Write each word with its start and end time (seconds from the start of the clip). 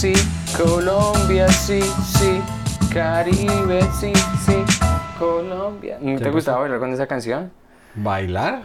sí, 0.00 0.12
Colombia, 0.56 1.46
sí, 1.48 1.80
sí, 2.18 2.40
Caribe, 2.92 3.82
sí, 4.00 4.12
sí, 4.46 4.64
Colombia. 5.18 5.98
¿No 6.00 6.16
te 6.16 6.24
pasó? 6.24 6.32
gustaba 6.32 6.60
bailar 6.60 6.78
con 6.80 6.92
esa 6.92 7.06
canción? 7.06 7.50
¿Bailar? 7.94 8.62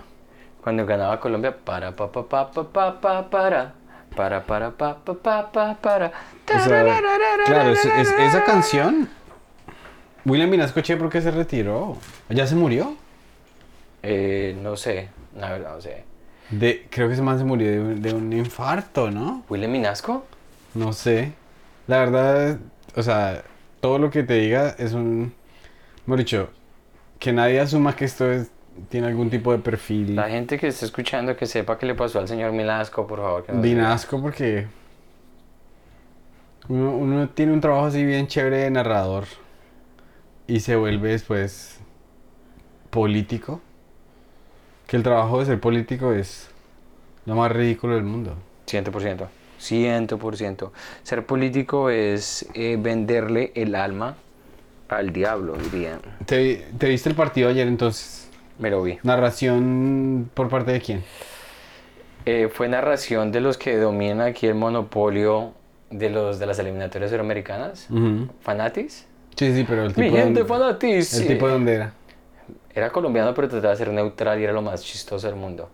Cuando 0.64 0.86
ganaba 0.86 1.20
Colombia, 1.20 1.56
para 1.56 1.94
pa 1.96 2.10
pa 2.12 2.24
pa 2.28 2.52
pa 2.52 2.64
pa 2.72 3.02
pa 3.02 3.30
para, 3.30 3.74
para 4.16 4.44
para 4.46 4.72
pa 4.72 4.96
pa 5.04 5.14
pa 5.14 5.52
pa 5.52 5.76
para. 5.76 6.08
O 6.56 6.60
sea, 6.60 7.02
claro, 7.46 7.70
es- 7.72 7.86
es- 7.86 8.12
esa 8.18 8.44
canción. 8.46 9.10
William 10.26 10.50
Vinasco 10.50 10.80
Che, 10.82 10.96
¿por 10.98 11.10
qué 11.10 11.22
se 11.22 11.32
retiró? 11.32 11.98
¿Ya 12.30 12.48
se 12.48 12.56
murió? 12.56 12.96
Eh, 14.02 14.58
no 14.62 14.76
sé, 14.78 15.10
la 15.38 15.52
verdad 15.52 15.76
no 15.76 15.82
sé. 15.82 16.04
De, 16.50 16.88
creo 16.90 17.08
que 17.08 17.14
ese 17.16 17.22
man 17.24 17.38
se 17.38 17.44
murió 17.44 17.68
de, 17.70 17.96
de 17.96 18.14
un 18.14 18.32
infarto, 18.34 19.12
¿no? 19.12 19.44
¿William 19.50 19.72
Minasco? 19.72 20.26
No 20.76 20.94
sé. 20.94 21.34
La 21.88 22.00
verdad, 22.00 22.60
o 22.96 23.02
sea, 23.02 23.44
todo 23.80 23.98
lo 23.98 24.10
que 24.10 24.24
te 24.24 24.36
diga 24.36 24.76
es 24.78 24.94
un. 24.94 25.34
Mejor 26.06 26.20
dicho, 26.20 26.50
que 27.20 27.34
nadie 27.34 27.60
asuma 27.60 27.96
que 27.96 28.06
esto 28.06 28.32
es, 28.32 28.52
tiene 28.90 29.08
algún 29.08 29.30
tipo 29.30 29.52
de 29.52 29.60
perfil. 29.60 30.16
La 30.16 30.30
gente 30.30 30.60
que 30.60 30.68
está 30.68 30.86
escuchando 30.86 31.36
que 31.36 31.46
sepa 31.46 31.78
qué 31.78 31.86
le 31.86 31.96
pasó 31.96 32.20
al 32.20 32.28
señor 32.28 32.52
Minasco, 32.52 33.08
por 33.08 33.20
favor. 33.20 33.46
que. 33.46 33.54
Vinasco 33.54 34.22
porque 34.22 34.68
uno, 36.68 36.96
uno 36.96 37.30
tiene 37.30 37.54
un 37.54 37.62
trabajo 37.62 37.86
así 37.86 38.04
bien 38.04 38.28
chévere 38.28 38.58
de 38.58 38.72
narrador 38.72 39.26
y 40.48 40.60
se 40.60 40.76
vuelve 40.76 41.10
después 41.12 41.80
político. 42.90 43.62
Que 44.88 44.98
el 44.98 45.04
trabajo 45.04 45.40
de 45.40 45.46
ser 45.46 45.60
político 45.60 46.12
es 46.12 46.50
lo 47.26 47.36
más 47.36 47.52
ridículo 47.52 47.96
del 47.96 48.04
mundo. 48.04 48.36
100%. 48.68 49.28
100%. 49.72 50.72
Ser 51.04 51.26
político 51.26 51.90
es 51.90 52.48
eh, 52.54 52.78
venderle 52.80 53.52
el 53.56 53.76
alma 53.76 54.16
al 54.90 55.12
diablo, 55.12 55.56
dirían. 55.58 56.00
¿Te, 56.26 56.66
te 56.78 56.88
viste 56.90 57.10
el 57.10 57.16
partido 57.16 57.50
ayer 57.50 57.68
entonces? 57.68 58.30
Me 58.60 58.70
lo 58.70 58.84
vi. 58.84 58.98
¿Narración 59.04 60.30
por 60.34 60.50
parte 60.50 60.72
de 60.72 60.82
quién? 60.82 61.04
Eh, 62.26 62.50
fue 62.52 62.68
narración 62.68 63.32
de 63.32 63.42
los 63.42 63.58
que 63.58 63.78
dominan 63.78 64.22
aquí 64.22 64.48
el 64.48 64.56
monopolio 64.56 65.54
de 65.92 66.10
los 66.10 66.40
de 66.40 66.46
las 66.46 66.58
eliminatorias 66.60 67.12
suramericanas. 67.12 67.88
Ujú. 67.90 68.28
¿Fanatis? 68.42 69.06
Sí, 69.36 69.54
sí, 69.54 69.66
pero 69.68 69.84
el 69.84 69.90
Mi 69.90 70.06
tipo, 70.06 70.16
gente 70.16 70.46
Fanatis. 70.46 71.14
el 71.14 71.22
sí. 71.24 71.28
tipo 71.28 71.48
de 71.48 71.54
dónde 71.54 71.74
era. 71.76 71.94
Era 72.74 72.90
colombiano, 72.90 73.34
pero 73.34 73.48
trataba 73.48 73.72
de 73.72 73.78
ser 73.78 73.90
neutral 73.90 74.40
y 74.40 74.44
era 74.44 74.54
lo 74.54 74.62
más 74.62 74.82
chistoso 74.84 75.28
del 75.28 75.36
mundo. 75.36 75.70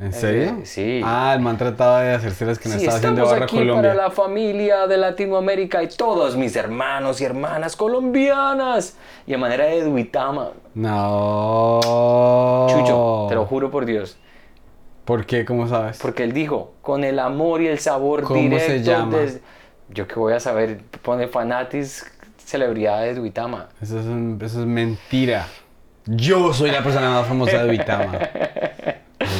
¿En 0.00 0.12
serio? 0.12 0.58
Eh, 0.62 0.64
sí. 0.66 1.00
Ah, 1.04 1.32
el 1.34 1.40
man 1.40 1.58
trataba 1.58 2.02
de 2.02 2.14
hacerse 2.14 2.44
las 2.46 2.58
que 2.58 2.68
no 2.68 2.76
Sí, 2.76 2.82
estaba 2.82 2.98
haciendo 2.98 3.26
barra 3.26 3.44
aquí 3.46 3.56
Colombia. 3.56 3.90
para 3.90 3.94
la 3.94 4.10
familia 4.12 4.86
de 4.86 4.96
Latinoamérica 4.96 5.82
y 5.82 5.88
todos 5.88 6.36
mis 6.36 6.54
hermanos 6.54 7.20
y 7.20 7.24
hermanas 7.24 7.74
colombianas. 7.74 8.96
Y 9.26 9.34
a 9.34 9.38
manera 9.38 9.64
de 9.64 9.82
Duitama. 9.82 10.50
No. 10.74 11.80
Chucho, 12.70 13.26
te 13.28 13.34
lo 13.34 13.44
juro 13.46 13.70
por 13.72 13.84
Dios. 13.86 14.16
¿Por 15.04 15.26
qué? 15.26 15.44
¿Cómo 15.44 15.66
sabes? 15.66 15.98
Porque 16.00 16.22
él 16.22 16.32
dijo, 16.32 16.74
con 16.82 17.02
el 17.02 17.18
amor 17.18 17.60
y 17.62 17.66
el 17.66 17.78
sabor 17.80 18.22
¿Cómo 18.22 18.40
directo. 18.40 18.66
se 18.66 18.82
llama? 18.82 19.18
Yo 19.88 20.06
que 20.06 20.14
voy 20.16 20.34
a 20.34 20.40
saber, 20.40 20.80
pone 21.02 21.26
fanatis, 21.28 22.04
celebridades 22.44 23.14
de 23.14 23.20
Duitama. 23.20 23.68
Eso 23.80 23.98
es, 23.98 24.04
un- 24.06 24.38
eso 24.42 24.60
es 24.60 24.66
mentira. 24.66 25.46
Yo 26.04 26.52
soy 26.52 26.70
la 26.70 26.82
persona 26.82 27.10
más 27.10 27.26
famosa 27.26 27.64
de 27.64 27.70
Vitama. 27.70 28.12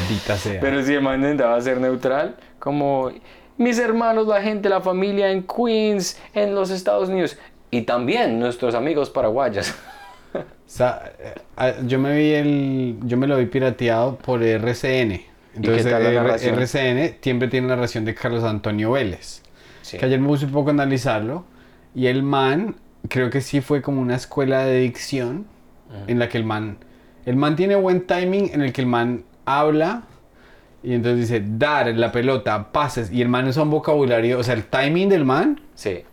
Maldita 0.09 0.37
sea. 0.37 0.61
Pero 0.61 0.83
si 0.83 0.95
el 0.95 1.03
man 1.03 1.21
intentaba 1.21 1.61
ser 1.61 1.81
neutral, 1.81 2.37
como 2.59 3.11
mis 3.57 3.79
hermanos, 3.79 4.27
la 4.27 4.41
gente, 4.43 4.69
la 4.69 4.81
familia 4.81 5.31
en 5.31 5.43
Queens, 5.45 6.21
en 6.35 6.55
los 6.55 6.71
Estados 6.71 7.09
Unidos. 7.09 7.39
Y 7.71 7.83
también 7.83 8.39
nuestros 8.39 8.75
amigos 8.75 9.11
paraguayos. 9.11 9.75
O 10.33 10.41
sea, 10.67 11.13
eh, 11.19 11.35
ah, 11.57 11.73
yo 11.87 11.99
me 11.99 12.17
vi 12.17 12.33
el. 12.33 12.97
Yo 13.03 13.17
me 13.17 13.27
lo 13.27 13.37
vi 13.37 13.47
pirateado 13.47 14.17
por 14.17 14.43
RCN. 14.43 15.21
Entonces, 15.55 15.85
qué 15.85 15.91
tal 15.91 16.03
la 16.03 16.09
R- 16.11 16.15
narración? 16.15 16.55
RCN 16.59 17.17
siempre 17.21 17.49
tiene 17.49 17.67
narración 17.67 18.05
de 18.05 18.15
Carlos 18.15 18.45
Antonio 18.45 18.93
Vélez. 18.93 19.43
Sí. 19.83 19.99
Que 19.99 20.07
ayer 20.07 20.21
me 20.21 20.29
puse 20.29 20.47
un 20.47 20.53
poco 20.53 20.71
a 20.71 20.73
analizarlo. 20.73 21.45
Y 21.95 22.07
el 22.07 22.23
man, 22.23 22.77
creo 23.09 23.29
que 23.31 23.41
sí 23.41 23.61
fue 23.61 23.83
como 23.83 24.01
una 24.01 24.15
escuela 24.17 24.65
de 24.65 24.81
dicción. 24.81 25.47
En 26.07 26.19
la 26.19 26.29
que 26.29 26.37
el 26.37 26.45
man. 26.45 26.77
El 27.25 27.37
man 27.37 27.57
tiene 27.57 27.75
buen 27.75 28.03
timing 28.07 28.51
en 28.53 28.61
el 28.61 28.73
que 28.75 28.83
el 28.83 28.87
man 28.87 29.25
habla. 29.57 30.03
Y 30.83 30.95
entonces 30.95 31.29
dice, 31.29 31.43
dar 31.45 31.89
la 31.89 32.13
pelota, 32.13 32.71
pases. 32.73 33.11
Y 33.11 33.21
el 33.23 33.29
man 33.29 33.49
usa 33.49 33.63
un 33.65 33.71
vocabulario. 33.71 34.39
O 34.39 34.43
sea, 34.45 34.55
el 34.55 34.65
timing 34.65 35.09
del 35.09 35.25
man 35.25 35.61
Sí. 35.75 36.05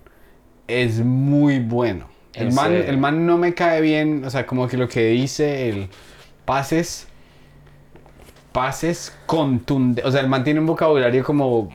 es 0.67 0.99
muy 1.01 1.59
bueno. 1.59 2.07
El 2.33 2.47
¿En 2.49 2.55
man, 2.55 2.65
serio? 2.71 2.85
el 2.89 2.97
man 2.97 3.25
no 3.25 3.37
me 3.37 3.53
cae 3.53 3.79
bien, 3.81 4.25
o 4.25 4.29
sea, 4.29 4.45
como 4.45 4.67
que 4.67 4.75
lo 4.77 4.89
que 4.89 5.05
dice, 5.07 5.69
el 5.69 5.87
pases, 6.43 7.07
pases 8.51 9.15
contundentes, 9.25 10.03
o 10.05 10.11
sea, 10.11 10.19
el 10.21 10.27
man 10.27 10.43
tiene 10.43 10.59
un 10.59 10.65
vocabulario 10.65 11.23
como 11.23 11.69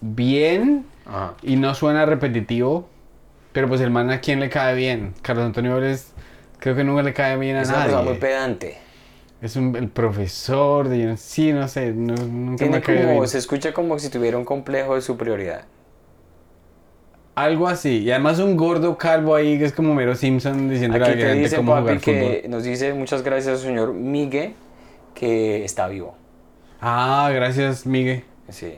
bien 0.00 0.84
Ajá. 1.06 1.34
y 1.42 1.56
no 1.56 1.74
suena 1.74 2.04
repetitivo, 2.06 2.88
pero 3.52 3.68
pues 3.68 3.80
el 3.80 3.90
man 3.90 4.10
a 4.10 4.20
quién 4.20 4.40
le 4.40 4.48
cae 4.50 4.74
bien. 4.74 5.14
Carlos 5.22 5.46
Antonio 5.46 5.74
Vélez 5.76 6.12
creo 6.58 6.74
que 6.76 6.84
nunca 6.84 7.02
le 7.02 7.12
cae 7.14 7.36
bien 7.38 7.56
a 7.56 7.62
Es 7.62 7.68
una 7.68 7.78
persona 7.78 8.02
muy 8.02 8.06
nadie. 8.08 8.20
pedante. 8.20 8.78
Es 9.42 9.56
un, 9.56 9.74
el 9.76 9.88
profesor 9.88 10.88
de, 10.88 11.16
sí, 11.16 11.52
no 11.52 11.66
sé, 11.66 11.92
no- 11.92 12.14
nunca 12.14 12.56
Tiene 12.58 12.76
me 12.78 12.82
como, 12.82 13.12
bien. 13.20 13.28
se 13.28 13.38
escucha 13.38 13.72
como 13.72 13.98
si 13.98 14.10
tuviera 14.10 14.36
un 14.36 14.44
complejo 14.44 14.94
de 14.96 15.00
superioridad. 15.00 15.62
Algo 17.36 17.68
así, 17.68 17.98
y 18.00 18.10
además 18.10 18.38
un 18.38 18.56
gordo 18.56 18.98
calvo 18.98 19.34
ahí 19.34 19.58
que 19.58 19.64
es 19.64 19.72
como 19.72 19.94
Mero 19.94 20.14
Simpson 20.14 20.68
diciendo 20.68 20.96
a 20.96 21.00
la 21.00 21.06
Aquí 21.06 21.18
te 21.18 21.26
gente 21.26 21.38
dice 21.44 21.56
cómo 21.56 21.72
papi 21.72 21.82
jugar 21.84 22.00
que 22.00 22.40
fútbol. 22.42 22.50
nos 22.50 22.64
dice 22.64 22.92
muchas 22.92 23.22
gracias 23.22 23.60
señor 23.60 23.94
Migue 23.94 24.54
que 25.14 25.64
está 25.64 25.86
vivo. 25.88 26.14
Ah, 26.82 27.30
gracias, 27.32 27.86
Miguel. 27.86 28.24
Sí. 28.50 28.74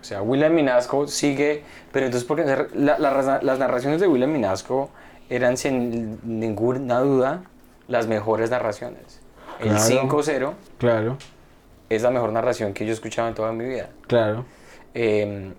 O 0.00 0.04
sea, 0.04 0.20
William 0.20 0.52
Minasco 0.52 1.06
sigue, 1.06 1.62
pero 1.92 2.06
entonces 2.06 2.26
porque 2.26 2.44
la- 2.44 2.98
la- 2.98 3.40
las 3.42 3.58
narraciones 3.58 4.00
de 4.00 4.08
William 4.08 4.30
Minasco 4.32 4.90
eran 5.30 5.56
sin 5.56 6.18
ninguna 6.22 6.98
duda 7.00 7.44
las 7.88 8.08
mejores 8.08 8.50
narraciones. 8.50 9.21
El 9.60 9.68
Claro. 9.70 10.08
5-0 10.08 10.52
Claro, 10.78 11.18
es 11.88 12.02
la 12.02 12.10
mejor 12.10 12.32
narración 12.32 12.72
que 12.72 12.84
yo 12.84 12.90
he 12.90 12.94
escuchado 12.94 13.28
en 13.28 13.34
toda 13.34 13.52
mi 13.52 13.64
vida. 13.66 13.90
claro. 14.06 14.44
Eh, 14.94 15.52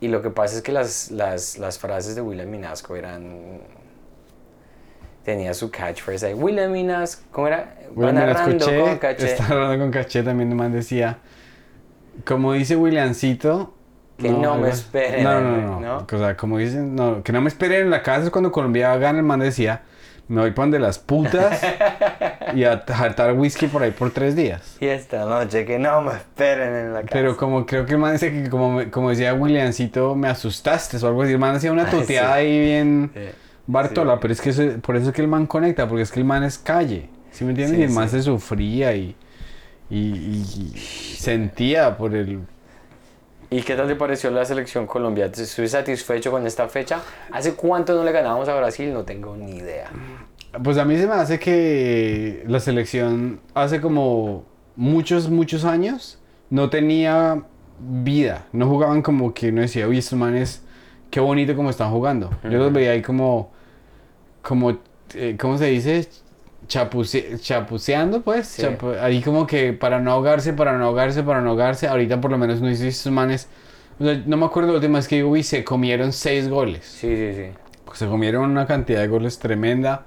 y 0.00 0.08
lo 0.08 0.22
que 0.22 0.30
pasa 0.30 0.56
es 0.56 0.62
que 0.62 0.70
las, 0.72 1.10
las, 1.10 1.58
las 1.58 1.78
frases 1.78 2.14
de 2.14 2.20
William 2.20 2.48
Minasco 2.48 2.94
eran... 2.94 3.60
Tenía 5.24 5.52
su 5.54 5.70
catchphrase 5.70 6.26
ahí. 6.26 6.34
William 6.34 6.70
Minasco, 6.70 7.22
¿cómo 7.32 7.48
era? 7.48 7.56
Va 7.58 7.90
William 7.94 8.14
la 8.14 8.26
narrando 8.26 8.64
escuché, 8.64 8.80
con 8.80 8.98
caché. 8.98 9.26
está 9.32 9.48
narrando 9.48 9.78
con 9.84 9.90
caché, 9.90 10.22
también 10.22 10.54
man 10.56 10.72
decía, 10.72 11.18
como 12.24 12.52
dice 12.52 12.76
Williamcito... 12.76 13.74
Que 14.16 14.30
no 14.30 14.56
me 14.56 14.70
esperen, 14.70 15.22
No, 15.24 15.40
no, 15.40 15.56
no, 15.56 15.80
¿no? 15.80 16.06
O 16.10 16.18
sea, 16.18 16.36
como 16.36 16.58
dicen, 16.58 16.94
no, 16.94 17.22
que 17.22 17.32
no 17.32 17.40
me 17.40 17.48
esperen 17.48 17.82
en 17.82 17.90
la 17.90 18.02
casa 18.02 18.24
es 18.24 18.30
cuando 18.30 18.50
Colombia 18.52 18.96
gana, 18.96 19.18
el 19.18 19.24
man 19.24 19.40
decía, 19.40 19.82
me 20.28 20.40
voy 20.42 20.50
para 20.50 20.64
donde 20.64 20.78
las 20.78 20.98
putas 20.98 21.60
y 22.54 22.64
a 22.64 22.72
hartar 22.88 23.32
whisky 23.32 23.66
por 23.66 23.82
ahí 23.82 23.90
por 23.90 24.10
tres 24.10 24.36
días. 24.36 24.76
Y 24.80 24.86
esta 24.86 25.24
noche 25.24 25.64
que 25.64 25.78
no 25.78 26.02
me 26.02 26.12
esperen 26.12 26.74
en 26.74 26.92
la 26.94 27.00
casa. 27.00 27.12
Pero 27.12 27.36
como 27.36 27.64
creo 27.66 27.86
que 27.86 27.92
el 27.92 27.98
man 27.98 28.12
dice 28.12 28.30
que 28.30 28.48
como, 28.50 28.72
me- 28.72 28.90
como 28.90 29.10
decía 29.10 29.32
Williamcito, 29.34 30.14
me 30.14 30.28
asustaste 30.28 30.96
o 30.98 31.06
algo 31.06 31.22
así, 31.22 31.32
el 31.32 31.38
man 31.38 31.56
hacía 31.56 31.72
una 31.72 31.84
Ay, 31.90 31.90
tuteada 32.00 32.34
sí. 32.34 32.40
ahí 32.40 32.60
bien... 32.60 33.10
Sí. 33.14 33.20
Bartola, 33.70 34.14
Sí. 34.14 34.18
pero 34.22 34.32
es 34.32 34.40
que 34.40 34.50
eso- 34.50 34.80
por 34.80 34.96
eso 34.96 35.08
es 35.08 35.14
que 35.14 35.20
el 35.20 35.28
man 35.28 35.46
conecta, 35.46 35.86
porque 35.86 36.02
es 36.02 36.10
que 36.10 36.20
el 36.20 36.24
man 36.24 36.42
es 36.42 36.56
calle, 36.58 37.10
¿sí 37.30 37.44
me 37.44 37.50
entiendes? 37.50 37.76
Sí, 37.76 37.82
y 37.82 37.84
el 37.84 37.90
man 37.90 38.08
se 38.08 38.22
sufría 38.22 38.94
y, 38.94 39.14
y, 39.90 39.98
y- 39.98 40.72
y 40.74 40.78
sentía 41.18 41.96
por 41.96 42.14
el... 42.14 42.40
¿Y 43.50 43.62
qué 43.62 43.74
tal 43.76 43.86
te 43.86 43.94
pareció 43.94 44.30
la 44.30 44.44
selección 44.46 44.86
Colombia? 44.86 45.26
¿Estuviste 45.26 45.68
satisfecho 45.68 46.30
con 46.30 46.46
esta 46.46 46.66
fecha? 46.68 47.00
¿Hace 47.30 47.54
cuánto 47.54 47.94
no 47.94 48.04
le 48.04 48.12
ganábamos 48.12 48.48
a 48.48 48.54
Brasil? 48.56 48.92
No 48.92 49.04
tengo 49.04 49.36
ni 49.36 49.56
idea. 49.56 49.88
Pues 50.62 50.78
a 50.78 50.84
mí 50.84 50.96
se 50.96 51.06
me 51.06 51.12
hace 51.14 51.38
que 51.38 52.42
la 52.46 52.58
selección 52.60 53.40
hace 53.54 53.80
como 53.80 54.44
muchos, 54.76 55.28
muchos 55.28 55.64
años 55.64 56.18
no 56.50 56.70
tenía 56.70 57.42
vida, 57.80 58.46
no 58.52 58.66
jugaban 58.66 59.02
como 59.02 59.34
que 59.34 59.50
uno 59.50 59.60
decía, 59.60 59.86
uy, 59.86 59.98
estos 59.98 60.18
manes, 60.18 60.62
qué 61.10 61.20
bonito 61.20 61.54
como 61.54 61.70
están 61.70 61.90
jugando. 61.90 62.30
Yo 62.44 62.58
los 62.58 62.72
veía 62.72 62.92
ahí 62.92 63.02
como, 63.02 63.52
como, 64.42 64.78
eh, 65.14 65.36
¿cómo 65.38 65.58
se 65.58 65.66
dice? 65.66 66.08
Chapuce- 66.66 67.38
chapuceando, 67.40 68.22
pues, 68.22 68.46
Sí. 68.48 68.62
chapu- 68.62 68.98
ahí 69.00 69.22
como 69.22 69.46
que 69.46 69.72
para 69.74 70.00
no 70.00 70.12
ahogarse, 70.12 70.52
para 70.54 70.76
no 70.76 70.84
ahogarse, 70.86 71.22
para 71.22 71.40
no 71.40 71.50
ahogarse. 71.50 71.86
Ahorita 71.88 72.20
por 72.20 72.30
lo 72.30 72.38
menos 72.38 72.60
no 72.60 72.68
dice 72.68 72.88
estos 72.88 73.12
manes, 73.12 73.48
o 74.00 74.04
sea, 74.04 74.22
no 74.26 74.36
me 74.38 74.46
acuerdo 74.46 74.70
la 74.70 74.76
última 74.76 74.98
vez 74.98 75.08
que 75.08 75.16
digo, 75.16 75.28
uy, 75.30 75.42
se 75.42 75.62
comieron 75.62 76.12
seis 76.12 76.48
goles. 76.48 76.84
Sí, 76.84 77.14
sí, 77.14 77.32
sí. 77.34 77.44
Se 77.94 78.06
comieron 78.06 78.50
una 78.50 78.66
cantidad 78.66 79.00
de 79.00 79.08
goles 79.08 79.38
tremenda. 79.38 80.04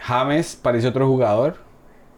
James 0.00 0.56
parece 0.56 0.88
otro 0.88 1.06
jugador. 1.06 1.58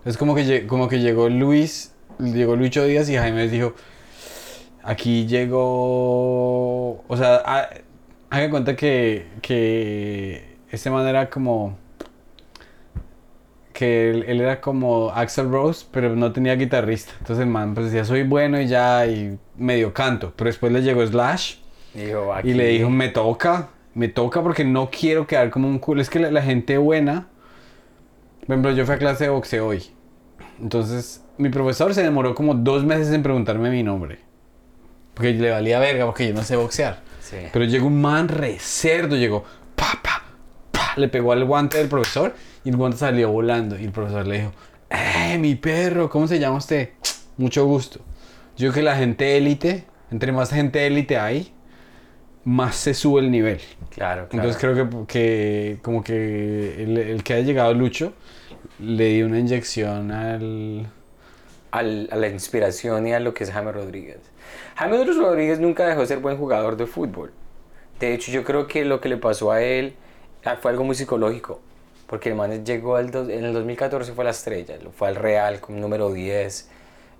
Es 0.05 0.17
como 0.17 0.35
que, 0.35 0.67
como 0.67 0.89
que 0.89 1.01
llegó 1.01 1.29
Luis, 1.29 1.95
llegó 2.19 2.57
Lucho 2.57 2.85
Díaz 2.85 3.09
y 3.11 3.17
James 3.17 3.51
dijo, 3.53 3.75
aquí 4.83 5.27
llegó 5.27 7.03
o 7.07 7.17
sea, 7.17 7.43
ha- 7.45 7.69
hagan 8.31 8.51
cuenta 8.51 8.77
que, 8.77 9.27
que 9.43 10.57
este 10.71 10.91
man 10.91 11.07
era 11.07 11.31
como, 11.31 11.77
que 13.73 14.11
él, 14.11 14.25
él 14.29 14.41
era 14.41 14.61
como 14.61 15.11
Axel 15.11 15.51
Rose, 15.51 15.87
pero 15.91 16.15
no 16.15 16.33
tenía 16.33 16.55
guitarrista. 16.57 17.13
Entonces 17.19 17.43
el 17.45 17.51
man 17.51 17.75
pues 17.75 17.87
decía, 17.87 18.05
soy 18.05 18.23
bueno 18.23 18.61
y 18.61 18.67
ya, 18.69 19.07
y 19.07 19.39
medio 19.57 19.93
canto. 19.95 20.33
Pero 20.37 20.49
después 20.49 20.73
le 20.73 20.83
llegó 20.83 21.07
Slash 21.07 21.57
Dijo, 21.95 22.33
y 22.43 22.55
le 22.55 22.69
dijo, 22.69 22.91
me 22.91 23.09
toca, 23.09 23.71
me 23.95 24.09
toca 24.09 24.43
porque 24.43 24.65
no 24.65 24.91
quiero 24.91 25.27
quedar 25.27 25.51
como 25.51 25.69
un 25.69 25.79
culo. 25.79 26.03
Es 26.03 26.11
que 26.11 26.19
la, 26.21 26.31
la 26.31 26.43
gente 26.43 26.79
buena, 26.79 27.29
por 28.47 28.55
ejemplo, 28.55 28.73
yo 28.73 28.85
fui 28.85 28.95
a 28.97 28.99
clase 28.99 29.25
de 29.25 29.31
boxeo 29.31 29.69
hoy. 29.69 29.85
Entonces, 30.61 31.23
mi 31.39 31.49
profesor 31.49 31.95
se 31.95 32.03
demoró 32.03 32.35
como 32.35 32.55
dos 32.55 32.85
meses 32.85 33.13
en 33.13 33.23
preguntarme 33.23 33.71
mi 33.71 33.85
nombre. 33.85 34.19
Porque 35.15 35.33
le 35.33 35.51
valía 35.51 35.79
verga, 35.79 36.07
porque 36.07 36.27
yo 36.29 36.35
no 36.35 36.43
sé 36.43 36.57
boxear. 36.57 37.01
Sí. 37.21 37.37
Pero 37.53 37.65
llegó 37.65 37.87
un 37.87 38.01
man 38.01 38.27
re 38.29 38.59
cerdo, 38.59 39.17
llegó, 39.17 39.45
pa, 39.77 39.99
pa, 40.03 40.25
pa, 40.73 40.95
le 40.97 41.09
pegó 41.09 41.33
al 41.33 41.45
guante 41.45 41.79
del 41.79 41.89
profesor 41.89 42.35
y 42.65 42.71
el 42.71 42.77
guante 42.77 42.99
salió 42.99 43.31
volando. 43.31 43.79
Y 43.79 43.85
el 43.85 43.93
profesor 43.93 44.27
le 44.27 44.39
dijo, 44.39 44.53
¡eh, 44.91 45.39
mi 45.39 45.55
perro! 45.55 46.11
¿Cómo 46.11 46.27
se 46.27 46.41
llama 46.41 46.57
usted? 46.57 46.91
Mucho 47.37 47.65
gusto. 47.65 48.01
Yo 48.57 48.71
creo 48.71 48.73
que 48.73 48.83
la 48.83 48.97
gente 48.97 49.37
élite, 49.37 49.85
entre 50.11 50.33
más 50.33 50.51
gente 50.51 50.85
élite 50.85 51.17
hay, 51.17 51.53
más 52.45 52.75
se 52.75 52.93
sube 52.93 53.21
el 53.21 53.31
nivel. 53.31 53.61
Claro, 53.91 54.29
claro. 54.29 54.49
Entonces 54.49 54.57
creo 54.61 54.75
que, 54.75 55.07
que 55.07 55.79
como 55.81 56.03
que 56.03 56.83
el, 56.83 56.99
el 56.99 57.23
que 57.23 57.35
haya 57.35 57.45
llegado 57.45 57.73
Lucho 57.73 58.15
le 58.83 59.07
dio 59.15 59.27
una 59.27 59.39
inyección 59.39 60.11
al... 60.13 60.91
al- 61.71 62.09
a 62.13 62.17
la 62.17 62.29
inspiración 62.29 63.07
y 63.07 63.15
a 63.15 63.21
lo 63.21 63.35
que 63.35 63.45
es 63.45 63.51
James 63.53 63.75
Rodríguez. 63.75 64.19
James 64.77 65.17
Rodríguez 65.17 65.61
nunca 65.61 65.87
dejó 65.87 66.01
de 66.03 66.07
ser 66.07 66.19
buen 66.21 66.37
jugador 66.39 66.77
de 66.77 66.87
fútbol. 66.87 67.33
De 68.01 68.15
hecho, 68.15 68.33
yo 68.33 68.45
creo 68.45 68.67
que 68.67 68.85
lo 68.85 69.01
que 69.01 69.09
le 69.09 69.17
pasó 69.19 69.53
a 69.53 69.63
él 69.63 69.95
ah, 70.45 70.57
fue 70.61 70.71
algo 70.73 70.85
muy 70.85 70.95
psicológico. 70.97 71.61
Porque 72.07 72.29
el 72.31 72.35
man 72.37 72.65
llegó 72.65 72.97
al 72.97 73.15
en 73.31 73.45
el 73.45 73.55
2014 73.55 74.13
fue 74.13 74.25
la 74.25 74.31
estrella, 74.33 74.77
fue 74.97 75.09
al 75.09 75.17
Real 75.17 75.61
como 75.61 75.79
número 75.79 76.13
10, 76.13 76.69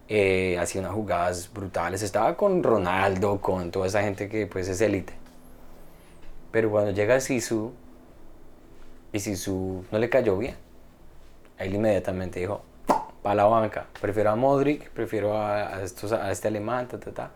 eh, 0.09 0.59
hacía 0.61 0.81
unas 0.83 0.93
jugadas 0.93 1.51
brutales, 1.53 2.03
estaba 2.03 2.37
con 2.37 2.63
Ronaldo, 2.63 3.41
con 3.41 3.71
toda 3.71 3.87
esa 3.87 4.03
gente 4.03 4.29
que 4.29 4.47
pues 4.47 4.69
es 4.69 4.81
élite. 4.83 5.15
Pero 6.53 6.71
cuando 6.71 6.93
llega 6.93 7.21
Sisu, 7.21 7.73
y 9.13 9.21
Sisu 9.21 9.85
no 9.91 9.99
le 9.99 10.09
cayó 10.09 10.37
bien, 10.39 10.57
él 11.65 11.75
inmediatamente 11.75 12.41
dijo, 12.41 12.63
para 13.23 13.35
la 13.35 13.45
banca, 13.45 13.87
prefiero 14.01 14.31
a 14.31 14.37
Modric, 14.37 14.91
prefiero 14.91 15.37
a, 15.37 15.77
a 15.77 15.83
estos, 15.83 16.13
a 16.13 16.31
este 16.31 16.49
alemán, 16.49 16.89
ta, 16.89 16.99
ta, 16.99 17.13
ta. 17.13 17.31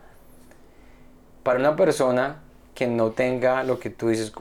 Para 1.43 1.59
una 1.59 1.75
persona 1.75 2.41
que 2.75 2.87
no 2.87 3.11
tenga 3.11 3.63
lo 3.63 3.79
que 3.79 3.89
tú 3.89 4.09
dices 4.09 4.31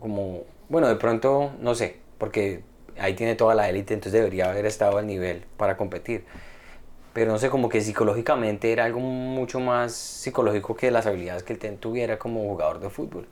como, 0.00 0.42
bueno, 0.68 0.88
de 0.88 0.96
pronto, 0.96 1.52
no 1.60 1.74
sé, 1.74 1.98
porque 2.18 2.62
ahí 2.98 3.14
tiene 3.14 3.34
toda 3.34 3.54
la 3.54 3.68
élite, 3.68 3.94
entonces 3.94 4.12
debería 4.12 4.50
haber 4.50 4.66
estado 4.66 4.98
al 4.98 5.06
nivel 5.06 5.44
para 5.56 5.76
competir. 5.76 6.24
Pero 7.12 7.32
no 7.32 7.38
sé, 7.38 7.48
como 7.48 7.68
que 7.68 7.80
psicológicamente 7.80 8.72
era 8.72 8.84
algo 8.84 9.00
mucho 9.00 9.60
más 9.60 9.92
psicológico 9.92 10.76
que 10.76 10.90
las 10.90 11.06
habilidades 11.06 11.42
que 11.42 11.54
él 11.54 11.78
tuviera 11.78 12.18
como 12.18 12.40
jugador 12.42 12.80
de 12.80 12.90
fútbol. 12.90 13.26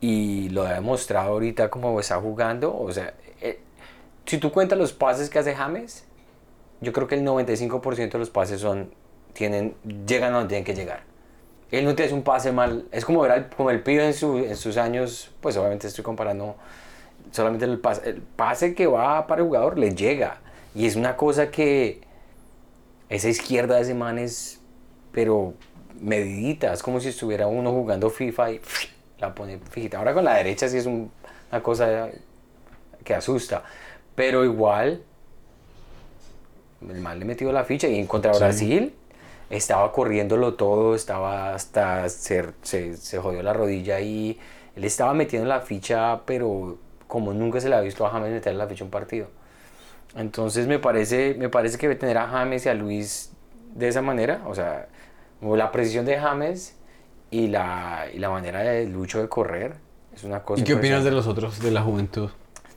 Y 0.00 0.48
lo 0.50 0.62
ha 0.62 0.72
demostrado 0.74 1.32
ahorita 1.32 1.68
como 1.68 1.98
está 2.00 2.20
jugando. 2.20 2.74
O 2.74 2.92
sea, 2.92 3.14
si 4.26 4.38
tú 4.38 4.50
cuentas 4.52 4.78
los 4.78 4.92
pases 4.92 5.28
que 5.30 5.38
hace 5.38 5.54
James, 5.54 6.04
yo 6.80 6.92
creo 6.92 7.06
que 7.06 7.14
el 7.14 7.24
95% 7.24 8.12
de 8.12 8.18
los 8.18 8.30
pases 8.30 8.60
son, 8.60 8.92
tienen, 9.32 9.74
llegan 10.06 10.32
a 10.32 10.36
donde 10.38 10.48
tienen 10.48 10.64
que 10.64 10.74
llegar. 10.74 11.02
Él 11.70 11.84
no 11.84 11.94
te 11.94 12.04
hace 12.04 12.14
un 12.14 12.22
pase 12.22 12.52
mal. 12.52 12.86
Es 12.92 13.04
como 13.04 13.20
ver 13.22 13.32
al- 13.32 13.50
como 13.50 13.70
el 13.70 13.82
pibe 13.82 14.06
en, 14.06 14.14
su- 14.14 14.38
en 14.38 14.56
sus 14.56 14.76
años, 14.76 15.30
pues 15.40 15.56
obviamente 15.56 15.86
estoy 15.88 16.04
comparando 16.04 16.56
solamente 17.32 17.64
el 17.64 17.78
pase, 17.80 18.08
el 18.10 18.22
pase 18.22 18.74
que 18.74 18.86
va 18.86 19.26
para 19.26 19.40
el 19.42 19.46
jugador 19.48 19.78
le 19.78 19.94
llega. 19.94 20.38
Y 20.74 20.86
es 20.86 20.94
una 20.96 21.16
cosa 21.16 21.50
que 21.50 22.00
esa 23.08 23.28
izquierda 23.28 23.76
de 23.76 23.82
ese 23.82 23.94
man 23.94 24.18
es, 24.18 24.60
pero 25.12 25.54
medidita. 26.00 26.72
Es 26.72 26.82
como 26.82 27.00
si 27.00 27.08
estuviera 27.08 27.46
uno 27.46 27.70
jugando 27.72 28.10
FIFA 28.10 28.52
y 28.52 28.60
la 29.18 29.34
pone 29.34 29.58
fijita. 29.70 29.98
Ahora 29.98 30.14
con 30.14 30.24
la 30.24 30.34
derecha 30.34 30.68
sí 30.68 30.78
es 30.78 30.86
un- 30.86 31.10
una 31.50 31.62
cosa 31.62 32.08
que 33.04 33.14
asusta. 33.14 33.64
Pero 34.14 34.44
igual, 34.44 35.02
el 36.88 37.00
man 37.00 37.18
le 37.18 37.24
metió 37.24 37.50
la 37.52 37.64
ficha 37.64 37.88
y 37.88 37.98
en 37.98 38.06
contra 38.06 38.32
Sí. 38.34 38.40
Brasil 38.40 38.94
estaba 39.50 39.92
corriéndolo 39.92 40.54
todo, 40.54 40.94
estaba 40.94 41.54
hasta 41.54 42.08
se, 42.08 42.46
se, 42.62 42.96
se 42.96 43.18
jodió 43.18 43.42
la 43.42 43.52
rodilla 43.52 44.00
y 44.00 44.38
él 44.76 44.84
estaba 44.84 45.14
metiendo 45.14 45.48
la 45.48 45.60
ficha, 45.60 46.22
pero 46.24 46.78
como 47.06 47.32
nunca 47.32 47.60
se 47.60 47.68
le 47.68 47.76
ha 47.76 47.80
visto 47.80 48.06
a 48.06 48.10
James 48.10 48.30
meter 48.32 48.54
la 48.54 48.66
ficha 48.66 48.84
en 48.84 48.86
un 48.86 48.90
partido. 48.90 49.28
Entonces 50.16 50.66
me 50.66 50.78
parece, 50.78 51.34
me 51.38 51.48
parece 51.48 51.78
que 51.78 51.94
tener 51.94 52.18
a 52.18 52.28
James 52.28 52.66
y 52.66 52.68
a 52.68 52.74
Luis 52.74 53.32
de 53.74 53.88
esa 53.88 54.02
manera, 54.02 54.42
o 54.46 54.54
sea, 54.54 54.88
la 55.40 55.72
precisión 55.72 56.06
de 56.06 56.18
James 56.18 56.76
y 57.30 57.48
la, 57.48 58.06
y 58.12 58.18
la 58.18 58.30
manera 58.30 58.60
de 58.60 58.86
Lucho 58.86 59.20
de 59.20 59.28
correr, 59.28 59.74
es 60.14 60.22
una 60.24 60.42
cosa 60.42 60.62
¿Y 60.62 60.64
qué 60.64 60.74
opinas 60.74 61.02
de 61.04 61.10
los 61.10 61.26
otros 61.26 61.60
de 61.60 61.70
la 61.72 61.82
juventud? 61.82 62.30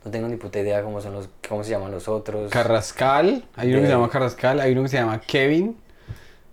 No 0.07 0.12
tengo 0.12 0.30
ni 0.30 0.38
puta 0.38 0.57
idea 0.59 0.81
cómo, 0.83 1.01
son 1.01 1.12
los, 1.12 1.27
cómo 1.50 1.65
se 1.65 1.71
llaman 1.71 1.92
los 1.92 2.07
otros. 2.07 2.50
Carrascal, 2.50 3.44
hay 3.57 3.71
uno 3.71 3.81
que 3.81 3.88
se 3.88 3.92
llama 3.92 4.09
Carrascal, 4.09 4.62
hay 4.62 4.71
uno 4.71 4.83
que 4.83 4.88
se 4.88 4.95
llama 4.95 5.19
Kevin, 5.19 5.75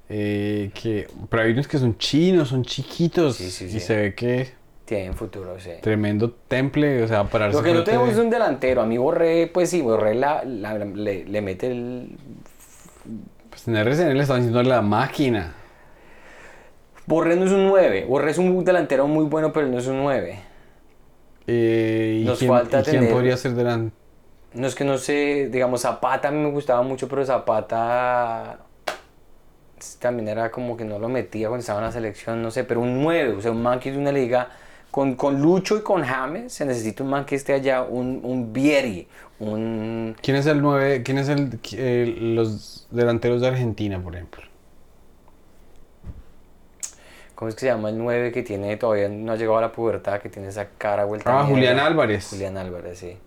eh, 0.09 0.73
que, 0.75 1.07
pero 1.31 1.45
hay 1.45 1.53
unos 1.53 1.69
que 1.69 1.79
son 1.79 1.97
chinos, 1.97 2.49
son 2.49 2.65
chiquitos 2.65 3.37
Sí, 3.37 3.53
sí, 3.53 3.67
y 3.67 3.71
sí. 3.71 3.79
se 3.81 3.95
ve 3.97 4.15
que 4.17 4.51
Tienen 4.87 5.15
futuro, 5.15 5.55
sí. 5.61 5.71
tremendo 5.81 6.33
temple, 6.49 7.05
o 7.05 7.07
sea, 7.07 7.23
pararse 7.29 7.57
Lo 7.57 7.63
que 7.63 7.73
no 7.73 7.85
tenemos 7.85 8.09
es 8.11 8.19
un 8.19 8.29
delantero. 8.29 8.83
A 8.83 8.87
mí 8.87 8.99
Borré, 8.99 9.47
pues 9.47 9.71
sí, 9.71 9.83
Borré 9.83 10.17
la, 10.17 10.43
la- 10.45 10.77
le, 10.77 11.25
le 11.25 11.41
mete 11.41 11.69
el... 11.69 12.19
Pues 13.51 13.69
en 13.69 13.77
RCN 13.77 14.15
le 14.17 14.21
están 14.23 14.39
diciendo 14.39 14.65
la 14.65 14.83
máquina. 14.83 15.55
Borré 17.07 17.37
no 17.37 17.45
es 17.45 17.53
un 17.53 17.69
9. 17.69 18.07
Borré 18.09 18.33
es 18.33 18.39
un 18.39 18.65
delantero 18.65 19.07
muy 19.07 19.27
bueno, 19.27 19.53
pero 19.53 19.69
no 19.69 19.79
es 19.79 19.87
un 19.87 20.03
9. 20.03 20.41
Eh, 21.47 22.21
¿y 22.23 22.25
Nos 22.25 22.39
quién, 22.39 22.51
falta 22.51 22.81
y 22.81 22.83
quién 22.83 22.97
tener- 22.97 23.13
podría 23.13 23.37
ser 23.37 23.55
delante? 23.55 23.95
No 24.55 24.67
es 24.69 24.75
que 24.75 24.85
no 24.85 24.99
sé, 24.99 25.49
digamos, 25.51 25.81
Zapata 25.83 26.29
a 26.29 26.31
mí 26.31 26.39
me 26.39 26.51
gustaba 26.51 26.83
mucho, 26.83 27.09
pero 27.09 27.25
Zapata 27.27 28.61
también 29.99 30.29
era 30.29 30.51
como 30.51 30.77
que 30.77 30.85
no 30.85 30.99
lo 30.99 31.09
metía 31.09 31.49
cuando 31.49 31.61
estaba 31.61 31.81
en 31.81 31.87
la 31.87 31.93
selección, 31.93 32.41
no 32.43 32.51
sé, 32.51 32.65
pero 32.65 32.81
un 32.81 33.03
9, 33.03 33.35
o 33.37 33.41
sea, 33.43 33.51
un 33.51 33.63
man 33.63 33.81
que 33.81 33.91
de 33.93 33.99
una 33.99 34.13
liga 34.13 34.49
con, 34.91 35.15
con 35.17 35.43
Lucho 35.43 35.77
y 35.77 35.83
con 35.83 36.03
James, 36.05 36.53
se 36.53 36.65
necesita 36.65 37.03
un 37.03 37.11
man 37.11 37.25
que 37.27 37.35
esté 37.35 37.53
allá, 37.53 37.83
un, 37.83 38.21
un 38.23 38.53
Vieri, 38.53 39.07
un... 39.41 40.17
¿Quién 40.23 40.37
es 40.37 40.47
el 40.47 40.63
9? 40.63 41.03
¿Quién 41.03 41.19
es 41.19 41.29
el, 41.29 41.59
eh, 41.73 42.15
los 42.19 42.87
delanteros 42.93 43.41
de 43.41 43.49
Argentina, 43.49 44.01
por 44.01 44.15
ejemplo? 44.15 44.43
¿Cómo 47.45 47.51
es 47.51 47.57
que 47.57 47.61
se 47.61 47.67
llama 47.67 47.91
el 47.91 47.99
9 47.99 48.33
que 48.33 48.43
tiene, 48.43 48.75
todavía 48.79 49.07
no 49.11 49.33
ha 49.33 49.37
llegado 49.37 49.59
a 49.59 49.61
la 49.61 49.71
pubertad, 49.71 50.19
que 50.19 50.31
tiene 50.31 50.49
esa 50.49 50.67
cara 50.79 51.05
vuelta 51.05 51.41
Ah? 51.41 51.45
Julián 51.45 51.79
Álvarez. 51.79 52.29
Julián 52.31 52.57
Álvarez, 52.57 52.99
sí. 52.99 53.19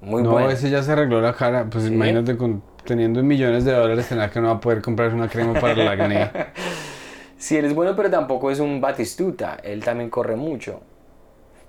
Muy 0.00 0.22
no, 0.22 0.30
bueno. 0.30 0.48
ese 0.48 0.70
ya 0.70 0.82
se 0.82 0.92
arregló 0.92 1.20
la 1.20 1.34
cara. 1.34 1.66
Pues 1.70 1.84
¿Sí? 1.84 1.92
imagínate 1.92 2.38
con, 2.38 2.62
teniendo 2.86 3.22
millones 3.22 3.66
de 3.66 3.72
dólares, 3.72 4.08
tener 4.08 4.30
que 4.30 4.40
no 4.40 4.46
va 4.46 4.54
a 4.54 4.60
poder 4.60 4.80
comprar 4.80 5.12
una 5.12 5.28
crema 5.28 5.52
para 5.60 5.74
el 5.74 5.86
acné. 5.86 6.30
Sí, 7.38 7.54
él 7.58 7.66
es 7.66 7.74
bueno, 7.74 7.94
pero 7.94 8.10
tampoco 8.10 8.50
es 8.50 8.60
un 8.60 8.80
Batistuta. 8.80 9.58
Él 9.62 9.84
también 9.84 10.08
corre 10.08 10.36
mucho. 10.36 10.80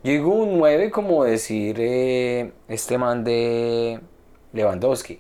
Yo 0.01 0.13
digo 0.13 0.33
un 0.33 0.57
9 0.57 0.89
como 0.91 1.25
decir 1.25 1.75
eh, 1.77 2.53
este 2.69 2.97
man 2.97 3.25
de 3.25 3.99
Lewandowski. 4.53 5.19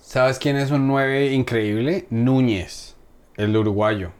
¿Sabes 0.00 0.40
quién 0.40 0.56
es 0.56 0.72
un 0.72 0.88
9 0.88 1.26
increíble? 1.32 2.06
Núñez, 2.10 2.96
el 3.36 3.56
uruguayo. 3.56 4.10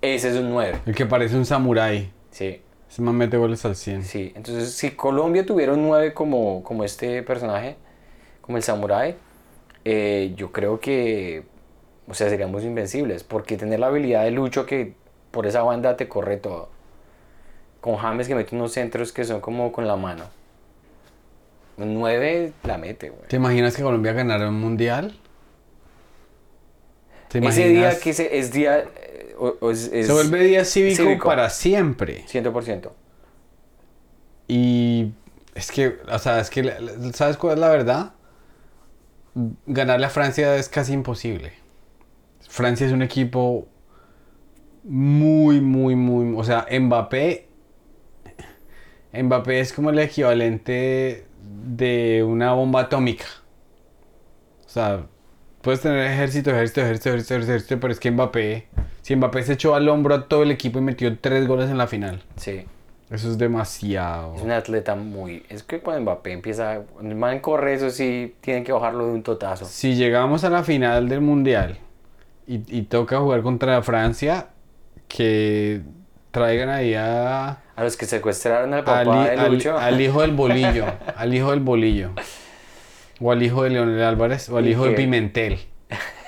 Ese 0.00 0.28
es 0.30 0.36
un 0.36 0.50
9. 0.50 0.80
El 0.86 0.94
que 0.94 1.06
parece 1.06 1.36
un 1.36 1.44
samurái. 1.44 2.10
Sí, 2.30 2.60
Ese 2.88 3.02
man 3.02 3.16
mete 3.16 3.36
goles 3.36 3.64
al 3.64 3.74
100. 3.76 4.04
sí. 4.04 4.32
Entonces, 4.36 4.72
si 4.74 4.92
Colombia 4.92 5.44
tuviera 5.44 5.72
un 5.72 5.82
9 5.82 6.14
como, 6.14 6.62
como 6.62 6.84
este 6.84 7.22
personaje, 7.22 7.76
como 8.40 8.56
el 8.56 8.62
Samurai, 8.62 9.16
eh, 9.84 10.32
yo 10.36 10.52
creo 10.52 10.80
que, 10.80 11.42
o 12.06 12.14
sea, 12.14 12.28
seríamos 12.30 12.64
invencibles. 12.64 13.24
Porque 13.24 13.56
tener 13.56 13.80
la 13.80 13.88
habilidad 13.88 14.24
de 14.24 14.30
Lucho 14.30 14.64
que 14.66 14.94
por 15.30 15.46
esa 15.46 15.62
banda 15.62 15.96
te 15.96 16.08
corre 16.08 16.36
todo. 16.36 16.68
Con 17.80 17.96
James 17.96 18.26
que 18.28 18.34
mete 18.34 18.54
unos 18.56 18.72
centros 18.72 19.12
que 19.12 19.24
son 19.24 19.40
como 19.40 19.72
con 19.72 19.86
la 19.86 19.96
mano. 19.96 20.24
Un 21.76 21.94
9 21.94 22.52
la 22.64 22.78
mete, 22.78 23.10
güey. 23.10 23.28
¿Te 23.28 23.36
imaginas 23.36 23.76
que 23.76 23.82
Colombia 23.82 24.12
ganara 24.12 24.48
un 24.48 24.60
mundial? 24.60 25.14
¿Te 27.28 27.46
Ese 27.46 27.68
día 27.68 27.98
que 27.98 28.12
se- 28.14 28.38
es 28.38 28.52
día. 28.52 28.78
eh, 28.80 29.34
o- 29.38 29.56
o 29.60 29.70
es, 29.70 29.90
es 29.92 30.06
Se 30.06 30.12
vuelve 30.12 30.42
día 30.44 30.64
cívico, 30.64 31.02
cívico. 31.02 31.28
para 31.28 31.50
siempre. 31.50 32.24
100%. 32.26 32.92
Y 34.46 35.12
es 35.54 35.70
que, 35.70 35.98
o 36.10 36.18
sea, 36.18 36.40
es 36.40 36.48
que, 36.50 36.72
¿sabes 37.14 37.36
cuál 37.36 37.54
es 37.54 37.58
la 37.60 37.68
verdad? 37.68 38.12
Ganarle 39.66 40.06
a 40.06 40.10
Francia 40.10 40.56
es 40.56 40.68
casi 40.68 40.92
imposible. 40.94 41.52
Francia 42.48 42.86
es 42.86 42.92
un 42.92 43.02
equipo 43.02 43.68
muy, 44.84 45.60
muy, 45.60 45.94
muy, 45.96 46.34
o 46.36 46.44
sea, 46.44 46.66
Mbappé 46.70 47.46
Mbappé 49.12 49.60
es 49.60 49.72
como 49.72 49.90
el 49.90 49.98
equivalente 49.98 51.26
de 51.42 52.22
una 52.26 52.52
bomba 52.52 52.82
atómica. 52.82 53.24
O 54.66 54.68
sea, 54.68 55.06
puedes 55.62 55.80
tener 55.80 56.10
ejército, 56.10 56.50
ejército, 56.50 56.80
ejército, 56.82 57.08
ejército, 57.10 57.34
ejército, 57.36 57.80
pero 57.80 57.92
es 57.92 58.00
que 58.00 58.10
Mbappé, 58.10 58.66
si 59.02 59.16
Mbappé 59.16 59.42
se 59.42 59.52
echó 59.54 59.74
al 59.74 59.88
hombro 59.88 60.14
a 60.14 60.28
todo 60.28 60.42
el 60.42 60.50
equipo 60.50 60.78
y 60.78 60.82
metió 60.82 61.16
tres 61.18 61.46
goles 61.46 61.70
en 61.70 61.78
la 61.78 61.86
final. 61.86 62.22
Sí. 62.36 62.64
Eso 63.10 63.30
es 63.30 63.38
demasiado. 63.38 64.34
Es 64.36 64.42
un 64.42 64.50
atleta 64.50 64.94
muy... 64.94 65.42
Es 65.48 65.62
que 65.62 65.80
cuando 65.80 66.02
Mbappé 66.02 66.32
empieza... 66.32 66.80
Cuando 66.92 67.10
el 67.10 67.16
man 67.16 67.40
corre, 67.40 67.72
eso 67.74 67.88
sí, 67.90 68.34
tienen 68.42 68.64
que 68.64 68.72
bajarlo 68.72 69.06
de 69.06 69.12
un 69.12 69.22
totazo. 69.22 69.64
Si 69.64 69.94
llegamos 69.94 70.44
a 70.44 70.50
la 70.50 70.62
final 70.62 71.08
del 71.08 71.22
Mundial 71.22 71.78
y, 72.46 72.60
y 72.68 72.82
toca 72.82 73.18
jugar 73.18 73.40
contra 73.42 73.80
Francia, 73.82 74.48
que 75.08 75.80
traigan 76.30 76.68
ahí 76.68 76.92
a... 76.94 77.62
A 77.76 77.82
los 77.84 77.96
que 77.96 78.04
secuestraron 78.04 78.74
al 78.74 78.80
Al, 78.80 78.84
papá 78.84 79.04
hi- 79.24 79.36
de 79.36 79.40
al- 79.40 79.52
Lucho. 79.54 79.78
al 79.78 79.98
hijo 80.00 80.20
del 80.20 80.32
bolillo, 80.36 80.84
al 81.16 81.34
hijo 81.34 81.50
del 81.52 81.60
bolillo. 81.60 82.10
O 83.20 83.32
al 83.32 83.42
hijo 83.42 83.64
de 83.64 83.70
Leonel 83.70 84.02
Álvarez, 84.02 84.48
o 84.48 84.56
al 84.58 84.66
¿Y 84.66 84.70
hijo 84.70 84.84
de? 84.84 84.92
Pimentel. 84.92 85.58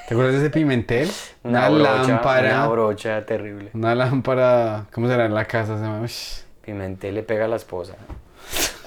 ¿Te 0.08 0.14
acuerdas 0.14 0.34
de 0.34 0.40
ese 0.40 0.50
Pimentel? 0.50 1.08
una, 1.44 1.70
Una, 1.70 1.78
brocha, 1.78 2.08
lámpara. 2.08 2.54
Una 2.54 2.68
brocha 2.68 3.26
terrible. 3.26 3.70
Una 3.74 3.94
lámpara, 3.94 4.86
¿cómo 4.92 5.06
será 5.06 5.26
en 5.26 5.34
la 5.34 5.44
casa? 5.44 6.06
Se. 6.08 6.44
Pimentel 6.62 7.14
le 7.14 7.22
pega 7.22 7.44
a 7.44 7.48
la 7.48 7.56
esposa. 7.56 7.94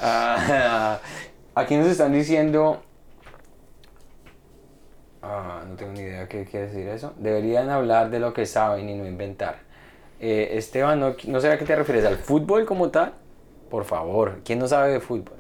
Ah, 0.01 0.99
aquí 1.55 1.77
nos 1.77 1.87
están 1.87 2.11
diciendo. 2.11 2.83
Ah, 5.21 5.63
no 5.65 5.75
tengo 5.75 5.93
ni 5.93 6.01
idea 6.01 6.27
qué 6.27 6.43
quiere 6.43 6.67
decir 6.67 6.87
eso. 6.89 7.13
Deberían 7.17 7.69
hablar 7.69 8.09
de 8.09 8.19
lo 8.19 8.33
que 8.33 8.45
saben 8.45 8.89
y 8.89 8.95
no 8.95 9.07
inventar. 9.07 9.59
Eh, 10.19 10.57
Esteban, 10.57 10.99
¿no, 10.99 11.15
¿no 11.27 11.37
a 11.37 11.57
qué 11.57 11.65
te 11.65 11.75
refieres? 11.75 12.05
¿Al 12.05 12.17
fútbol 12.17 12.65
como 12.65 12.89
tal? 12.89 13.13
Por 13.69 13.85
favor, 13.85 14.41
¿quién 14.43 14.59
no 14.59 14.67
sabe 14.67 14.91
de 14.91 14.99
fútbol? 14.99 15.33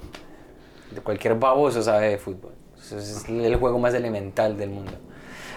De 0.93 1.01
cualquier 1.01 1.35
baboso 1.35 1.81
sabe 1.81 2.09
de 2.09 2.17
fútbol. 2.17 2.53
Es 2.77 3.25
el 3.27 3.55
juego 3.55 3.79
más 3.79 3.93
elemental 3.93 4.57
del 4.57 4.69
mundo. 4.69 4.91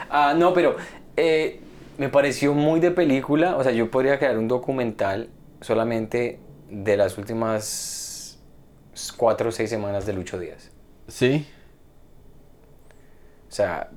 Ah, 0.09 0.35
no, 0.37 0.55
pero 0.55 0.77
eh, 1.17 1.61
me 1.99 2.09
pareció 2.09 2.55
muy 2.55 2.81
de 2.81 2.91
película. 2.91 3.57
O 3.57 3.63
sea, 3.63 3.73
yo 3.73 3.91
podría 3.91 4.19
crear 4.19 4.39
un 4.39 4.49
documental 4.49 5.29
solamente 5.61 6.39
de 6.71 6.97
las 6.97 7.19
últimas 7.19 8.39
cuatro 9.17 9.51
o 9.51 9.53
seis 9.53 9.71
semanas 9.71 10.07
de 10.07 10.13
Lucho 10.13 10.39
Díaz. 10.39 10.71
Sí. 11.09 11.47
O 13.49 13.53
sea, 13.53 13.91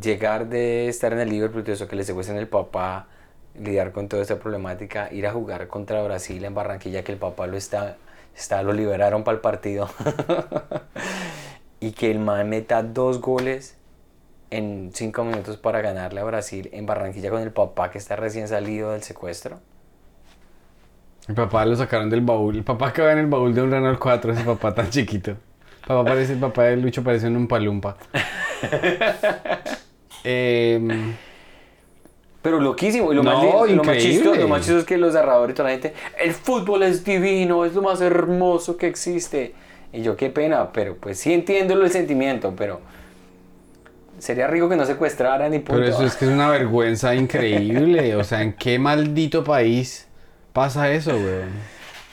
llegar 0.00 0.48
de 0.48 0.88
estar 0.88 1.12
en 1.12 1.20
el 1.20 1.28
Liverpool, 1.28 1.64
eso 1.66 1.88
que 1.88 1.96
le 1.96 2.04
secuestren 2.04 2.38
el 2.38 2.48
papá, 2.48 3.08
lidiar 3.58 3.92
con 3.92 4.08
toda 4.08 4.22
esta 4.22 4.38
problemática, 4.38 5.12
ir 5.12 5.26
a 5.26 5.32
jugar 5.32 5.66
contra 5.68 6.02
Brasil 6.02 6.44
en 6.44 6.54
Barranquilla, 6.54 7.02
que 7.02 7.12
el 7.12 7.18
papá 7.18 7.46
lo 7.46 7.56
está, 7.56 7.96
está 8.34 8.62
lo 8.62 8.72
liberaron 8.72 9.24
para 9.24 9.36
el 9.36 9.40
partido. 9.40 9.88
y 11.80 11.92
que 11.92 12.10
el 12.10 12.18
man 12.18 12.48
meta 12.48 12.82
dos 12.82 13.20
goles 13.20 13.76
en 14.50 14.90
cinco 14.92 15.24
minutos 15.24 15.56
para 15.56 15.80
ganarle 15.80 16.20
a 16.20 16.24
Brasil 16.24 16.68
en 16.72 16.86
Barranquilla 16.86 17.30
con 17.30 17.42
el 17.42 17.52
papá 17.52 17.90
que 17.90 17.98
está 17.98 18.16
recién 18.16 18.48
salido 18.48 18.92
del 18.92 19.02
secuestro. 19.02 19.60
El 21.28 21.34
papá 21.34 21.64
lo 21.64 21.76
sacaron 21.76 22.10
del 22.10 22.22
baúl. 22.22 22.56
El 22.56 22.64
papá 22.64 22.92
que 22.92 23.02
va 23.02 23.12
en 23.12 23.18
el 23.18 23.26
baúl 23.26 23.54
de 23.54 23.62
un 23.62 23.70
Renault 23.70 23.98
4, 23.98 24.32
ese 24.32 24.44
papá 24.44 24.74
tan 24.74 24.90
chiquito. 24.90 25.30
El 25.30 25.86
papá 25.86 26.04
parece, 26.04 26.32
el 26.32 26.40
papá 26.40 26.64
de 26.64 26.76
Lucho 26.76 27.04
parece 27.04 27.28
un 27.28 27.46
palumpa. 27.46 27.96
Em, 30.22 31.16
Pero 32.42 32.58
loquísimo, 32.58 33.12
y 33.12 33.16
lo, 33.16 33.22
No, 33.22 33.34
más, 33.34 33.42
li- 33.44 33.50
lo, 33.50 33.84
más 33.84 33.96
increíble. 33.96 34.00
chistoso, 34.14 34.40
lo 34.40 34.48
más 34.48 34.58
chistoso 34.60 34.78
es 34.80 34.84
que 34.86 34.96
los 34.96 35.12
narradores 35.14 35.52
y 35.52 35.56
toda 35.56 35.68
la 35.68 35.72
gente, 35.74 35.92
el 36.18 36.32
fútbol 36.32 36.82
es 36.84 37.04
divino, 37.04 37.64
es 37.66 37.74
lo 37.74 37.82
más 37.82 38.00
hermoso 38.00 38.76
que 38.78 38.86
existe. 38.86 39.54
Y 39.92 40.02
yo, 40.02 40.16
qué 40.16 40.30
pena, 40.30 40.72
pero 40.72 40.96
pues 40.96 41.18
sí 41.18 41.32
entiendo 41.34 41.74
el 41.74 41.90
sentimiento, 41.90 42.54
pero 42.56 42.80
sería 44.18 44.46
rico 44.46 44.68
que 44.68 44.76
no 44.76 44.84
secuestraran 44.84 45.52
y 45.54 45.58
punto. 45.58 45.74
pero 45.74 45.86
eso 45.86 46.04
es 46.04 46.14
que 46.16 46.26
es 46.26 46.30
una 46.30 46.48
vergüenza 46.50 47.14
increíble. 47.14 48.14
O 48.16 48.24
sea, 48.24 48.42
¿en 48.42 48.52
qué 48.52 48.78
maldito 48.78 49.44
país 49.44 50.06
pasa 50.52 50.90
eso, 50.92 51.10
weón? 51.12 51.50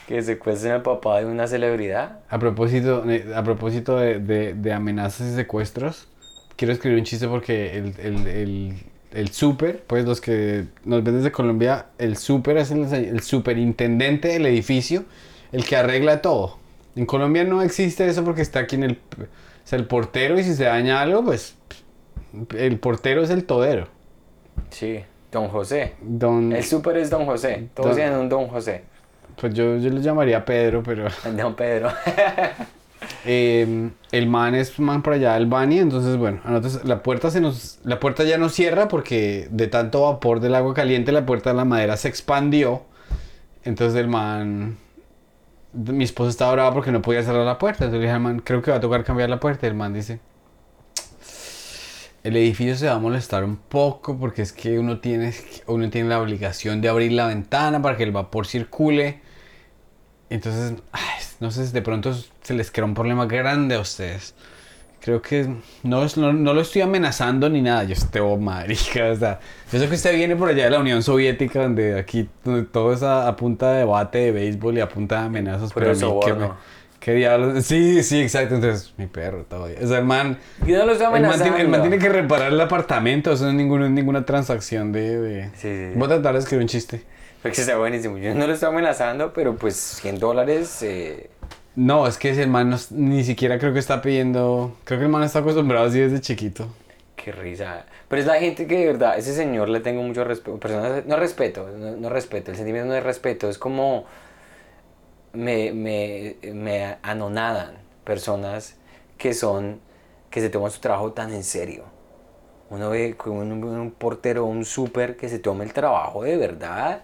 Que 0.07 0.21
secuestren 0.21 0.73
al 0.73 0.81
papá 0.83 1.19
de 1.19 1.25
una 1.25 1.47
celebridad. 1.47 2.19
A 2.29 2.39
propósito, 2.39 3.03
eh, 3.09 3.25
a 3.35 3.43
propósito 3.43 3.97
de, 3.97 4.19
de- 4.19 4.53
de 4.53 4.73
amenazas 4.73 5.27
y 5.33 5.35
secuestros, 5.35 6.07
quiero 6.55 6.73
escribir 6.73 6.97
un 6.99 7.05
chiste 7.05 7.27
porque 7.27 7.77
el, 7.77 7.93
el, 7.99 8.27
el, 8.27 8.73
el 9.11 9.29
súper, 9.31 9.83
pues 9.87 10.05
los 10.05 10.21
que 10.21 10.65
nos 10.85 11.03
ven 11.03 11.15
desde 11.17 11.31
Colombia, 11.31 11.87
el 11.97 12.17
súper 12.17 12.57
es 12.57 12.71
el, 12.71 12.83
el 12.93 13.21
superintendente 13.21 14.27
del 14.29 14.45
edificio, 14.45 15.05
el 15.51 15.65
que 15.65 15.75
arregla 15.75 16.21
todo. 16.21 16.57
En 16.95 17.05
Colombia 17.05 17.43
no 17.43 17.61
existe 17.61 18.07
eso 18.07 18.23
porque 18.23 18.41
está 18.41 18.59
aquí 18.59 18.75
en 18.75 18.83
el, 18.83 18.91
o 19.19 19.25
sea, 19.63 19.77
el 19.79 19.85
portero 19.85 20.39
y 20.39 20.43
si 20.43 20.53
se 20.55 20.63
daña 20.65 21.01
algo, 21.01 21.23
pues 21.23 21.55
el 22.55 22.79
portero 22.79 23.23
es 23.23 23.29
el 23.29 23.45
todero. 23.45 23.87
Sí, 24.71 24.99
Don 25.31 25.47
José. 25.49 25.93
Don, 26.01 26.51
El 26.53 26.63
súper 26.63 26.97
es 26.97 27.09
Don 27.09 27.25
José. 27.25 27.69
Todos 27.73 27.89
Don- 27.91 27.95
tienen 27.97 28.17
un 28.17 28.29
Don 28.29 28.47
José. 28.47 28.83
pues 29.39 29.53
yo, 29.53 29.77
yo 29.77 29.89
lo 29.91 29.99
llamaría 30.01 30.43
Pedro, 30.43 30.81
pero... 30.83 31.07
Don 31.35 31.55
Pedro. 31.55 31.89
Eh, 33.29 33.89
el 34.13 34.27
man 34.27 34.55
es 34.55 34.79
man 34.79 35.03
por 35.03 35.11
allá 35.11 35.33
del 35.33 35.47
Bani, 35.47 35.79
entonces 35.79 36.15
bueno, 36.15 36.39
a 36.45 36.61
la 36.85 37.03
puerta 37.03 37.29
se 37.29 37.41
nos, 37.41 37.77
la 37.83 37.99
puerta 37.99 38.23
ya 38.23 38.37
no 38.37 38.47
cierra 38.47 38.87
porque 38.87 39.49
de 39.51 39.67
tanto 39.67 40.03
vapor 40.03 40.39
del 40.39 40.55
agua 40.55 40.73
caliente 40.73 41.11
la 41.11 41.25
puerta 41.25 41.49
de 41.49 41.57
la 41.57 41.65
madera 41.65 41.97
se 41.97 42.07
expandió. 42.07 42.83
Entonces 43.65 43.99
el 43.99 44.07
man, 44.07 44.77
mi 45.73 46.05
esposa 46.05 46.29
estaba 46.29 46.53
brava 46.53 46.73
porque 46.73 46.93
no 46.93 47.01
podía 47.01 47.21
cerrar 47.21 47.45
la 47.45 47.57
puerta. 47.57 47.83
Entonces 47.83 47.99
le 47.99 48.05
dije 48.05 48.13
al 48.13 48.21
man, 48.21 48.39
creo 48.39 48.61
que 48.61 48.71
va 48.71 48.77
a 48.77 48.79
tocar 48.79 49.03
cambiar 49.03 49.29
la 49.29 49.41
puerta. 49.41 49.67
El 49.67 49.73
man 49.73 49.93
dice, 49.93 50.21
el 52.23 52.37
edificio 52.37 52.77
se 52.77 52.87
va 52.87 52.93
a 52.93 52.99
molestar 52.99 53.43
un 53.43 53.57
poco 53.57 54.17
porque 54.17 54.41
es 54.41 54.53
que 54.53 54.79
uno 54.79 54.99
tiene, 54.99 55.33
uno 55.65 55.89
tiene 55.89 56.07
la 56.07 56.21
obligación 56.21 56.79
de 56.79 56.87
abrir 56.87 57.11
la 57.11 57.27
ventana 57.27 57.81
para 57.81 57.97
que 57.97 58.03
el 58.03 58.13
vapor 58.13 58.47
circule. 58.47 59.19
Entonces, 60.29 60.81
ay, 60.93 61.16
no 61.39 61.51
sé 61.51 61.67
si 61.67 61.73
de 61.73 61.81
pronto 61.81 62.13
se 62.41 62.53
les 62.53 62.71
crea 62.71 62.85
un 62.85 62.93
problema 62.93 63.25
grande 63.25 63.75
a 63.75 63.79
ustedes. 63.79 64.33
Creo 64.99 65.21
que 65.21 65.47
no, 65.83 66.05
no, 66.17 66.33
no 66.33 66.53
lo 66.53 66.59
estoy 66.61 66.81
amenazando 66.81 67.49
ni 67.49 67.61
nada. 67.61 67.83
Yo 67.85 67.93
estoy 67.93 68.19
oh, 68.21 68.35
marica. 68.37 69.05
O 69.11 69.15
sea, 69.15 69.39
yo 69.71 69.79
sé 69.79 69.87
que 69.87 69.95
usted 69.95 70.15
viene 70.15 70.35
por 70.35 70.49
allá 70.49 70.65
de 70.65 70.71
la 70.71 70.79
Unión 70.79 71.01
Soviética, 71.03 71.61
donde 71.61 71.97
aquí 71.97 72.27
donde 72.43 72.63
todo 72.63 72.91
es 72.93 73.03
a, 73.03 73.27
a 73.27 73.35
punta 73.35 73.71
de 73.71 73.79
debate 73.79 74.17
de 74.17 74.31
béisbol 74.31 74.77
y 74.77 74.81
a 74.81 74.89
punta 74.89 75.19
de 75.21 75.25
amenazas. 75.27 75.71
Puro 75.71 75.85
pero 75.85 75.91
a 75.91 75.93
mí, 75.93 75.99
¿qué, 75.99 76.05
soborno. 76.05 76.47
me- 76.49 76.53
qué 76.99 77.13
diablos? 77.13 77.63
Sí, 77.63 78.03
sí, 78.03 78.19
exacto. 78.19 78.55
Entonces, 78.55 78.93
mi 78.97 79.05
perro 79.05 79.45
todavía. 79.45 79.77
O 79.81 79.87
sea, 79.87 79.99
el 79.99 80.05
man. 80.05 80.39
Yo 80.65 80.77
no 80.79 80.85
lo 80.87 80.91
estoy 80.93 81.05
El 81.05 81.11
man, 81.13 81.25
amenazando. 81.25 81.43
tiene, 81.43 81.61
el 81.61 81.67
man 81.69 81.81
tiene 81.81 81.99
que 81.99 82.09
reparar 82.09 82.51
el 82.51 82.59
apartamento. 82.59 83.31
Eso 83.31 83.43
no 83.45 83.51
es 83.51 83.55
ninguna, 83.55 83.87
ninguna 83.87 84.25
transacción 84.25 84.91
de. 84.91 85.21
de... 85.21 85.43
Sí, 85.51 85.51
sí, 85.55 85.69
sí. 85.93 85.93
Voy 85.95 86.05
a 86.07 86.09
tratar 86.09 86.33
de 86.33 86.39
escribir 86.39 86.63
un 86.63 86.67
chiste. 86.67 87.03
Está 87.43 87.77
buenísimo. 87.77 88.17
Yo 88.17 88.33
no 88.33 88.45
lo 88.47 88.53
estoy 88.53 88.69
amenazando, 88.69 89.31
pero 89.33 89.55
pues 89.55 89.75
100 89.75 90.19
dólares. 90.19 90.81
eh, 90.83 91.29
No, 91.75 92.07
es 92.07 92.17
que 92.17 92.31
ese 92.31 92.47
man 92.47 92.69
no- 92.71 92.77
ni 92.91 93.23
siquiera 93.23 93.59
creo 93.59 93.71
que 93.73 93.79
está 93.79 94.01
pidiendo. 94.01 94.75
Creo 94.83 94.99
que 94.99 95.05
el 95.05 95.11
man 95.11 95.23
está 95.23 95.39
acostumbrado 95.39 95.85
así 95.87 95.99
desde 95.99 96.19
chiquito. 96.21 96.67
Qué 97.15 97.31
risa. 97.31 97.85
Pero 98.07 98.21
es 98.21 98.27
la 98.27 98.35
gente 98.39 98.67
que 98.67 98.77
de 98.79 98.85
verdad, 98.87 99.17
ese 99.17 99.33
señor 99.33 99.69
le 99.69 99.79
tengo 99.81 100.01
mucho 100.03 100.23
respeto. 100.23 100.59
Personas, 100.59 101.05
no 101.05 101.15
respeto, 101.17 101.67
no, 101.77 101.95
no 101.97 102.09
respeto. 102.09 102.51
El 102.51 102.57
sentimiento 102.57 102.87
no 102.89 102.95
es 102.95 103.03
respeto. 103.03 103.49
Es 103.49 103.57
como. 103.57 104.05
Me, 105.33 105.71
me, 105.71 106.37
me 106.53 106.97
anonadan 107.03 107.73
personas 108.03 108.75
que 109.17 109.33
son. 109.33 109.79
que 110.29 110.41
se 110.41 110.49
toman 110.49 110.71
su 110.71 110.79
trabajo 110.79 111.13
tan 111.13 111.33
en 111.33 111.43
serio. 111.43 111.83
Uno 112.69 112.89
ve 112.89 113.15
que 113.21 113.29
un, 113.29 113.51
un 113.63 113.91
portero, 113.91 114.45
un 114.45 114.65
súper 114.65 115.15
que 115.17 115.29
se 115.29 115.39
tome 115.39 115.63
el 115.65 115.73
trabajo 115.73 116.23
de 116.23 116.37
verdad. 116.37 117.03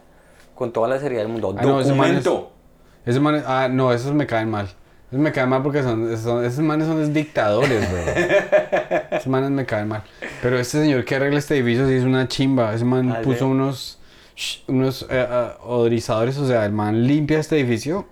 Con 0.56 0.72
toda 0.72 0.88
la 0.88 1.00
seriedad 1.00 1.24
del 1.24 1.32
mundo. 1.32 1.56
Ah, 1.58 1.62
no, 1.64 1.80
ese 1.82 1.94
man 1.94 2.16
es- 2.16 2.24
Documento. 2.24 2.52
Ese 3.06 3.20
man, 3.20 3.44
ah, 3.46 3.68
no, 3.70 3.92
esos 3.92 4.14
me 4.14 4.26
caen 4.28 4.50
mal. 4.50 4.68
Esos 5.08 5.20
me 5.20 5.32
caen 5.32 5.50
mal 5.50 5.62
porque 5.62 5.84
son, 5.84 6.18
son- 6.18 6.44
esos 6.46 6.60
manes 6.60 6.88
son 6.88 7.14
dictadores, 7.14 7.92
bro. 7.92 8.02
esos 9.12 9.28
manes 9.28 9.50
me 9.52 9.66
caen 9.66 9.88
mal. 9.88 10.04
Pero 10.42 10.58
este 10.58 10.80
señor 10.82 11.04
que 11.06 11.16
arregla 11.16 11.40
este 11.40 11.56
edificio 11.58 11.88
sí 11.88 11.94
es 11.96 12.04
una 12.04 12.28
chimba. 12.28 12.74
Ese 12.74 12.86
man 12.86 13.12
Ah, 13.12 13.22
puso 13.24 13.48
unos, 13.48 14.00
unos 14.68 15.06
eh, 15.10 15.28
ah, 15.30 15.58
odorizadores, 15.64 16.38
o 16.38 16.48
sea, 16.48 16.66
el 16.66 16.72
man 16.72 17.06
limpia 17.06 17.40
este 17.40 17.60
edificio 17.60 18.08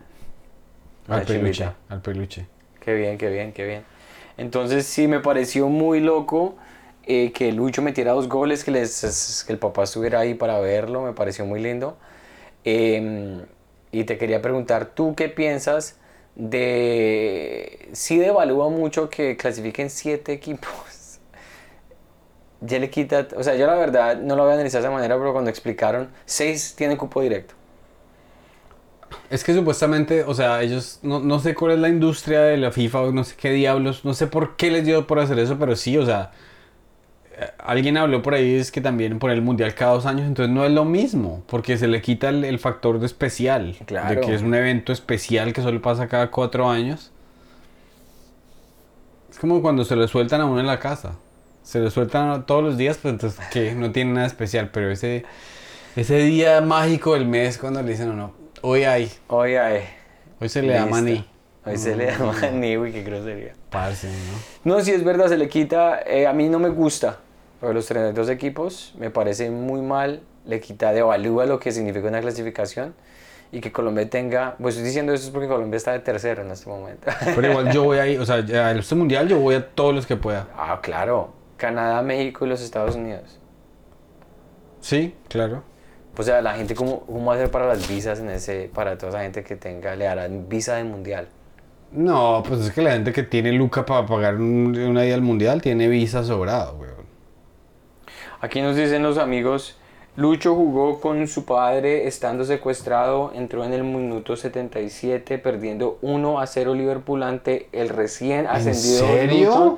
al 1.07 1.23
peluche, 1.23 1.33
chimbita. 1.53 1.75
al 1.89 2.01
peluche. 2.01 2.47
Qué 2.79 2.93
bien, 2.95 3.17
qué 3.17 3.29
bien, 3.29 3.53
qué 3.53 3.65
bien. 3.65 3.83
Entonces 4.37 4.85
sí 4.85 5.07
me 5.07 5.19
pareció 5.19 5.67
muy 5.69 5.99
loco 5.99 6.55
eh, 7.05 7.31
que 7.31 7.51
Lucho 7.51 7.81
metiera 7.81 8.11
dos 8.13 8.27
goles, 8.29 8.63
que, 8.63 8.71
les, 8.71 9.43
que 9.45 9.53
el 9.53 9.59
papá 9.59 9.83
estuviera 9.83 10.19
ahí 10.19 10.33
para 10.33 10.59
verlo, 10.59 11.01
me 11.03 11.13
pareció 11.13 11.45
muy 11.45 11.61
lindo. 11.61 11.97
Eh, 12.65 13.45
y 13.91 14.03
te 14.05 14.17
quería 14.17 14.41
preguntar, 14.41 14.85
¿tú 14.95 15.15
qué 15.15 15.29
piensas 15.29 15.99
de... 16.35 17.89
Sí 17.93 18.17
devalúa 18.17 18.69
mucho 18.69 19.09
que 19.09 19.37
clasifiquen 19.37 19.89
siete 19.89 20.33
equipos. 20.33 20.69
Ya 22.63 22.77
le 22.77 22.91
quita, 22.91 23.27
o 23.35 23.43
sea, 23.43 23.55
yo 23.55 23.65
la 23.65 23.73
verdad 23.73 24.17
no 24.21 24.35
lo 24.35 24.43
voy 24.43 24.51
a 24.51 24.53
analizar 24.53 24.83
de 24.83 24.87
esa 24.87 24.93
manera, 24.93 25.17
pero 25.17 25.33
cuando 25.33 25.49
explicaron, 25.49 26.11
seis 26.25 26.75
tienen 26.75 26.95
cupo 26.95 27.19
directo. 27.19 27.55
Es 29.31 29.43
que 29.43 29.53
supuestamente, 29.55 30.23
o 30.23 30.33
sea, 30.35 30.61
ellos, 30.61 30.99
no, 31.01 31.19
no 31.19 31.39
sé 31.39 31.55
cuál 31.55 31.71
es 31.71 31.79
la 31.79 31.89
industria 31.89 32.41
de 32.41 32.57
la 32.57 32.71
FIFA, 32.71 33.01
o 33.01 33.11
no 33.11 33.23
sé 33.23 33.35
qué 33.35 33.49
diablos, 33.49 34.05
no 34.05 34.13
sé 34.13 34.27
por 34.27 34.55
qué 34.57 34.69
les 34.69 34.85
dio 34.85 35.07
por 35.07 35.17
hacer 35.17 35.39
eso, 35.39 35.57
pero 35.57 35.75
sí, 35.75 35.97
o 35.97 36.05
sea, 36.05 36.31
alguien 37.59 37.97
habló 37.97 38.21
por 38.21 38.33
ahí, 38.33 38.55
es 38.55 38.71
que 38.71 38.81
también 38.81 39.19
por 39.19 39.31
el 39.31 39.41
Mundial 39.41 39.73
cada 39.75 39.93
dos 39.93 40.05
años, 40.05 40.27
entonces 40.27 40.53
no 40.53 40.65
es 40.65 40.71
lo 40.71 40.85
mismo, 40.85 41.43
porque 41.47 41.77
se 41.77 41.87
le 41.87 42.01
quita 42.01 42.29
el, 42.29 42.43
el 42.43 42.59
factor 42.59 42.99
de 42.99 43.05
especial, 43.05 43.75
de 43.87 44.19
que 44.21 44.33
es 44.33 44.41
un 44.41 44.53
evento 44.55 44.91
especial 44.93 45.53
que 45.53 45.61
solo 45.61 45.81
pasa 45.81 46.07
cada 46.07 46.31
cuatro 46.31 46.69
años. 46.69 47.11
Es 49.29 49.39
como 49.39 49.61
cuando 49.61 49.85
se 49.85 49.95
lo 49.95 50.07
sueltan 50.07 50.41
a 50.41 50.45
uno 50.45 50.59
en 50.59 50.67
la 50.67 50.79
casa. 50.79 51.15
Se 51.63 51.79
lo 51.79 51.89
sueltan 51.91 52.45
todos 52.45 52.63
los 52.63 52.77
días, 52.77 52.97
pues 52.97 53.13
entonces 53.13 53.39
que 53.51 53.73
no 53.75 53.91
tiene 53.91 54.13
nada 54.13 54.27
especial, 54.27 54.69
pero 54.73 54.91
ese, 54.91 55.23
ese 55.95 56.17
día 56.17 56.59
mágico 56.61 57.13
del 57.13 57.27
mes 57.27 57.57
cuando 57.57 57.81
le 57.81 57.91
dicen 57.91 58.09
a 58.09 58.13
uno, 58.13 58.33
hoy 58.61 58.83
hay, 58.83 59.11
Hoy 59.27 59.55
hay. 59.55 59.83
hoy 60.39 60.49
se 60.49 60.61
le 60.63 60.73
da 60.73 60.85
maní. 60.85 61.25
Hoy 61.63 61.77
se 61.77 61.95
le 61.95 62.07
da 62.07 62.17
maní, 62.17 62.77
uy, 62.79 62.91
qué 62.91 63.03
grosería. 63.03 63.53
Parce, 63.69 64.07
¿no? 64.65 64.75
No, 64.77 64.83
sí 64.83 64.91
es 64.91 65.03
verdad, 65.03 65.27
se 65.29 65.37
le 65.37 65.47
quita. 65.47 66.01
eh, 66.05 66.25
a 66.27 66.33
mí 66.33 66.49
no 66.49 66.57
me 66.59 66.69
gusta. 66.69 67.19
Pero 67.61 67.71
los 67.73 67.85
32 67.85 68.27
equipos 68.29 68.93
me 68.97 69.09
parece 69.11 69.49
muy 69.51 69.81
mal. 69.81 70.21
Le 70.45 70.59
quita, 70.59 70.91
devalúa 70.91 71.45
lo 71.45 71.59
que 71.59 71.71
significa 71.71 72.07
una 72.07 72.19
clasificación. 72.19 72.93
Y 73.53 73.59
que 73.61 73.71
Colombia 73.71 74.09
tenga. 74.09 74.55
Pues 74.59 74.75
estoy 74.75 74.87
diciendo 74.87 75.13
eso 75.13 75.25
es 75.25 75.29
porque 75.29 75.47
Colombia 75.47 75.77
está 75.77 75.91
de 75.91 75.99
tercero 75.99 76.41
en 76.41 76.51
este 76.51 76.69
momento. 76.69 77.07
Pero 77.35 77.49
igual 77.51 77.71
yo 77.71 77.83
voy 77.83 77.99
ahí, 77.99 78.17
o 78.17 78.25
sea, 78.25 78.35
a 78.37 78.71
este 78.71 78.95
mundial 78.95 79.27
yo 79.27 79.39
voy 79.39 79.55
a 79.55 79.67
todos 79.69 79.93
los 79.93 80.05
que 80.07 80.15
pueda. 80.17 80.47
ah, 80.57 80.79
claro. 80.81 81.33
Canadá, 81.57 82.01
México 82.01 82.45
y 82.45 82.49
los 82.49 82.61
Estados 82.61 82.95
Unidos. 82.95 83.37
Sí, 84.79 85.13
claro. 85.27 85.63
O 86.17 86.23
sea, 86.23 86.41
la 86.41 86.53
gente, 86.55 86.75
¿cómo, 86.75 87.01
cómo 87.05 87.25
va 87.27 87.33
a 87.33 87.35
hacer 87.37 87.51
para 87.51 87.67
las 87.67 87.87
visas 87.87 88.19
en 88.19 88.29
ese. 88.29 88.69
Para 88.73 88.97
toda 88.97 89.11
esa 89.11 89.21
gente 89.21 89.43
que 89.43 89.55
tenga. 89.55 89.95
Le 89.95 90.07
harán 90.07 90.49
visa 90.49 90.75
del 90.75 90.85
mundial. 90.87 91.27
No, 91.91 92.41
pues 92.47 92.61
es 92.61 92.71
que 92.71 92.81
la 92.81 92.91
gente 92.93 93.11
que 93.13 93.23
tiene 93.23 93.51
Luca 93.51 93.85
para 93.85 94.05
pagar 94.05 94.35
un- 94.35 94.75
una 94.77 95.05
ida 95.05 95.13
al 95.15 95.21
mundial 95.21 95.61
tiene 95.61 95.87
visa 95.87 96.23
sobrado, 96.23 96.77
weón. 96.77 97.00
Aquí 98.41 98.61
nos 98.61 98.75
dicen 98.75 99.03
los 99.03 99.17
amigos, 99.17 99.77
Lucho 100.15 100.55
jugó 100.55 100.99
con 100.99 101.27
su 101.27 101.45
padre 101.45 102.07
estando 102.07 102.43
secuestrado, 102.43 103.31
entró 103.35 103.63
en 103.63 103.73
el 103.73 103.83
minuto 103.83 104.35
77 104.35 105.37
perdiendo 105.37 105.99
1 106.01 106.39
a 106.39 106.47
0 106.47 106.73
Liverpool 106.73 107.23
ante 107.23 107.69
el 107.71 107.89
recién 107.89 108.47
ascendido 108.47 109.05
serio? 109.07 109.49
Luton, 109.49 109.77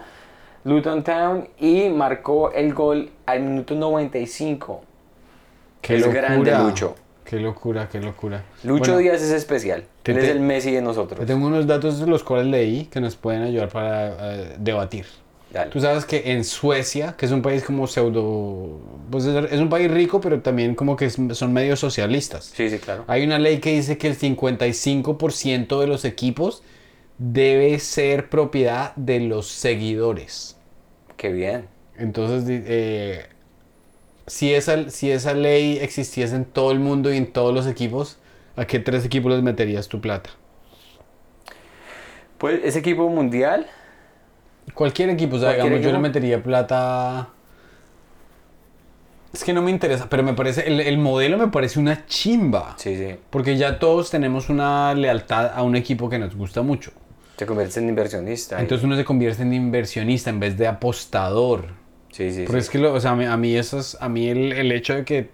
Luton 0.64 1.04
Town 1.04 1.48
y 1.60 1.90
marcó 1.90 2.52
el 2.52 2.74
gol 2.74 3.12
al 3.26 3.42
minuto 3.42 3.76
95. 3.76 4.82
Qué 5.82 5.96
Es 5.96 6.02
locura. 6.02 6.22
grande 6.22 6.58
Lucho. 6.58 6.96
Qué 7.26 7.40
locura, 7.40 7.90
qué 7.92 8.00
locura. 8.00 8.44
Lucho 8.64 8.94
Bueno, 8.94 8.98
Díaz 8.98 9.22
es 9.22 9.32
especial. 9.32 9.84
te- 10.04 10.12
Él 10.14 10.18
es 10.20 10.30
el 10.30 10.40
Messi 10.40 10.72
de 10.72 10.82
nosotros. 10.82 11.26
tengo 11.26 11.48
unos 11.48 11.68
datos 11.68 12.00
de 12.00 12.08
los 12.08 12.24
cuales 12.24 12.48
leí 12.48 12.86
que 12.86 13.00
nos 13.02 13.16
pueden 13.16 13.44
ayudar 13.44 13.70
para 13.70 14.34
eh, 14.34 14.56
debatir. 14.58 15.06
Dale. 15.54 15.70
Tú 15.70 15.80
sabes 15.80 16.06
que 16.06 16.32
en 16.32 16.44
Suecia, 16.44 17.16
que 17.16 17.28
es 17.28 17.32
un 17.32 17.44
país 17.44 17.64
como 17.64 17.86
pseudo... 17.86 18.80
Pues 19.12 19.26
es 19.26 19.60
un 19.60 19.70
país 19.70 19.90
rico, 19.92 20.20
pero 20.20 20.42
también 20.42 20.74
como 20.74 20.96
que 20.96 21.12
son 21.12 21.54
medio 21.54 21.76
socialistas. 21.76 22.46
Sí, 22.56 22.72
sí, 22.72 22.80
claro. 22.80 23.06
Hay 23.08 23.24
una 23.24 23.38
ley 23.38 23.60
que 23.60 23.74
dice 23.74 24.00
que 24.00 24.08
el 24.08 24.18
55% 24.18 25.80
de 25.80 25.88
los 25.88 26.06
equipos 26.06 26.64
debe 27.20 27.78
ser 27.78 28.30
propiedad 28.30 28.96
de 28.96 29.20
los 29.20 29.48
seguidores. 29.48 30.58
Qué 31.18 31.32
bien. 31.32 31.68
Entonces, 31.98 32.44
eh, 32.68 33.28
si, 34.26 34.54
esa, 34.54 34.90
si 34.90 35.12
esa 35.12 35.34
ley 35.34 35.78
existiese 35.80 36.36
en 36.36 36.46
todo 36.46 36.72
el 36.72 36.80
mundo 36.80 37.14
y 37.14 37.18
en 37.18 37.32
todos 37.32 37.54
los 37.54 37.68
equipos, 37.68 38.18
¿a 38.56 38.66
qué 38.66 38.80
tres 38.80 39.06
equipos 39.06 39.32
les 39.32 39.44
meterías 39.44 39.88
tu 39.88 40.02
plata? 40.02 40.32
Pues 42.40 42.62
ese 42.64 42.80
equipo 42.80 43.08
mundial, 43.08 43.68
Cualquier 44.74 45.10
equipo, 45.10 45.36
o 45.36 45.40
sea, 45.40 45.52
digamos, 45.54 45.82
yo 45.82 45.92
le 45.92 46.00
metería 46.00 46.42
plata... 46.42 47.30
Es 49.34 49.44
que 49.44 49.52
no 49.52 49.64
me 49.64 49.72
interesa, 49.72 50.08
pero 50.10 50.22
me 50.22 50.34
parece, 50.34 50.68
el, 50.68 50.80
el 50.80 50.98
modelo 51.00 51.38
me 51.40 51.48
parece 51.48 51.80
una 51.80 52.06
chimba. 52.06 52.76
sí, 52.78 52.96
sí. 52.96 53.16
Porque 53.32 53.58
ya 53.58 53.80
todos 53.80 54.12
tenemos 54.12 54.50
una 54.50 54.94
lealtad 54.94 55.52
a 55.56 55.64
un 55.64 55.76
equipo 55.76 56.08
que 56.08 56.20
nos 56.20 56.36
gusta 56.36 56.62
mucho. 56.62 56.92
Te 57.36 57.48
conviertes 57.48 57.78
en 57.78 57.90
inversionista. 57.90 58.58
y- 58.58 58.62
Entonces 58.62 58.86
uno 58.86 58.96
se 58.96 59.04
convierte 59.04 59.42
en 59.42 59.52
inversionista 59.54 60.30
en 60.30 60.40
vez 60.40 60.56
de 60.58 60.68
apostador. 60.68 61.66
sí, 62.12 62.30
sí, 62.32 62.44
Pero 62.46 62.54
sí. 62.54 62.58
es 62.66 62.70
que, 62.70 62.78
lo- 62.78 62.94
o 62.94 63.00
sea, 63.00 63.12
a 63.12 63.16
mí, 63.16 63.26
a 63.26 63.36
mí, 63.38 63.56
eso 63.56 63.80
es- 63.80 63.98
a 64.00 64.08
mí 64.08 64.28
el, 64.30 64.52
el 64.54 64.72
hecho 64.72 64.94
de 64.94 65.04
que 65.04 65.32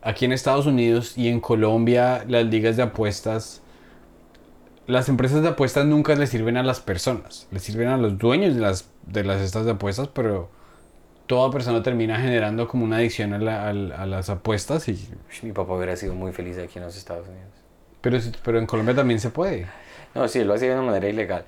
aquí 0.00 0.24
en 0.24 0.32
Estados 0.32 0.64
Unidos 0.66 1.16
y 1.18 1.28
en 1.28 1.38
Colombia 1.40 2.24
las 2.26 2.46
ligas 2.46 2.76
de 2.78 2.82
apuestas, 2.84 3.60
las 4.92 5.08
empresas 5.08 5.42
de 5.42 5.48
apuestas 5.48 5.86
nunca 5.86 6.14
le 6.14 6.26
sirven 6.26 6.56
a 6.56 6.62
las 6.62 6.80
personas, 6.80 7.48
le 7.50 7.58
sirven 7.58 7.88
a 7.88 7.96
los 7.96 8.18
dueños 8.18 8.54
de 8.54 8.60
las, 8.60 8.88
de 9.06 9.24
las 9.24 9.40
estas 9.40 9.64
de 9.64 9.72
apuestas, 9.72 10.08
pero 10.08 10.48
toda 11.26 11.50
persona 11.50 11.82
termina 11.82 12.18
generando 12.20 12.68
como 12.68 12.84
una 12.84 12.96
adicción 12.96 13.32
a, 13.32 13.38
la- 13.38 13.68
a 13.70 14.06
las 14.06 14.30
apuestas. 14.30 14.88
Y, 14.88 15.08
Mi 15.42 15.52
papá 15.52 15.72
hubiera 15.74 15.96
sido 15.96 16.14
muy 16.14 16.32
feliz 16.32 16.58
aquí 16.58 16.78
en 16.78 16.84
los 16.84 16.96
Estados 16.96 17.26
Unidos. 17.28 17.48
pero, 18.00 18.18
pero 18.44 18.58
en 18.58 18.66
Colombia 18.66 18.94
también 18.94 19.18
se 19.20 19.30
puede. 19.30 19.66
No, 20.14 20.28
sí, 20.28 20.44
lo 20.44 20.54
hacía 20.54 20.68
de 20.68 20.74
una 20.74 20.86
manera 20.86 21.08
ilegal. 21.08 21.44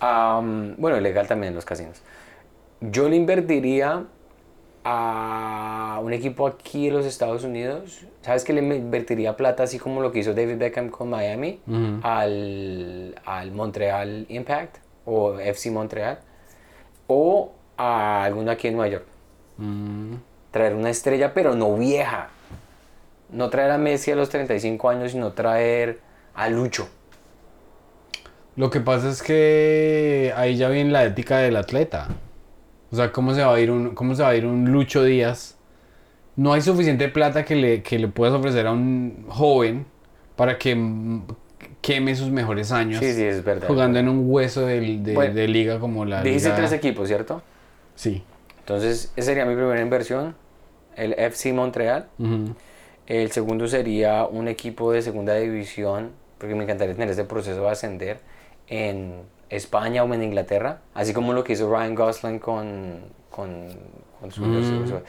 Am, 0.00 0.74
bueno, 0.76 0.98
ilegal 0.98 1.26
también 1.28 1.52
en 1.52 1.54
los 1.54 1.64
casinos. 1.64 2.02
Yo 2.80 3.08
le 3.08 3.16
invertiría 3.16 4.04
a 4.84 6.00
un 6.02 6.12
equipo 6.12 6.46
aquí 6.46 6.88
en 6.88 6.94
los 6.94 7.06
Estados 7.06 7.44
Unidos. 7.44 8.04
¿Sabes 8.22 8.44
que 8.44 8.52
le 8.52 8.60
invertiría 8.60 9.36
plata 9.36 9.62
así 9.62 9.78
como 9.78 10.00
lo 10.00 10.12
que 10.12 10.20
hizo 10.20 10.34
David 10.34 10.58
Beckham 10.58 10.90
con 10.90 11.10
Miami 11.10 11.60
al, 12.02 13.14
al 13.24 13.52
Montreal 13.52 14.26
Impact 14.28 14.78
o 15.04 15.38
FC 15.38 15.70
Montreal? 15.70 16.18
O 17.06 17.52
a 17.76 18.24
alguno 18.24 18.50
aquí 18.50 18.68
en 18.68 18.74
Nueva 18.74 18.88
York. 18.88 19.06
Mm. 19.58 20.14
Traer 20.50 20.74
una 20.74 20.90
estrella, 20.90 21.32
pero 21.32 21.54
no 21.54 21.76
vieja. 21.76 22.28
No 23.30 23.48
traer 23.48 23.70
a 23.70 23.78
Messi 23.78 24.10
a 24.10 24.16
los 24.16 24.28
35 24.28 24.88
años, 24.90 25.12
sino 25.12 25.32
traer 25.32 26.00
a 26.34 26.48
Lucho. 26.48 26.88
Lo 28.56 28.68
que 28.68 28.80
pasa 28.80 29.08
es 29.08 29.22
que 29.22 30.32
ahí 30.36 30.56
ya 30.56 30.68
viene 30.68 30.90
la 30.90 31.04
ética 31.04 31.38
del 31.38 31.56
atleta. 31.56 32.08
O 32.92 32.96
sea, 32.96 33.10
¿cómo 33.10 33.34
se 33.34 33.42
va 33.42 33.54
a 33.54 33.60
ir 33.60 33.70
un, 33.70 33.94
cómo 33.94 34.14
se 34.14 34.22
va 34.22 34.28
a 34.28 34.36
ir 34.36 34.44
un 34.46 34.70
Lucho 34.70 35.02
Díaz? 35.02 35.56
No 36.36 36.52
hay 36.52 36.60
suficiente 36.62 37.08
plata 37.08 37.44
que 37.44 37.56
le, 37.56 37.82
que 37.82 37.98
le 37.98 38.08
puedas 38.08 38.34
ofrecer 38.34 38.66
a 38.66 38.72
un 38.72 39.24
joven 39.28 39.86
para 40.36 40.58
que 40.58 40.76
queme 41.80 42.14
sus 42.14 42.30
mejores 42.30 42.70
años 42.72 43.00
Sí, 43.00 43.12
sí, 43.12 43.22
es 43.24 43.42
verdad. 43.44 43.66
jugando 43.66 43.98
en 43.98 44.08
un 44.08 44.24
hueso 44.30 44.64
de, 44.66 44.98
Bueno, 45.14 45.34
de 45.34 45.48
liga 45.48 45.78
como 45.78 46.04
la 46.04 46.22
Dijiste 46.22 46.48
liga- 46.48 46.56
tres 46.56 46.72
equipos, 46.72 47.08
¿cierto? 47.08 47.42
Sí. 47.94 48.22
Entonces, 48.60 49.12
esa 49.16 49.26
sería 49.26 49.44
mi 49.44 49.54
primera 49.54 49.80
inversión, 49.80 50.34
el 50.96 51.14
FC 51.18 51.52
Montreal. 51.52 52.06
El 53.06 53.30
segundo 53.32 53.66
sería 53.68 54.24
un 54.24 54.48
equipo 54.48 54.92
de 54.92 55.02
segunda 55.02 55.34
división, 55.34 56.10
porque 56.38 56.54
me 56.54 56.62
encantaría 56.64 56.94
tener 56.94 57.10
ese 57.10 57.24
proceso 57.24 57.62
de 57.62 57.68
ascender 57.70 58.20
en 58.68 59.14
España 59.56 60.02
o 60.04 60.12
en 60.14 60.22
Inglaterra, 60.22 60.80
así 60.94 61.12
como 61.12 61.32
lo 61.32 61.44
que 61.44 61.52
hizo 61.54 61.70
Ryan 61.70 61.94
Gosling 61.94 62.38
con, 62.38 63.00
con, 63.30 63.68
con 64.20 64.30
su, 64.32 64.44
Mm. 64.44 64.86
su- 64.88 65.00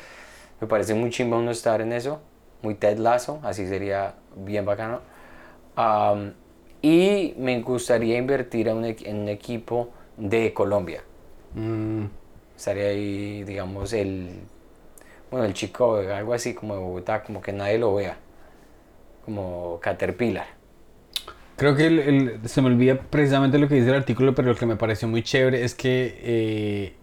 Me 0.62 0.67
parece 0.67 0.93
muy 0.93 1.10
chimba 1.10 1.38
uno 1.38 1.51
estar 1.51 1.82
en 1.82 1.91
eso, 1.93 2.21
muy 2.62 2.75
Ted 2.75 2.97
Lasso, 2.97 3.39
así 3.43 3.67
sería 3.67 4.15
bien 4.36 4.65
bacano. 4.65 5.01
Am, 5.75 6.34
y 6.82 7.34
me 7.38 7.60
gustaría 7.62 8.17
invertir 8.17 8.69
un 8.69 8.86
en 8.86 9.17
un 9.21 9.29
equipo 9.29 9.89
de 10.17 10.53
Colombia. 10.53 11.03
Mm. 11.56 12.06
Estaría 12.56 12.88
ahí, 12.89 13.43
digamos, 13.43 13.93
el. 13.93 14.29
Bueno, 15.32 15.45
el 15.45 15.53
chico, 15.53 15.95
algo 15.97 16.34
así 16.34 16.53
como 16.53 16.75
de 16.75 16.82
Bogotá, 16.82 17.23
como 17.23 17.41
que 17.41 17.51
nadie 17.53 17.77
lo 17.79 17.95
vea. 17.95 18.17
Como 19.25 19.79
Caterpillar. 19.82 20.47
Creo 21.56 21.76
que 21.76 21.86
el- 21.88 22.00
el- 22.00 22.39
se 22.46 22.62
me 22.62 22.68
olvida 22.68 22.96
precisamente 23.00 23.58
lo 23.60 23.68
que 23.68 23.76
dice 23.76 23.89
el 23.89 23.96
artículo, 23.96 24.34
pero 24.36 24.50
lo 24.50 24.56
que 24.56 24.66
me 24.66 24.76
pareció 24.76 25.08
muy 25.08 25.22
chévere 25.22 25.63
es 25.63 25.76
que 25.76 26.20
eh, 26.24 26.94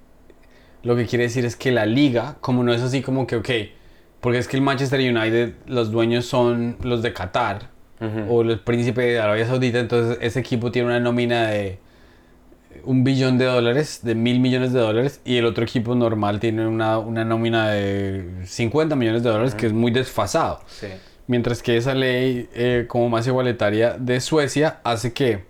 lo 0.82 0.96
que 0.96 1.06
quiere 1.06 1.24
decir 1.24 1.44
es 1.44 1.56
que 1.56 1.70
la 1.70 1.86
liga, 1.86 2.36
como 2.40 2.64
no 2.64 2.72
es 2.72 2.82
así 2.82 3.00
como 3.02 3.26
que, 3.26 3.36
ok, 3.36 3.48
porque 4.20 4.38
es 4.38 4.48
que 4.48 4.56
el 4.56 4.62
Manchester 4.62 4.98
United, 5.00 5.54
los 5.66 5.90
dueños 5.92 6.26
son 6.26 6.76
los 6.82 7.02
de 7.02 7.12
Qatar 7.12 7.68
o 8.30 8.40
el 8.42 8.58
príncipe 8.60 9.02
de 9.02 9.20
Arabia 9.20 9.46
Saudita, 9.46 9.78
entonces 9.78 10.16
ese 10.22 10.40
equipo 10.40 10.70
tiene 10.72 10.88
una 10.88 11.00
nómina 11.00 11.48
de 11.48 11.78
un 12.84 13.04
billón 13.04 13.36
de 13.36 13.44
dólares, 13.44 14.00
de 14.02 14.14
mil 14.14 14.40
millones 14.40 14.72
de 14.72 14.80
dólares, 14.80 15.20
y 15.24 15.36
el 15.36 15.44
otro 15.44 15.64
equipo 15.64 15.94
normal 15.94 16.40
tiene 16.40 16.66
una, 16.66 16.98
una 16.98 17.24
nómina 17.26 17.68
de 17.70 18.24
50 18.46 18.96
millones 18.96 19.22
de 19.22 19.28
dólares, 19.28 19.54
que 19.54 19.66
es 19.66 19.72
muy 19.74 19.90
desfasado. 19.90 20.60
Sí. 20.66 20.86
Mientras 21.30 21.62
que 21.62 21.76
esa 21.76 21.94
ley, 21.94 22.48
eh, 22.54 22.86
como 22.88 23.08
más 23.08 23.24
igualitaria 23.24 23.92
de 23.96 24.20
Suecia, 24.20 24.80
hace 24.82 25.12
que 25.12 25.44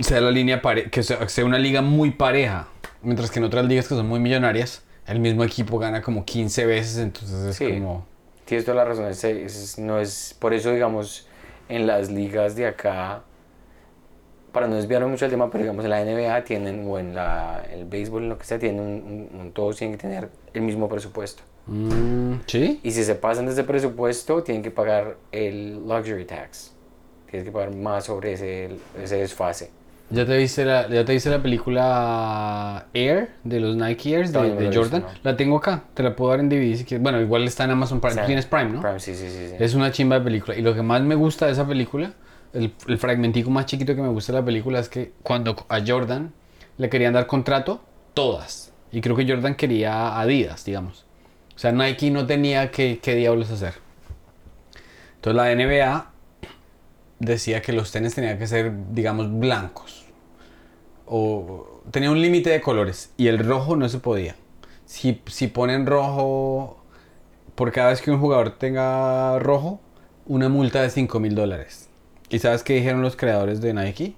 sea 0.00 0.20
la 0.20 0.32
línea 0.32 0.60
pare 0.62 0.90
que 0.90 1.04
sea, 1.04 1.44
una 1.44 1.60
liga 1.60 1.80
muy 1.80 2.10
pareja. 2.10 2.66
Mientras 3.02 3.30
que 3.30 3.38
en 3.38 3.44
otras 3.44 3.66
ligas 3.66 3.86
que 3.86 3.94
son 3.94 4.08
muy 4.08 4.18
millonarias, 4.18 4.82
el 5.06 5.20
mismo 5.20 5.44
equipo 5.44 5.78
gana 5.78 6.02
como 6.02 6.24
15 6.24 6.66
veces, 6.66 6.98
entonces 6.98 7.36
es 7.44 7.54
Sí. 7.56 7.74
como... 7.74 8.04
Tienes 8.46 8.64
toda 8.64 8.78
la 8.78 8.84
razón. 8.84 9.06
no 9.78 10.00
es, 10.00 10.34
por 10.40 10.52
eso, 10.54 10.72
digamos, 10.72 11.28
en 11.68 11.86
las 11.86 12.10
ligas 12.10 12.56
de 12.56 12.66
acá, 12.66 13.22
para 14.50 14.66
no 14.66 14.74
desviarme 14.74 15.06
mucho 15.06 15.24
del 15.24 15.30
tema, 15.30 15.48
pero 15.52 15.62
digamos 15.62 15.84
en 15.84 15.90
la 15.92 16.04
NBA 16.04 16.42
tienen, 16.42 16.84
o 16.88 16.98
en 16.98 17.14
la, 17.14 17.64
el 17.72 17.84
béisbol, 17.84 18.24
en 18.24 18.28
lo 18.30 18.38
que 18.38 18.44
sea, 18.44 18.58
tienen 18.58 18.80
un, 18.80 18.88
un- 19.32 19.40
un- 19.40 19.52
todos 19.52 19.76
tienen 19.76 19.96
que 19.96 20.02
tener 20.02 20.30
el 20.52 20.62
mismo 20.62 20.88
presupuesto. 20.88 21.44
Mm, 21.66 22.40
¿Sí? 22.46 22.80
Y 22.82 22.90
si 22.92 23.04
se 23.04 23.14
pasan 23.14 23.46
de 23.46 23.52
ese 23.52 23.64
presupuesto, 23.64 24.42
tienen 24.42 24.62
que 24.62 24.70
pagar 24.70 25.16
el 25.32 25.86
luxury 25.86 26.24
tax. 26.24 26.72
Tienes 27.30 27.46
que 27.46 27.52
pagar 27.52 27.74
más 27.74 28.04
sobre 28.04 28.34
ese, 28.34 28.70
ese 29.02 29.16
desfase. 29.16 29.70
¿Ya 30.08 30.24
te 30.24 30.36
viste 30.36 30.64
la, 30.64 30.88
ya 30.88 31.04
te 31.04 31.12
viste 31.12 31.30
la 31.30 31.42
película 31.42 32.86
Air 32.94 33.30
de 33.42 33.58
los 33.58 33.76
Nike 33.76 34.16
Airs 34.16 34.32
de, 34.32 34.38
Jordan? 34.38 34.70
visto, 34.70 34.98
no. 35.00 35.06
La 35.24 35.36
tengo 35.36 35.56
acá, 35.56 35.82
te 35.94 36.04
la 36.04 36.14
puedo 36.14 36.30
dar 36.30 36.38
en 36.38 36.48
DVD 36.48 36.76
si 36.76 36.84
quieres. 36.84 37.02
Bueno, 37.02 37.20
igual 37.20 37.42
está 37.44 37.64
en 37.64 37.72
Amazon 37.72 38.00
Prime. 38.00 38.22
Tienes 38.24 38.46
Prime, 38.46 38.70
¿no? 38.70 38.80
Prime, 38.80 39.00
sí, 39.00 39.16
sí, 39.16 39.28
sí. 39.28 39.48
sí. 39.48 39.56
Es 39.58 39.74
una 39.74 39.90
chimba 39.90 40.20
de 40.20 40.24
película. 40.24 40.56
Y 40.56 40.62
lo 40.62 40.74
que 40.74 40.82
más 40.82 41.02
me 41.02 41.16
gusta 41.16 41.46
de 41.46 41.52
esa 41.52 41.66
película, 41.66 42.12
el, 42.52 42.72
el 42.86 42.98
fragmentico 42.98 43.50
más 43.50 43.66
chiquito 43.66 43.96
que 43.96 44.02
me 44.02 44.08
gusta 44.08 44.32
de 44.32 44.38
la 44.38 44.44
película 44.44 44.78
es 44.78 44.88
que 44.88 45.12
cuando 45.24 45.56
a 45.68 45.80
Jordan 45.84 46.32
le 46.78 46.88
querían 46.88 47.14
dar 47.14 47.26
contrato, 47.26 47.80
todas. 48.14 48.72
Y 48.92 49.00
creo 49.00 49.16
que 49.16 49.26
Jordan 49.28 49.56
quería 49.56 49.92
a 49.92 50.20
Adidas, 50.20 50.64
digamos. 50.64 51.05
O 51.56 51.58
sea, 51.58 51.72
Nike 51.72 52.10
no 52.10 52.26
tenía 52.26 52.70
que, 52.70 52.98
qué 53.02 53.14
diablos 53.14 53.50
hacer. 53.50 53.74
Entonces 55.16 55.36
la 55.36 55.54
NBA 55.54 56.12
decía 57.18 57.62
que 57.62 57.72
los 57.72 57.90
tenis 57.90 58.14
tenían 58.14 58.38
que 58.38 58.46
ser, 58.46 58.72
digamos, 58.92 59.38
blancos. 59.38 60.04
O 61.06 61.82
tenía 61.90 62.10
un 62.10 62.20
límite 62.20 62.50
de 62.50 62.60
colores. 62.60 63.10
Y 63.16 63.28
el 63.28 63.38
rojo 63.38 63.74
no 63.74 63.88
se 63.88 63.98
podía. 63.98 64.36
Si, 64.84 65.22
si 65.26 65.48
ponen 65.48 65.86
rojo 65.86 66.84
por 67.54 67.72
cada 67.72 67.88
vez 67.88 68.02
que 68.02 68.10
un 68.10 68.20
jugador 68.20 68.58
tenga 68.58 69.38
rojo, 69.38 69.80
una 70.26 70.48
multa 70.50 70.82
de 70.82 70.90
5 70.90 71.18
mil 71.20 71.34
dólares. 71.34 71.88
¿Y 72.28 72.38
sabes 72.38 72.62
qué 72.62 72.74
dijeron 72.74 73.00
los 73.00 73.16
creadores 73.16 73.60
de 73.60 73.72
Nike? 73.72 74.14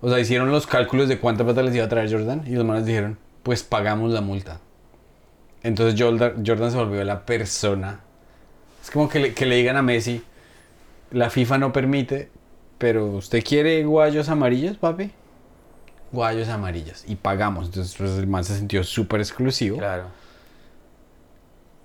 O 0.00 0.08
sea, 0.08 0.20
hicieron 0.20 0.50
los 0.50 0.66
cálculos 0.66 1.08
de 1.08 1.18
cuánta 1.18 1.44
plata 1.44 1.62
les 1.62 1.74
iba 1.74 1.84
a 1.84 1.88
traer 1.88 2.10
Jordan 2.10 2.44
y 2.46 2.52
los 2.52 2.64
manes 2.64 2.86
dijeron, 2.86 3.18
pues 3.42 3.62
pagamos 3.62 4.10
la 4.10 4.20
multa. 4.20 4.60
Entonces 5.62 6.00
Jordan, 6.00 6.44
Jordan 6.46 6.70
se 6.70 6.76
volvió 6.76 7.02
la 7.04 7.24
persona. 7.26 8.00
Es 8.82 8.90
como 8.90 9.08
que 9.08 9.18
le, 9.18 9.34
que 9.34 9.46
le 9.46 9.56
digan 9.56 9.76
a 9.76 9.82
Messi, 9.82 10.22
la 11.10 11.30
FIFA 11.30 11.58
no 11.58 11.72
permite, 11.72 12.30
pero 12.78 13.06
¿usted 13.06 13.42
quiere 13.44 13.84
guayos 13.84 14.28
amarillos, 14.28 14.76
papi? 14.76 15.10
Guayos 16.12 16.48
amarillos. 16.48 17.04
Y 17.06 17.16
pagamos. 17.16 17.66
Entonces 17.66 17.94
pues, 17.96 18.12
el 18.18 18.26
man 18.26 18.44
se 18.44 18.56
sintió 18.56 18.84
súper 18.84 19.20
exclusivo. 19.20 19.78
Claro. 19.78 20.04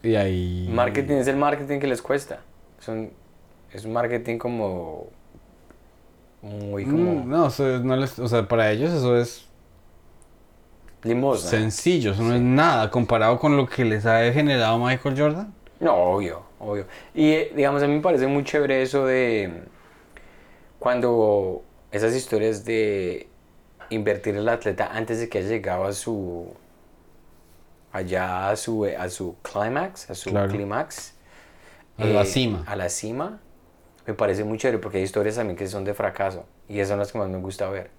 Y 0.03 0.15
ahí... 0.15 0.67
Marketing 0.71 1.15
es 1.15 1.27
el 1.27 1.37
marketing 1.37 1.79
que 1.79 1.87
les 1.87 2.01
cuesta. 2.01 2.41
Es 2.79 2.87
un, 2.87 3.11
es 3.71 3.85
un 3.85 3.93
marketing 3.93 4.37
como. 4.37 5.07
Muy 6.41 6.85
como. 6.85 7.23
Mm, 7.23 7.29
No, 7.29 7.47
eso 7.47 7.75
es- 7.75 7.81
no 7.83 7.95
les- 7.95 8.17
o 8.19 8.27
sea, 8.27 8.47
para 8.47 8.71
ellos 8.71 8.91
eso 8.91 9.15
es 9.17 9.45
limosna. 11.03 11.49
sencillo, 11.49 12.11
eso 12.13 12.23
no 12.23 12.33
es 12.35 12.41
nada 12.41 12.89
comparado 12.91 13.39
con 13.39 13.55
lo 13.57 13.65
que 13.67 13.83
les 13.85 14.05
ha 14.05 14.31
generado 14.31 14.77
Michael 14.79 15.19
Jordan. 15.19 15.53
No, 15.79 15.95
obvio, 15.95 16.43
obvio. 16.59 16.85
Y 17.13 17.31
eh, 17.31 17.53
digamos, 17.55 17.81
a 17.83 17.87
mí 17.87 17.95
me 17.95 18.01
parece 18.01 18.27
muy 18.27 18.43
chévere 18.43 18.81
eso 18.83 19.05
de 19.05 19.63
cuando 20.79 21.63
esas 21.91 22.13
historias 22.15 22.65
de 22.65 23.27
invertir 23.89 24.33
en 24.35 24.41
el 24.41 24.49
atleta 24.49 24.89
antes 24.93 25.19
de 25.19 25.29
que 25.29 25.39
haya 25.39 25.49
llegado 25.49 25.85
a 25.85 25.93
su 25.93 26.53
allá 27.91 28.49
a 28.49 28.55
su 28.55 28.85
a 28.85 29.09
su 29.09 29.35
climax, 29.41 30.09
a 30.09 30.15
su 30.15 30.29
Claro. 30.29 30.49
clímax, 30.51 31.13
A 31.97 32.05
la 32.05 32.25
cima. 32.25 32.63
a 32.65 32.75
la 32.75 32.89
cima, 32.89 33.39
me 34.07 34.13
parece 34.13 34.43
muy 34.43 34.57
chévere 34.57 34.77
porque 34.77 34.97
hay 34.99 35.03
historias 35.03 35.35
también 35.35 35.57
que 35.57 35.67
son 35.67 35.83
de 35.83 35.93
fracaso 35.93 36.45
y 36.69 36.79
esas 36.79 36.89
son 36.89 36.99
las 36.99 37.11
que 37.11 37.17
más 37.17 37.27
me 37.29 37.37
gusta 37.39 37.69
ver. 37.69 37.89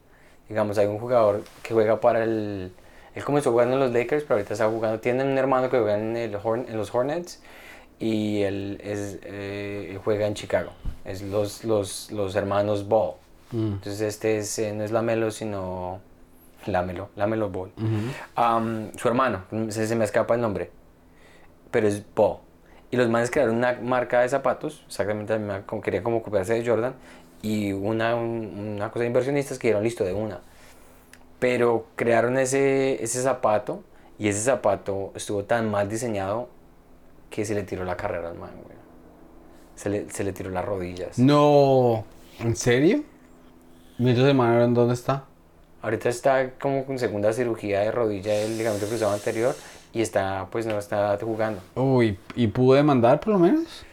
Digamos, 0.48 0.78
hay 0.78 0.86
un 0.86 0.98
jugador 0.98 1.42
que 1.62 1.72
juega 1.74 2.00
para 2.00 2.24
el 2.24 2.72
él 3.14 3.24
comenzó 3.24 3.50
jugando 3.52 3.74
en 3.74 3.80
los 3.80 3.92
Lakers, 3.92 4.22
pero 4.24 4.34
ahorita 4.36 4.54
está 4.54 4.68
jugando. 4.68 5.00
Tiene 5.00 5.22
un 5.24 5.36
hermano 5.38 5.68
que 5.70 5.78
juega 5.78 5.98
en, 5.98 6.16
el 6.16 6.34
Horn- 6.36 6.66
en 6.68 6.76
los 6.76 6.94
Hornets 6.94 7.40
y 7.98 8.42
él, 8.42 8.80
es, 8.82 9.18
eh, 9.22 9.88
él 9.90 9.98
juega 9.98 10.26
en 10.26 10.34
Chicago. 10.34 10.72
Es 11.04 11.22
los, 11.22 11.64
los, 11.64 12.10
los 12.10 12.34
hermanos 12.36 12.88
Ball. 12.88 13.14
Mm. 13.52 13.72
Entonces 13.74 14.00
este 14.00 14.38
es, 14.38 14.58
eh, 14.58 14.72
no 14.72 14.82
es 14.84 14.90
Lamelo, 14.92 15.30
sino 15.30 16.00
Lamelo, 16.66 17.10
Lamelo 17.16 17.50
Ball. 17.50 17.70
Am, 18.34 18.92
su 18.96 19.08
hermano, 19.08 19.44
se, 19.68 19.86
se 19.86 19.94
me 19.96 20.04
escapa 20.04 20.34
el 20.34 20.40
nombre, 20.40 20.70
pero 21.70 21.86
es 21.88 22.02
Ball. 22.14 22.38
Y 22.90 22.96
los 22.96 23.08
manes 23.08 23.30
crearon 23.30 23.56
una 23.56 23.78
marca 23.82 24.20
de 24.20 24.28
zapatos, 24.28 24.84
exactamente 24.86 25.32
la 25.32 25.38
misma, 25.38 25.62
como 25.66 25.80
quería 25.82 26.02
como 26.02 26.22
copiarse 26.22 26.54
de 26.54 26.66
Jordan, 26.66 26.94
y 27.40 27.72
una, 27.72 28.14
un- 28.14 28.74
una 28.76 28.90
cosa 28.90 29.00
de 29.00 29.06
inversionistas 29.06 29.58
que 29.58 29.68
dieron 29.68 29.82
listo 29.82 30.04
de 30.04 30.12
una. 30.12 30.40
Pero 31.42 31.86
crearon 31.96 32.38
ese, 32.38 33.02
ese 33.02 33.20
zapato 33.20 33.82
y 34.16 34.28
ese 34.28 34.38
zapato 34.38 35.10
estuvo 35.16 35.42
tan 35.42 35.68
mal 35.72 35.88
diseñado 35.88 36.48
que 37.30 37.44
se 37.44 37.52
le 37.56 37.64
tiró 37.64 37.84
la 37.84 37.96
carrera 37.96 38.28
al 38.28 38.38
man, 38.38 38.52
güey. 38.62 38.76
Se 39.74 39.90
le, 39.90 40.08
se 40.08 40.22
le 40.22 40.32
tiró 40.32 40.50
las 40.50 40.64
rodillas. 40.64 41.18
No, 41.18 42.04
¿en 42.38 42.54
serio? 42.54 43.02
¿Y 43.98 44.08
entonces 44.08 44.30
el 44.30 44.36
man 44.36 44.52
ahora 44.52 44.66
en 44.66 44.74
dónde 44.74 44.94
está? 44.94 45.24
Ahorita 45.82 46.10
está 46.10 46.52
como 46.60 46.84
con 46.84 47.00
segunda 47.00 47.32
cirugía 47.32 47.80
de 47.80 47.90
rodilla 47.90 48.34
del 48.34 48.56
ligamento 48.56 48.86
cruzado 48.86 49.12
anterior 49.12 49.56
y 49.92 50.00
está, 50.00 50.46
pues 50.48 50.64
no 50.64 50.78
está 50.78 51.18
jugando. 51.20 51.60
Uy, 51.74 52.20
¿y 52.36 52.46
pudo 52.46 52.76
demandar 52.76 53.18
por 53.18 53.32
lo 53.32 53.40
menos? 53.40 53.84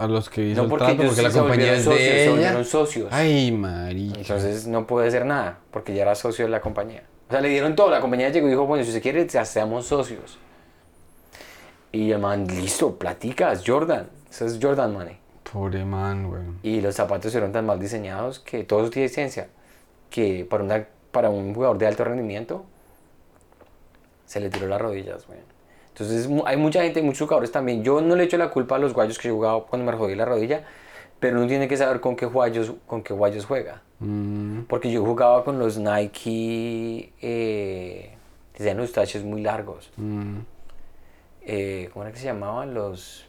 A 0.00 0.06
los 0.08 0.30
que 0.30 0.42
hizo 0.48 0.56
No 0.56 0.64
el 0.64 0.68
porque 0.70 0.84
trato, 0.86 1.02
ellos 1.02 1.14
porque 1.14 1.22
la 1.22 1.30
se 1.30 1.38
compañía 1.38 1.74
es 1.74 1.84
socios, 1.84 1.98
se 2.00 2.14
de 2.14 2.22
ella. 2.22 2.30
volvieron 2.30 2.64
socios. 2.64 3.08
Ay, 3.10 3.52
marica. 3.52 4.18
Entonces 4.20 4.66
no 4.66 4.86
puede 4.86 5.08
hacer 5.08 5.26
nada 5.26 5.58
porque 5.70 5.94
ya 5.94 6.02
era 6.02 6.14
socio 6.14 6.46
de 6.46 6.50
la 6.50 6.60
compañía. 6.60 7.02
O 7.28 7.30
sea, 7.32 7.40
le 7.40 7.48
dieron 7.50 7.76
todo. 7.76 7.90
La 7.90 8.00
compañía 8.00 8.30
llegó 8.30 8.46
y 8.46 8.50
dijo, 8.50 8.66
bueno, 8.66 8.82
si 8.82 8.88
usted 8.90 9.02
quiere, 9.02 9.26
ya 9.28 9.44
seamos 9.44 9.86
socios. 9.86 10.38
Y 11.92 12.10
el 12.12 12.18
man, 12.18 12.46
listo, 12.46 12.96
platicas, 12.96 13.62
Jordan. 13.66 14.08
Eso 14.30 14.46
es 14.46 14.58
Jordan 14.62 14.92
Money. 14.92 15.18
Pobre 15.52 15.84
man, 15.84 16.28
güey. 16.28 16.42
Y 16.62 16.80
los 16.80 16.94
zapatos 16.94 17.32
fueron 17.32 17.52
tan 17.52 17.66
mal 17.66 17.78
diseñados 17.80 18.38
que 18.38 18.64
todo 18.64 18.80
eso 18.82 18.90
tiene 18.90 19.08
ciencia. 19.08 19.48
Que 20.08 20.46
para, 20.48 20.64
una, 20.64 20.86
para 21.10 21.30
un 21.30 21.52
jugador 21.54 21.78
de 21.78 21.86
alto 21.86 22.04
rendimiento 22.04 22.64
se 24.26 24.40
le 24.40 24.48
tiró 24.50 24.66
las 24.68 24.80
rodillas, 24.80 25.26
güey. 25.26 25.40
Entonces 26.00 26.28
hay 26.46 26.56
mucha 26.56 26.82
gente, 26.82 27.02
muchos 27.02 27.26
jugadores 27.28 27.52
también. 27.52 27.84
Yo 27.84 28.00
no 28.00 28.16
le 28.16 28.24
echo 28.24 28.38
la 28.38 28.48
culpa 28.50 28.76
a 28.76 28.78
los 28.78 28.94
guayos 28.94 29.18
que 29.18 29.28
yo 29.28 29.34
jugaba 29.34 29.64
cuando 29.66 29.90
me 29.90 29.96
jodí 29.98 30.14
la 30.14 30.24
rodilla, 30.24 30.64
pero 31.18 31.38
uno 31.38 31.46
tiene 31.46 31.68
que 31.68 31.76
saber 31.76 32.00
con 32.00 32.16
qué 32.16 32.24
guayos, 32.26 32.72
con 32.86 33.02
qué 33.02 33.12
guayos 33.12 33.44
juega. 33.44 33.82
Mm, 33.98 34.60
Porque 34.62 34.90
yo 34.90 35.04
jugaba 35.04 35.44
con 35.44 35.58
los 35.58 35.76
Nike, 35.78 37.12
eh, 37.20 38.16
que 38.52 38.58
tenían 38.58 38.78
los 38.78 38.92
taches 38.92 39.22
muy 39.24 39.42
largos. 39.42 39.90
mm. 39.96 40.38
Eh, 41.42 41.88
¿Cómo 41.92 42.04
era 42.04 42.12
que 42.12 42.18
se 42.18 42.26
llamaban? 42.26 42.74
Los... 42.74 43.26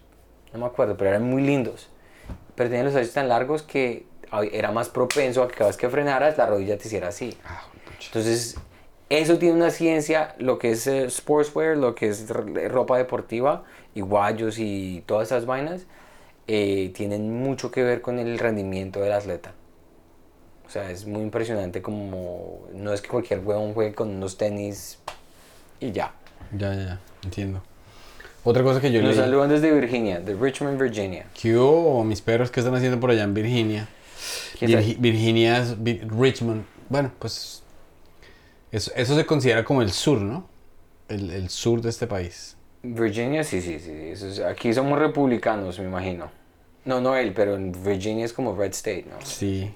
No 0.54 0.60
me 0.60 0.66
acuerdo, 0.66 0.96
pero 0.98 1.10
eran 1.10 1.24
muy 1.24 1.42
lindos. 1.42 1.90
Pero 2.56 2.70
tenían 2.70 2.86
los 2.86 2.94
taches 2.94 3.14
tan 3.14 3.28
largos 3.30 3.64
que 3.64 4.06
era 4.52 4.72
más 4.72 4.90
propenso 4.90 5.44
a 5.44 5.48
que 5.48 5.56
cada 5.56 5.70
vez 5.70 5.78
que 5.78 5.90
frenaras 5.90 6.38
la 6.38 6.46
rodilla 6.46 6.78
te 6.78 6.88
hiciera 6.88 7.08
así. 7.10 7.36
Ah. 7.46 7.64
Entonces, 8.06 8.58
eso 9.20 9.38
tiene 9.38 9.56
una 9.56 9.72
ciencia, 9.72 10.36
lo 10.40 10.58
que 10.58 10.72
es 10.72 10.88
eh, 10.88 11.10
sportswear, 11.10 11.78
lo 11.78 11.96
que 11.96 12.10
es 12.10 12.30
r- 12.30 12.70
ropa 12.70 12.98
deportiva, 12.98 13.64
y 13.94 14.02
guayos 14.02 14.58
y 14.58 15.04
todas 15.06 15.28
esas 15.28 15.46
vainas, 15.46 15.86
eh, 16.48 16.92
tienen 16.96 17.42
mucho 17.44 17.72
que 17.72 17.84
ver 17.84 18.02
con 18.02 18.20
el 18.20 18.40
rendimiento 18.40 19.02
del 19.02 19.12
atleta. 19.14 19.54
O 20.66 20.70
sea, 20.70 20.90
es 20.90 21.06
muy 21.06 21.22
impresionante 21.22 21.82
como 21.82 22.62
no 22.74 22.94
es 22.94 23.02
que 23.02 23.10
cualquier 23.10 23.40
huevón 23.42 23.74
juegue 23.74 23.94
con 23.94 24.10
unos 24.10 24.38
tenis 24.38 24.98
y 25.82 25.92
ya. 25.92 26.14
Ya, 26.58 26.74
ya, 26.74 26.82
ya, 26.84 27.00
entiendo. 27.24 27.62
Otra 28.44 28.64
cosa 28.64 28.80
que 28.80 28.92
yo 28.92 29.02
Nos 29.02 29.12
leí. 29.16 29.20
saludan 29.20 29.50
desde 29.50 29.72
Virginia, 29.72 30.20
de 30.20 30.34
Richmond, 30.34 30.82
Virginia. 30.82 31.26
¿Qué 31.40 31.58
hubo, 31.58 32.04
mis 32.04 32.22
perros? 32.22 32.50
¿Qué 32.50 32.62
están 32.62 32.74
haciendo 32.74 33.00
por 33.00 33.12
allá 33.12 33.24
en 33.24 33.34
Virginia? 33.34 33.88
Virginia 34.62 35.58
es 35.60 35.76
Richmond. 36.08 36.64
Bueno, 36.90 37.12
pues 37.20 37.62
eso, 38.72 38.92
eso 38.96 39.16
se 39.16 39.26
considera 39.26 39.64
como 39.64 39.82
el 39.82 39.92
sur, 39.92 40.20
¿no? 40.22 40.48
El, 41.08 41.30
el 41.32 41.50
sur 41.50 41.82
de 41.82 41.90
este 41.90 42.08
país. 42.08 42.58
Virginia, 42.84 43.44
sí, 43.44 43.62
sí, 43.62 43.80
sí. 43.80 43.92
eso 43.92 44.28
es- 44.28 44.40
aquí 44.40 44.74
somos 44.74 44.98
republicanos, 44.98 45.78
me 45.80 45.86
imagino. 45.86 46.32
No, 46.86 47.00
no 47.00 47.16
él, 47.16 47.34
pero 47.34 47.56
en 47.56 47.72
Virginia 47.84 48.26
es 48.26 48.34
como 48.34 48.56
Red 48.56 48.72
State, 48.72 49.06
¿no? 49.10 49.24
Sí. 49.24 49.72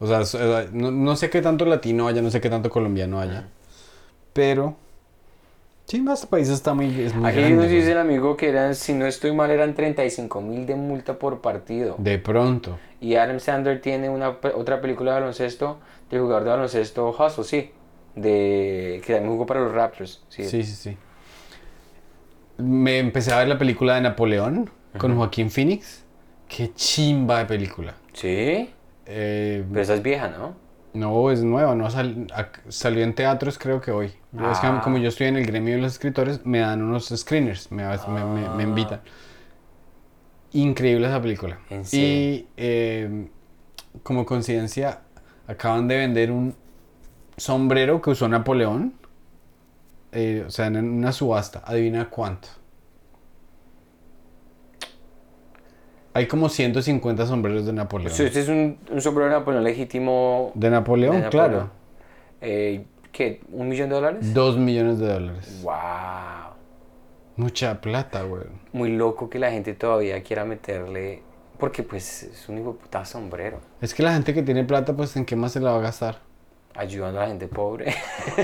O 0.00 0.06
sea, 0.06 0.22
eh, 0.62 0.68
no, 0.72 0.90
no 0.90 1.14
sé 1.14 1.30
qué 1.30 1.42
tanto 1.42 1.64
latino 1.64 2.08
haya, 2.08 2.22
no 2.22 2.30
sé 2.30 2.40
qué 2.40 2.50
tanto 2.50 2.70
colombiano 2.70 3.20
haya. 3.20 3.48
Pero... 4.32 4.76
Sí, 5.84 6.04
este 6.12 6.26
país 6.28 6.48
está 6.48 6.72
muy, 6.72 6.86
es 7.00 7.14
muy 7.16 7.28
Aquí 7.28 7.40
grande, 7.40 7.56
nos 7.56 7.68
dice 7.68 7.90
el 7.90 7.98
amigo 7.98 8.36
que 8.36 8.48
eran, 8.48 8.76
si 8.76 8.92
no 8.92 9.06
estoy 9.06 9.32
mal, 9.32 9.50
eran 9.50 9.74
35 9.74 10.40
mil 10.40 10.64
de 10.64 10.76
multa 10.76 11.18
por 11.18 11.40
partido. 11.40 11.96
De 11.98 12.16
pronto. 12.18 12.78
Y 13.00 13.16
Adam 13.16 13.40
Sandler 13.40 13.80
tiene 13.80 14.08
una, 14.08 14.38
otra 14.54 14.80
película 14.80 15.12
de 15.14 15.20
baloncesto, 15.20 15.78
del 16.08 16.20
jugador 16.20 16.44
de 16.44 16.50
baloncesto 16.50 17.10
Hustle, 17.10 17.42
sí. 17.44 17.70
De, 18.14 19.00
que 19.04 19.12
también 19.14 19.32
jugó 19.32 19.46
para 19.46 19.60
los 19.60 19.72
Raptors. 19.72 20.24
Sí. 20.28 20.44
Sí, 20.44 20.62
sí, 20.64 20.74
sí. 20.74 20.96
Me 22.58 22.98
empecé 22.98 23.32
a 23.32 23.38
ver 23.38 23.48
la 23.48 23.58
película 23.58 23.94
de 23.94 24.02
Napoleón 24.02 24.68
con 24.98 25.16
Joaquín 25.16 25.50
Phoenix. 25.50 26.04
Qué 26.48 26.72
chimba 26.74 27.38
de 27.38 27.44
película. 27.46 27.94
¿Sí? 28.12 28.70
Eh, 29.06 29.64
Pero 29.68 29.80
esa 29.80 29.94
es 29.94 30.02
vieja, 30.02 30.28
¿no? 30.28 30.54
no, 30.92 31.30
es 31.30 31.44
nueva, 31.44 31.76
no 31.76 31.88
sal- 31.88 32.26
salió 32.68 33.04
en 33.04 33.14
teatros 33.14 33.56
creo 33.58 33.80
que 33.80 33.92
hoy. 33.92 34.06
Es 34.06 34.58
que 34.58 34.66
Ah. 34.66 34.80
como 34.82 34.98
yo 34.98 35.08
estoy 35.08 35.28
en 35.28 35.36
el 35.36 35.46
gremio 35.46 35.76
de 35.76 35.82
los 35.82 35.92
escritores, 35.92 36.44
me 36.44 36.58
dan 36.58 36.82
unos 36.82 37.08
screeners, 37.16 37.70
me, 37.70 37.84
me- 37.84 38.24
me- 38.24 38.48
me 38.50 38.62
Ah. 38.64 38.66
invitan. 38.66 39.00
Increíble 40.52 41.06
esa 41.06 41.22
película. 41.22 41.58
¿En 41.70 41.82
Y 41.82 41.84
serio? 41.84 42.46
eh, 42.56 43.28
como 44.02 44.26
coincidencia, 44.26 45.00
acaban 45.46 45.86
de 45.86 45.96
vender 45.96 46.32
un 46.32 46.56
sombrero 47.40 48.00
que 48.02 48.10
usó 48.10 48.28
Napoleón. 48.28 48.94
eh, 50.12 50.44
o 50.46 50.50
sea, 50.50 50.66
en 50.66 50.76
una 50.76 51.12
subasta. 51.12 51.62
Adivina 51.64 52.10
cuánto. 52.10 52.48
Hay 56.12 56.26
como 56.26 56.48
150 56.48 57.24
sombreros 57.26 57.64
de 57.66 57.72
Napoleón. 57.72 58.12
Sí, 58.12 58.24
Este 58.24 58.40
es 58.40 58.48
un, 58.48 58.78
un 58.90 59.00
sombrero 59.00 59.30
de 59.30 59.38
Napoleón 59.38 59.62
legítimo. 59.64 60.50
De 60.54 60.68
Napoleón, 60.70 61.16
de 61.16 61.22
Napoleón. 61.22 61.48
claro. 61.50 61.70
Eh, 62.40 62.84
¿Qué? 63.12 63.40
¿Un 63.52 63.68
millón 63.68 63.88
de 63.88 63.94
dólares? 63.94 64.34
Dos 64.34 64.56
millones 64.56 64.98
de 64.98 65.12
dólares. 65.12 65.60
¡Wow! 65.62 66.54
Mucha 67.36 67.80
plata, 67.80 68.22
güey. 68.22 68.44
Muy 68.72 68.90
loco 68.96 69.30
que 69.30 69.38
la 69.38 69.50
gente 69.50 69.74
todavía 69.74 70.20
quiera 70.22 70.44
meterle. 70.44 71.22
Porque, 71.58 71.82
pues, 71.82 72.24
es 72.24 72.48
un 72.48 72.58
hijo 72.58 72.72
de 72.72 72.78
puta 72.80 73.04
sombrero. 73.04 73.60
Es 73.80 73.94
que 73.94 74.02
la 74.02 74.12
gente 74.12 74.32
que 74.34 74.42
tiene 74.42 74.64
plata, 74.64 74.94
pues, 74.94 75.16
¿en 75.16 75.24
qué 75.24 75.36
más 75.36 75.52
se 75.52 75.60
la 75.60 75.72
va 75.72 75.78
a 75.78 75.82
gastar? 75.82 76.18
Ayudando 76.80 77.20
a 77.20 77.24
la 77.24 77.28
gente 77.28 77.46
pobre. 77.46 77.94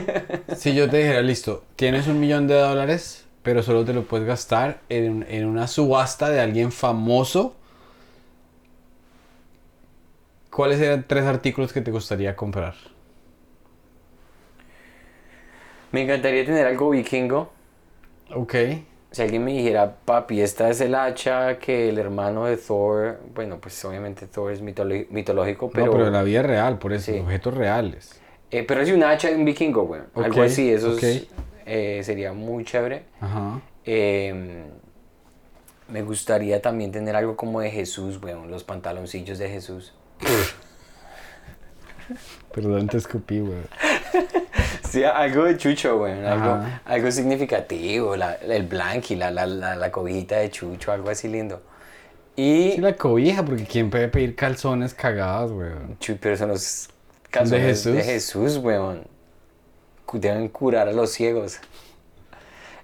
Si 0.57 0.75
yo 0.75 0.89
te 0.91 0.99
dijera, 0.99 1.23
listo, 1.23 1.65
tienes 1.75 2.07
un 2.07 2.21
millón 2.21 2.47
de 2.47 2.55
dólares, 2.55 3.25
pero 3.43 3.63
solo 3.63 3.85
te 3.85 3.93
lo 3.95 4.03
puedes 4.03 4.27
gastar 4.27 4.81
en, 4.91 5.25
en 5.29 5.47
una 5.47 5.67
subasta 5.67 6.29
de 6.29 6.41
alguien 6.41 6.71
famoso, 6.71 7.55
¿cuáles 10.51 10.79
serían 10.79 11.05
tres 11.07 11.25
artículos 11.25 11.73
que 11.73 11.81
te 11.81 11.91
gustaría 11.91 12.37
comprar? 12.37 12.75
Me 15.93 16.03
encantaría 16.03 16.45
tener 16.45 16.67
algo 16.67 16.91
vikingo. 16.91 17.51
Ok. 18.35 18.55
Si 19.13 19.23
alguien 19.23 19.45
me 19.45 19.53
dijera, 19.53 19.95
papi, 20.05 20.41
esta 20.43 20.69
es 20.69 20.81
el 20.83 20.95
hacha 20.95 21.59
que 21.59 21.89
el 21.89 21.99
hermano 21.99 22.45
de 22.45 22.57
Thor. 22.59 23.19
Bueno, 23.35 23.59
pues 23.61 23.83
obviamente 23.85 24.27
Thor 24.27 24.53
es 24.53 24.61
mitológico, 24.61 25.71
pero. 25.71 25.87
no, 25.87 25.93
pero 25.93 26.07
en 26.09 26.13
la 26.13 26.23
vida 26.23 26.43
real, 26.43 26.79
por 26.79 26.93
eso, 26.93 27.13
Sí. 27.13 27.19
objetos 27.21 27.55
reales. 27.55 28.21
Eh, 28.51 28.63
pero 28.63 28.81
es 28.81 28.91
un 28.91 29.03
hacha 29.03 29.29
de 29.29 29.37
un 29.37 29.45
vikingo, 29.45 29.85
güey. 29.87 30.03
Algo 30.15 30.43
así, 30.43 30.71
eso 30.71 30.97
eh, 31.67 32.01
sería 32.05 32.33
muy 32.33 32.65
chévere. 32.65 33.05
Ajá. 33.21 33.61
Eh, 33.85 34.65
me 35.89 36.03
gustaría 36.03 36.63
también 36.63 36.93
tener 36.93 37.17
algo 37.17 37.37
como 37.37 37.61
de 37.61 37.71
Jesús, 37.71 38.21
güey. 38.21 38.35
Los 38.49 38.65
pantaloncillos 38.65 39.39
de 39.39 39.49
Jesús. 39.49 39.93
Perdón, 42.55 42.87
te 42.89 42.97
escupí, 42.97 43.41
güey. 43.41 43.59
Sí, 44.89 45.03
algo 45.03 45.45
de 45.45 45.59
Chucho, 45.59 45.99
güey. 45.99 46.15
Algo, 46.25 47.11
significativo. 47.11 48.17
La, 48.17 48.35
el 48.35 48.63
blanqui, 48.67 49.17
la, 49.17 49.31
la, 49.33 49.45
la, 49.45 49.75
la 49.75 49.91
cobijita 49.91 50.37
de 50.39 50.49
Chucho, 50.49 50.93
algo 50.93 51.11
así 51.11 51.27
lindo. 51.29 51.61
Y. 52.37 52.73
Sí, 52.77 52.81
la 52.81 52.95
cobija, 52.95 53.45
porque 53.45 53.65
¿quién 53.65 53.91
puede 53.91 54.07
pedir 54.09 54.37
calzones 54.37 54.95
cagados, 54.95 55.53
güey? 55.53 55.71
Chu- 55.99 56.17
pero 56.21 56.37
son 56.37 56.49
los 56.51 56.89
calzones 57.39 57.85
de 57.85 57.93
Jesús? 57.93 58.05
Jesús, 58.05 58.57
weón. 58.59 59.07
Deben 60.13 60.49
curar 60.49 60.89
a 60.89 60.93
los 60.93 61.11
ciegos. 61.11 61.59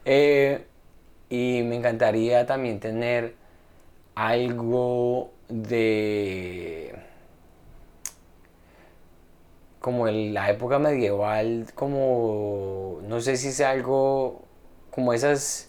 Eh, 0.04 0.64
y 1.30 1.62
me 1.64 1.76
encantaría 1.76 2.44
también 2.46 2.80
tener 2.80 3.34
algo 4.14 5.32
de. 5.48 6.94
como 9.80 10.08
en 10.08 10.34
la 10.34 10.50
época 10.50 10.78
medieval, 10.78 11.66
como. 11.74 13.00
no 13.02 13.20
sé 13.20 13.36
si 13.36 13.52
sea 13.52 13.70
algo. 13.70 14.42
como 14.90 15.12
esas. 15.12 15.68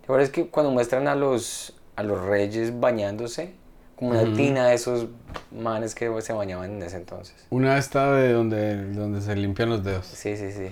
¿Te 0.00 0.04
acuerdas 0.04 0.30
que 0.30 0.48
cuando 0.48 0.72
muestran 0.72 1.06
a 1.06 1.14
los, 1.14 1.74
a 1.94 2.02
los 2.02 2.20
reyes 2.20 2.80
bañándose? 2.80 3.59
Como 4.00 4.12
una 4.12 4.34
tina 4.34 4.66
de 4.66 4.74
esos 4.74 5.08
manes 5.52 5.94
que 5.94 6.10
se 6.22 6.32
bañaban 6.32 6.72
en 6.72 6.82
ese 6.82 6.96
entonces. 6.96 7.36
Una 7.50 7.76
esta 7.76 8.12
de 8.14 8.32
donde, 8.32 8.92
donde 8.94 9.20
se 9.20 9.36
limpian 9.36 9.68
los 9.68 9.84
dedos. 9.84 10.06
Sí, 10.06 10.38
sí, 10.38 10.50
sí. 10.52 10.70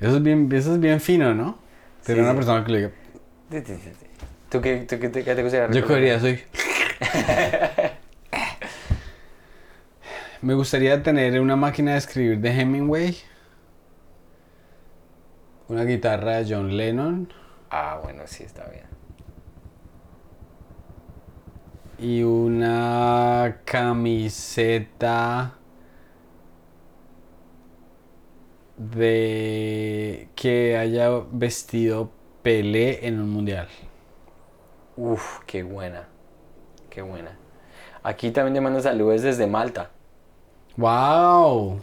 Eso 0.00 0.16
es 0.16 0.22
bien, 0.22 0.48
eso 0.52 0.74
es 0.74 0.80
bien 0.80 1.00
fino, 1.00 1.34
¿no? 1.34 1.58
Sí, 2.02 2.12
una 2.12 2.30
sí. 2.30 2.36
persona 2.36 2.64
que 2.64 2.72
le 2.72 2.78
diga. 2.78 2.92
¿Tú 4.48 4.60
qué, 4.60 4.86
tú 4.88 5.00
qué 5.00 5.08
te, 5.08 5.24
qué 5.24 5.34
te 5.34 5.42
gustaría 5.42 5.74
Yo 5.74 5.84
cogería 5.84 6.20
soy. 6.20 6.40
Me 10.40 10.54
gustaría 10.54 11.02
tener 11.02 11.40
una 11.40 11.56
máquina 11.56 11.92
de 11.92 11.98
escribir 11.98 12.38
de 12.38 12.50
Hemingway. 12.60 13.16
Una 15.66 15.84
guitarra 15.84 16.38
de 16.38 16.54
John 16.54 16.76
Lennon. 16.76 17.32
Ah, 17.70 17.98
bueno, 18.02 18.22
sí, 18.26 18.44
está 18.44 18.64
bien. 18.68 18.84
Y 22.02 22.24
una 22.24 23.58
camiseta 23.64 25.54
de 28.76 30.28
que 30.34 30.76
haya 30.76 31.10
vestido 31.30 32.10
Pelé 32.42 33.06
en 33.06 33.20
un 33.20 33.30
mundial. 33.30 33.68
Uf, 34.96 35.38
qué 35.46 35.62
buena. 35.62 36.08
Qué 36.90 37.02
buena. 37.02 37.38
Aquí 38.02 38.32
también 38.32 38.54
te 38.54 38.60
mando 38.60 38.80
saludos 38.80 39.22
desde 39.22 39.46
Malta. 39.46 39.90
¡Wow! 40.76 41.80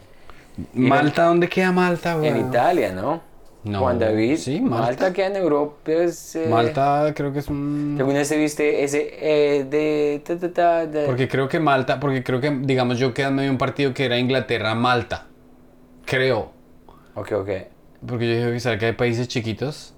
¿Malta? 0.74 1.24
¿Dónde 1.24 1.48
queda 1.48 1.72
Malta, 1.72 2.16
güey? 2.16 2.28
En 2.28 2.46
Italia, 2.46 2.92
¿no? 2.92 3.22
No, 3.62 3.80
Juan 3.80 3.98
David. 3.98 4.36
sí, 4.38 4.58
Malta. 4.60 4.86
Malta. 4.86 5.12
queda 5.12 5.26
en 5.26 5.36
Europa. 5.36 5.92
Es, 5.92 6.34
eh, 6.34 6.46
Malta 6.48 7.12
creo 7.14 7.30
que 7.32 7.40
es 7.40 7.48
un... 7.48 7.96
¿Alguna 7.98 8.18
vez 8.20 8.28
te 8.30 8.38
viste 8.38 8.82
ese 8.84 9.10
eh, 9.20 9.64
de, 9.64 10.22
ta, 10.26 10.38
ta, 10.38 10.52
ta, 10.52 10.86
de- 10.86 11.04
Porque 11.06 11.28
creo 11.28 11.46
que 11.48 11.60
Malta, 11.60 12.00
porque 12.00 12.22
creo 12.24 12.40
que, 12.40 12.50
digamos, 12.50 12.98
yo 12.98 13.12
quedé 13.12 13.26
en 13.26 13.34
medio 13.34 13.48
de 13.48 13.52
un 13.52 13.58
partido 13.58 13.92
que 13.92 14.06
era 14.06 14.18
Inglaterra-Malta. 14.18 15.26
Creo. 16.06 16.52
Ok, 17.14 17.32
ok. 17.32 17.50
Porque 18.06 18.28
yo 18.30 18.36
dije 18.36 18.52
que 18.52 18.60
sabe 18.60 18.78
que 18.78 18.86
hay 18.86 18.92
países 18.92 19.28
chiquitos. 19.28 19.92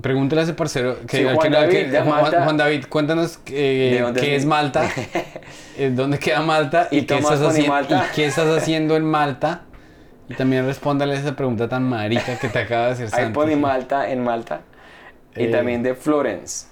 Pregúntale 0.00 0.40
a 0.40 0.44
ese 0.44 0.54
parcero 0.54 0.96
que, 1.06 1.18
Sí, 1.18 1.24
al 1.26 1.34
Juan 1.36 1.50
que- 1.52 1.56
al 1.58 1.68
que- 1.68 1.76
David, 1.82 1.92
de 1.92 2.00
Juan, 2.02 2.22
Malta. 2.22 2.42
Juan 2.44 2.56
David, 2.56 2.84
cuéntanos 2.88 3.38
eh, 3.46 3.90
¿De 3.94 4.00
dónde 4.00 4.20
qué 4.22 4.34
es? 4.34 4.42
es 4.42 4.46
Malta, 4.48 4.88
dónde 5.92 6.18
queda 6.18 6.40
Malta 6.40 6.88
y, 6.90 6.98
Y 7.00 7.02
qué, 7.06 7.18
estás 7.18 7.68
Malta. 7.68 8.08
y 8.10 8.14
qué 8.16 8.24
estás 8.24 8.48
haciendo 8.48 8.96
en 8.96 9.04
Malta. 9.04 9.62
Y 10.28 10.34
también 10.34 10.64
respóndale 10.66 11.14
esa 11.14 11.36
pregunta 11.36 11.68
tan 11.68 11.82
marica 11.82 12.38
que 12.38 12.48
te 12.48 12.58
acaba 12.60 12.86
de 12.86 12.92
hacer 12.92 13.10
Santi. 13.10 13.32
Pony 13.32 13.56
Malta 13.56 14.08
en 14.10 14.22
Malta. 14.24 14.60
Y 15.36 15.44
Eh. 15.44 15.48
también 15.48 15.82
de 15.82 15.94
Florence. 15.94 16.66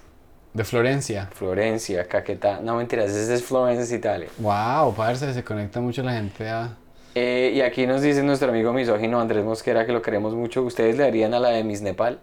De 0.54 0.64
Florencia. 0.64 1.28
Florencia, 1.32 2.06
Caquetá. 2.08 2.60
No 2.62 2.76
mentiras, 2.76 3.10
ese 3.10 3.34
es 3.34 3.42
Florence, 3.44 3.94
Italia. 3.94 4.28
Wow, 4.38 4.94
parce, 4.94 5.32
se 5.34 5.42
conecta 5.44 5.80
mucho 5.80 6.02
la 6.02 6.12
gente 6.12 6.48
a... 6.48 6.76
Eh, 7.14 7.52
y 7.54 7.60
aquí 7.60 7.86
nos 7.86 8.00
dice 8.00 8.22
nuestro 8.22 8.48
amigo 8.50 8.72
misógino 8.72 9.20
Andrés 9.20 9.44
Mosquera 9.44 9.84
que 9.84 9.92
lo 9.92 10.00
queremos 10.00 10.34
mucho. 10.34 10.62
¿Ustedes 10.62 10.96
le 10.96 11.04
darían 11.04 11.34
a 11.34 11.40
la 11.40 11.50
de 11.50 11.62
Miss 11.64 11.82
Nepal? 11.82 12.18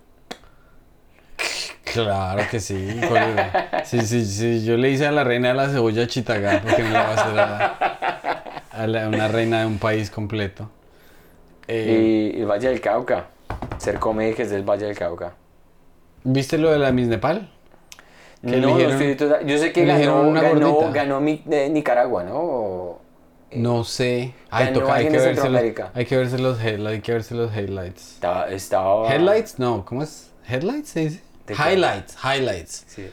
Claro 1.93 2.43
que 2.49 2.59
sí. 2.59 2.99
Sí, 3.85 4.01
sí, 4.01 4.25
sí. 4.25 4.63
Yo 4.65 4.77
le 4.77 4.89
hice 4.91 5.07
a 5.07 5.11
la 5.11 5.23
reina 5.23 5.49
de 5.49 5.53
la 5.55 5.69
cebolla 5.69 6.05
chitagá, 6.07 6.61
porque 6.63 6.83
no 6.83 6.89
le 6.89 6.95
va 6.95 7.05
a 7.05 7.13
hacer 7.13 7.39
a, 7.39 7.45
la- 7.47 8.63
a 8.71 8.87
la- 8.87 9.07
una 9.07 9.27
reina 9.27 9.61
de 9.61 9.65
un 9.65 9.79
país 9.79 10.09
completo. 10.11 10.69
Eh, 11.71 12.33
Y 12.35 12.39
el 12.41 12.45
Valle 12.47 12.69
del 12.69 12.81
Cauca. 12.81 13.27
Ser 13.77 13.99
que 14.35 14.41
es 14.43 14.49
del 14.49 14.63
Valle 14.63 14.87
del 14.87 14.97
Cauca. 14.97 15.33
¿Viste 16.23 16.57
lo 16.57 16.71
de 16.71 16.79
la 16.79 16.91
Miss 16.91 17.07
Nepal? 17.07 17.49
No, 18.41 18.51
no 18.51 18.57
eligieron- 18.57 19.01
estoy 19.01 19.29
Yo 19.45 19.57
sé 19.57 19.71
que 19.71 19.85
ganó, 19.85 20.31
ganó, 20.33 20.91
ganó 20.91 21.21
mi- 21.21 21.43
eh, 21.49 21.69
Nicaragua, 21.69 22.23
¿no? 22.23 22.35
O- 22.39 23.01
No 23.51 23.83
sé. 23.83 24.33
Ay, 24.49 24.73
toca, 24.73 24.93
hay 24.95 25.07
que, 25.07 25.17
verse 25.17 25.49
los, 25.49 25.61
hay 25.93 26.05
que 26.05 26.17
verse 26.17 26.37
los 26.39 26.59
head- 26.59 26.87
hay 26.87 27.01
que 27.01 27.11
verse 27.13 27.35
los 27.35 27.55
headlights. 27.55 28.13
Estaba, 28.15 28.47
estaba- 28.49 29.11
¿Headlights? 29.13 29.59
No, 29.59 29.83
¿cómo 29.85 30.03
es? 30.03 30.31
¿Headlights 30.47 30.95
qué? 31.47 31.55
Highlights, 31.57 32.15
highlights. 32.23 32.83
Sí. 32.87 33.09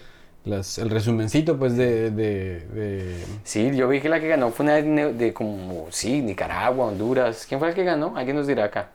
El 0.46 0.90
resumencito, 0.90 1.58
pues, 1.58 1.76
de, 1.76 2.12
de, 2.12 3.16
Sí, 3.42 3.74
yo 3.74 3.88
vi 3.88 4.00
que 4.00 4.08
la 4.08 4.20
que 4.20 4.28
ganó 4.28 4.50
fue 4.50 4.64
una 4.64 4.74
de, 4.76 5.32
como, 5.32 5.88
sí, 5.90 6.22
Nicaragua, 6.22 6.86
Honduras. 6.86 7.46
¿Quién 7.48 7.58
fue 7.58 7.70
el 7.70 7.74
que 7.74 7.82
ganó? 7.82 8.16
Alguien 8.16 8.36
nos 8.36 8.46
dirá 8.46 8.64
acá. 8.64 8.90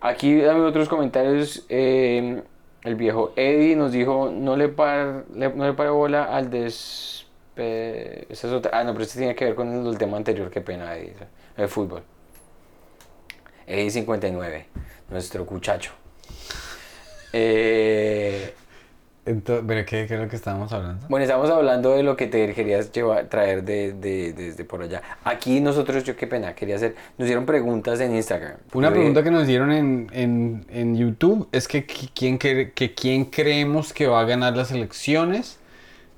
Aquí 0.00 0.36
dame 0.40 0.60
otros 0.60 0.88
comentarios. 0.90 1.64
eh, 1.70 2.42
el 2.84 2.96
viejo 2.96 3.32
Eddie 3.36 3.76
nos 3.76 3.92
dijo, 3.92 4.30
no 4.30 4.56
le 4.56 4.68
par, 4.68 5.24
no 5.32 5.64
le 5.66 5.72
pare 5.72 5.88
bola 5.90 6.24
al 6.24 6.50
des... 6.50 7.24
eh, 7.56 8.26
esa 8.28 8.48
es 8.48 8.52
otra- 8.52 8.72
Ah, 8.78 8.84
no, 8.84 8.92
pero 8.92 9.04
este 9.04 9.18
tiene 9.20 9.34
que 9.36 9.44
ver 9.46 9.54
con 9.54 9.72
el, 9.72 9.86
el 9.86 9.96
tema 9.98 10.16
anterior, 10.16 10.50
qué 10.50 10.60
pena, 10.60 10.94
Eddie, 10.96 11.14
el 11.56 11.68
fútbol. 11.68 12.02
Eddie 13.66 13.90
59, 13.90 14.66
nuestro 15.10 15.46
cuchacho. 15.46 15.92
Eh, 17.32 18.52
Entonces, 19.24 19.64
¿pero 19.68 19.86
qué, 19.86 20.06
qué 20.08 20.14
es 20.14 20.20
lo 20.20 20.28
que 20.28 20.34
estábamos 20.34 20.72
hablando? 20.72 21.06
Bueno, 21.08 21.22
estamos 21.24 21.48
hablando 21.48 21.94
de 21.94 22.02
lo 22.02 22.16
que 22.16 22.26
te 22.26 22.52
querías 22.54 22.90
llevar, 22.90 23.26
traer 23.26 23.62
de, 23.62 23.92
de- 23.92 24.32
desde 24.32 24.64
por 24.64 24.82
allá. 24.82 25.00
Aquí 25.22 25.60
nosotros, 25.60 26.02
yo 26.02 26.16
qué 26.16 26.26
pena, 26.26 26.54
quería 26.56 26.74
hacer, 26.74 26.96
nos 27.18 27.26
dieron 27.26 27.46
preguntas 27.46 28.00
en 28.00 28.16
Instagram. 28.16 28.54
Una 28.72 28.88
Yo 28.88 28.94
pregunta 28.94 29.22
que 29.22 29.30
nos 29.30 29.46
dieron 29.46 29.70
en, 29.70 30.08
en, 30.12 30.66
en 30.70 30.96
YouTube 30.96 31.48
es 31.52 31.68
que, 31.68 31.86
qui- 31.86 32.10
quién, 32.12 32.36
cre- 32.38 32.72
que 32.74 32.94
quién 32.94 33.26
creemos 33.26 33.92
que 33.92 34.08
va 34.08 34.20
a 34.22 34.24
ganar 34.24 34.56
las 34.56 34.72
elecciones. 34.72 35.60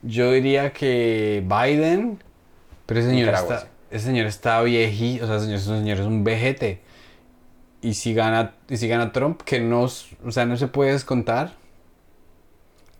Yo 0.02 0.32
diría 0.32 0.72
que 0.72 1.42
Biden, 1.46 2.22
pero 2.86 3.00
ese 3.00 3.10
señor, 3.10 3.26
Nicaragua, 3.26 3.54
está, 3.56 3.66
sí. 3.66 3.72
ese 3.90 4.04
señor 4.06 4.26
está 4.26 4.62
viejito, 4.62 5.24
o 5.24 5.26
sea, 5.26 5.36
ese 5.36 5.44
señor, 5.44 5.58
ese 5.60 5.68
señor 5.68 5.98
es 6.00 6.06
un 6.06 6.24
vejete. 6.24 6.80
Y 7.82 7.92
si 7.94 8.14
gana, 8.14 8.54
y 8.70 8.78
si 8.78 8.88
gana 8.88 9.12
Trump, 9.12 9.42
que 9.42 9.60
no, 9.60 9.82
o 9.82 10.30
sea, 10.30 10.46
no 10.46 10.56
se 10.56 10.68
puede 10.68 10.92
descontar. 10.92 11.52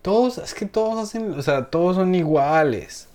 Todos, 0.05 0.37
es 0.37 0.53
que 0.53 0.67
todos 0.67 0.99
hacen, 0.99 1.33
o 1.33 1.41
sea, 1.41 1.65
todos 1.65 1.95
son 1.95 2.13
iguales. 2.13 3.07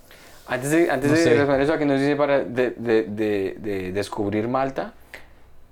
Antes 0.49 0.71
de, 0.73 0.91
antes 0.91 1.09
No 1.09 1.17
de 1.17 1.23
responder 1.37 1.61
eso, 1.61 1.79
que 1.79 1.87
nos 1.87 2.01
dice 2.01 2.17
para 2.17 2.41
de, 2.41 2.71
de- 2.73 3.05
de- 3.05 3.57
de 3.61 3.93
descubrir 3.93 4.49
Malta, 4.49 4.93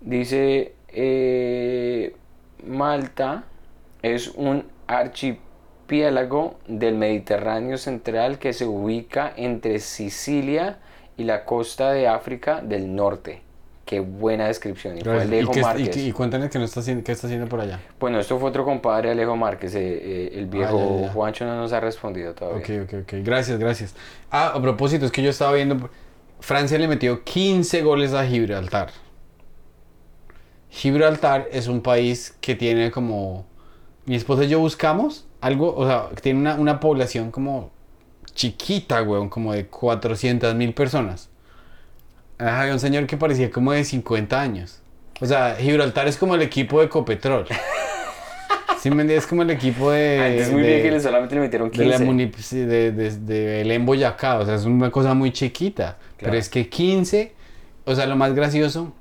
dice, 0.01 0.75
eh, 0.91 2.15
Malta 2.65 3.43
es 4.03 4.29
un 4.29 4.65
archipiélago 4.87 6.55
del 6.69 6.95
Mediterráneo 6.95 7.79
central 7.79 8.39
que 8.39 8.53
se 8.53 8.67
ubica 8.67 9.33
entre 9.37 9.81
Sicilia 9.81 10.79
y 11.17 11.25
la 11.25 11.45
costa 11.45 11.91
de 11.91 12.07
África 12.07 12.61
del 12.63 12.95
norte. 12.95 13.43
Qué 13.89 14.01
buena 14.01 14.49
descripción. 14.49 14.99
Y 14.99 15.01
fue. 15.01 15.17
Y, 15.17 15.21
Alejo 15.21 15.53
y 15.57 15.61
Márquez. 15.63 15.89
que- 15.89 16.03
y 16.03 16.13
cuéntanos 16.13 16.51
qué, 16.51 16.59
no 16.59 16.67
está 16.67 16.81
haciendo, 16.81 17.03
qué 17.03 17.13
está 17.13 17.27
haciendo 17.27 17.49
por 17.49 17.59
allá. 17.61 17.81
Bueno, 17.99 18.21
esto 18.21 18.39
fue 18.39 18.51
otro 18.51 18.63
compadre 18.67 19.11
Alejo 19.13 19.35
Márquez. 19.35 19.75
eh, 19.75 19.81
eh, 19.81 20.31
el 20.35 20.45
viejo 20.47 20.79
Ah, 20.79 20.97
ya, 21.01 21.07
ya. 21.07 21.13
Juancho 21.15 21.47
no 21.47 21.57
nos 21.57 21.73
ha 21.73 21.81
respondido 21.81 22.35
todavía. 22.35 22.61
Ok, 22.61 22.85
ok, 22.85 23.01
ok. 23.05 23.13
Gracias, 23.25 23.59
gracias. 23.59 23.95
Ah, 24.31 24.49
a 24.55 24.61
propósito, 24.61 25.07
es 25.07 25.11
que 25.13 25.23
yo 25.23 25.31
estaba 25.31 25.55
viendo. 25.55 25.89
Francia 26.41 26.79
le 26.79 26.87
metió 26.87 27.25
15 27.25 27.81
goles 27.81 28.13
a 28.13 28.27
Gibraltar. 28.27 28.91
Gibraltar 30.71 31.49
es 31.51 31.67
un 31.67 31.81
país 31.81 32.37
que 32.43 32.55
tiene 32.55 32.91
como. 32.91 33.47
Mi 34.05 34.17
esposa 34.17 34.45
y 34.45 34.49
yo 34.49 34.59
buscamos 34.59 35.27
algo, 35.41 35.75
o 35.75 35.87
sea, 35.87 36.09
tiene 36.23 36.39
una, 36.41 36.55
una 36.57 36.79
población 36.81 37.31
como 37.31 37.71
chiquita, 38.35 39.03
weón, 39.03 39.29
como 39.31 39.53
de 39.55 39.67
400 39.67 40.55
mil 40.55 40.75
personas. 40.75 41.28
Ah, 42.39 42.61
Había 42.63 42.73
un 42.73 42.81
señor 42.81 43.07
que 43.07 43.17
parecía 43.17 43.51
como 43.51 43.73
de 43.73 43.85
50 43.85 44.41
años. 44.41 44.81
O 45.21 45.27
sea, 45.27 45.57
Gibraltar 45.59 46.07
es 46.07 46.17
como 46.17 46.35
el 46.37 46.43
equipo 46.43 46.79
de 46.81 46.87
Ecopetrol. 46.87 47.47
¿Sí 48.81 48.91
me? 48.91 49.13
Es 49.13 49.27
como 49.27 49.43
el 49.43 49.51
equipo 49.51 49.91
de. 49.91 50.21
Antes 50.21 50.53
muy 50.53 50.63
de- 50.63 50.69
bien 50.69 50.83
que 50.83 50.91
le 50.93 51.01
solamente 51.01 51.35
le 51.35 51.41
metieron 51.41 51.69
de 51.71 51.85
la 51.85 51.97
15. 51.97 52.05
munip- 52.13 52.37
sí, 52.37 52.59
de, 52.61 52.93
de, 52.93 53.11
de 53.11 53.45
Belén, 53.47 53.85
Boyacá, 53.85 54.39
o 54.39 54.47
sea, 54.47 54.55
es 54.55 54.65
una 54.67 54.91
cosa 54.93 55.15
muy 55.15 55.33
chiquita. 55.33 55.97
Pero 56.17 56.31
Claro. 56.31 56.39
es 56.39 56.49
que 56.49 56.69
15, 56.69 57.33
o 57.85 57.95
sea, 57.97 58.07
lo 58.07 58.15
más 58.15 58.35
gracioso, 58.35 58.93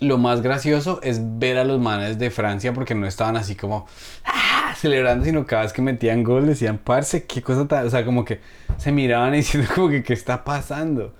lo 0.00 0.16
más 0.16 0.40
gracioso 0.40 1.00
es 1.02 1.20
ver 1.38 1.58
a 1.58 1.64
los 1.64 1.78
manes 1.78 2.18
de 2.18 2.30
Francia 2.30 2.72
porque 2.72 2.94
no 2.94 3.06
estaban 3.06 3.36
así 3.36 3.54
como 3.54 3.86
"Ah", 4.24 4.74
celebrando, 4.78 5.24
sino 5.26 5.44
cada 5.46 5.62
vez 5.62 5.72
que 5.74 5.82
metían 5.82 6.22
gol 6.24 6.46
decían, 6.46 6.78
parce, 6.78 7.24
qué 7.24 7.42
cosa 7.42 7.66
tan, 7.68 7.86
o 7.86 7.90
sea, 7.90 8.04
como 8.04 8.24
que 8.24 8.40
se 8.78 8.92
miraban 8.92 9.34
y 9.34 9.38
diciendo 9.38 9.68
como 9.74 9.90
que, 9.90 10.02
¿qué 10.02 10.14
está 10.14 10.42
pasando? 10.44 11.14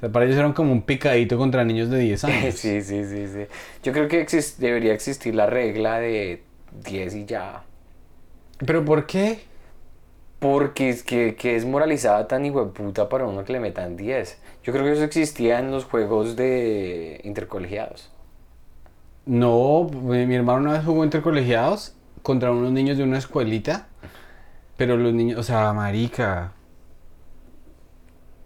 O 0.00 0.04
sea, 0.04 0.08
para 0.10 0.24
ellos 0.24 0.38
eran 0.38 0.54
como 0.54 0.72
un 0.72 0.80
picadito 0.80 1.36
contra 1.36 1.62
niños 1.62 1.90
de 1.90 1.98
10 1.98 2.24
años. 2.24 2.54
Sí, 2.54 2.80
sí, 2.80 3.04
sí, 3.04 3.26
sí. 3.28 3.46
Yo 3.82 3.92
creo 3.92 4.08
que 4.08 4.26
debería 4.56 4.94
existir 4.94 5.34
la 5.34 5.44
regla 5.44 6.00
de 6.00 6.42
10 6.84 7.14
y 7.16 7.24
ya. 7.26 7.64
¿Pero 8.64 8.82
por 8.82 9.04
qué? 9.04 9.40
Porque 10.38 10.88
es 10.88 11.02
que, 11.02 11.34
que 11.34 11.54
es 11.54 11.66
moralizada 11.66 12.26
tan 12.28 12.50
puta 12.72 13.10
para 13.10 13.26
uno 13.26 13.44
que 13.44 13.52
le 13.52 13.60
metan 13.60 13.98
10. 13.98 14.40
Yo 14.62 14.72
creo 14.72 14.86
que 14.86 14.92
eso 14.92 15.04
existía 15.04 15.58
en 15.58 15.70
los 15.70 15.84
juegos 15.84 16.34
de 16.34 17.20
intercolegiados. 17.24 18.10
No, 19.26 19.84
mi 19.84 20.34
hermano 20.34 20.60
una 20.60 20.72
vez 20.72 20.84
jugó 20.84 21.04
intercolegiados 21.04 21.94
contra 22.22 22.52
unos 22.52 22.72
niños 22.72 22.96
de 22.96 23.04
una 23.04 23.18
escuelita. 23.18 23.88
Pero 24.78 24.96
los 24.96 25.12
niños, 25.12 25.38
o 25.38 25.42
sea, 25.42 25.74
marica. 25.74 26.54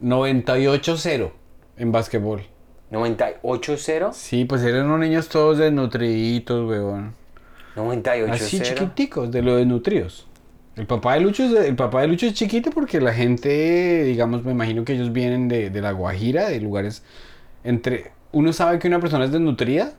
98-0 0.02 1.43
en 1.76 1.92
básquetbol. 1.92 2.42
98-0. 2.90 4.12
Sí, 4.12 4.44
pues 4.44 4.62
eran 4.62 4.86
unos 4.86 5.00
niños 5.00 5.28
todos 5.28 5.58
desnutriditos, 5.58 6.68
weón. 6.68 7.14
98-0. 7.76 8.30
Así 8.30 8.60
chiquiticos, 8.60 9.30
de 9.30 9.42
lo 9.42 9.56
desnutridos. 9.56 10.26
El 10.76 10.86
papá 10.86 11.14
de 11.14 11.20
Lucho 11.20 11.44
es, 11.44 11.52
de- 11.52 11.68
el 11.68 11.76
papá 11.76 12.00
de 12.02 12.08
Lucho 12.08 12.26
es 12.26 12.34
chiquito 12.34 12.70
porque 12.70 13.00
la 13.00 13.12
gente, 13.12 14.02
digamos, 14.04 14.44
me 14.44 14.52
imagino 14.52 14.84
que 14.84 14.92
ellos 14.94 15.12
vienen 15.12 15.48
de, 15.48 15.70
de 15.70 15.80
la 15.80 15.92
Guajira, 15.92 16.48
de 16.48 16.60
lugares 16.60 17.02
entre... 17.62 18.12
Uno 18.32 18.52
sabe 18.52 18.80
que 18.80 18.88
una 18.88 18.98
persona 18.98 19.24
es 19.26 19.30
desnutrida 19.32 19.92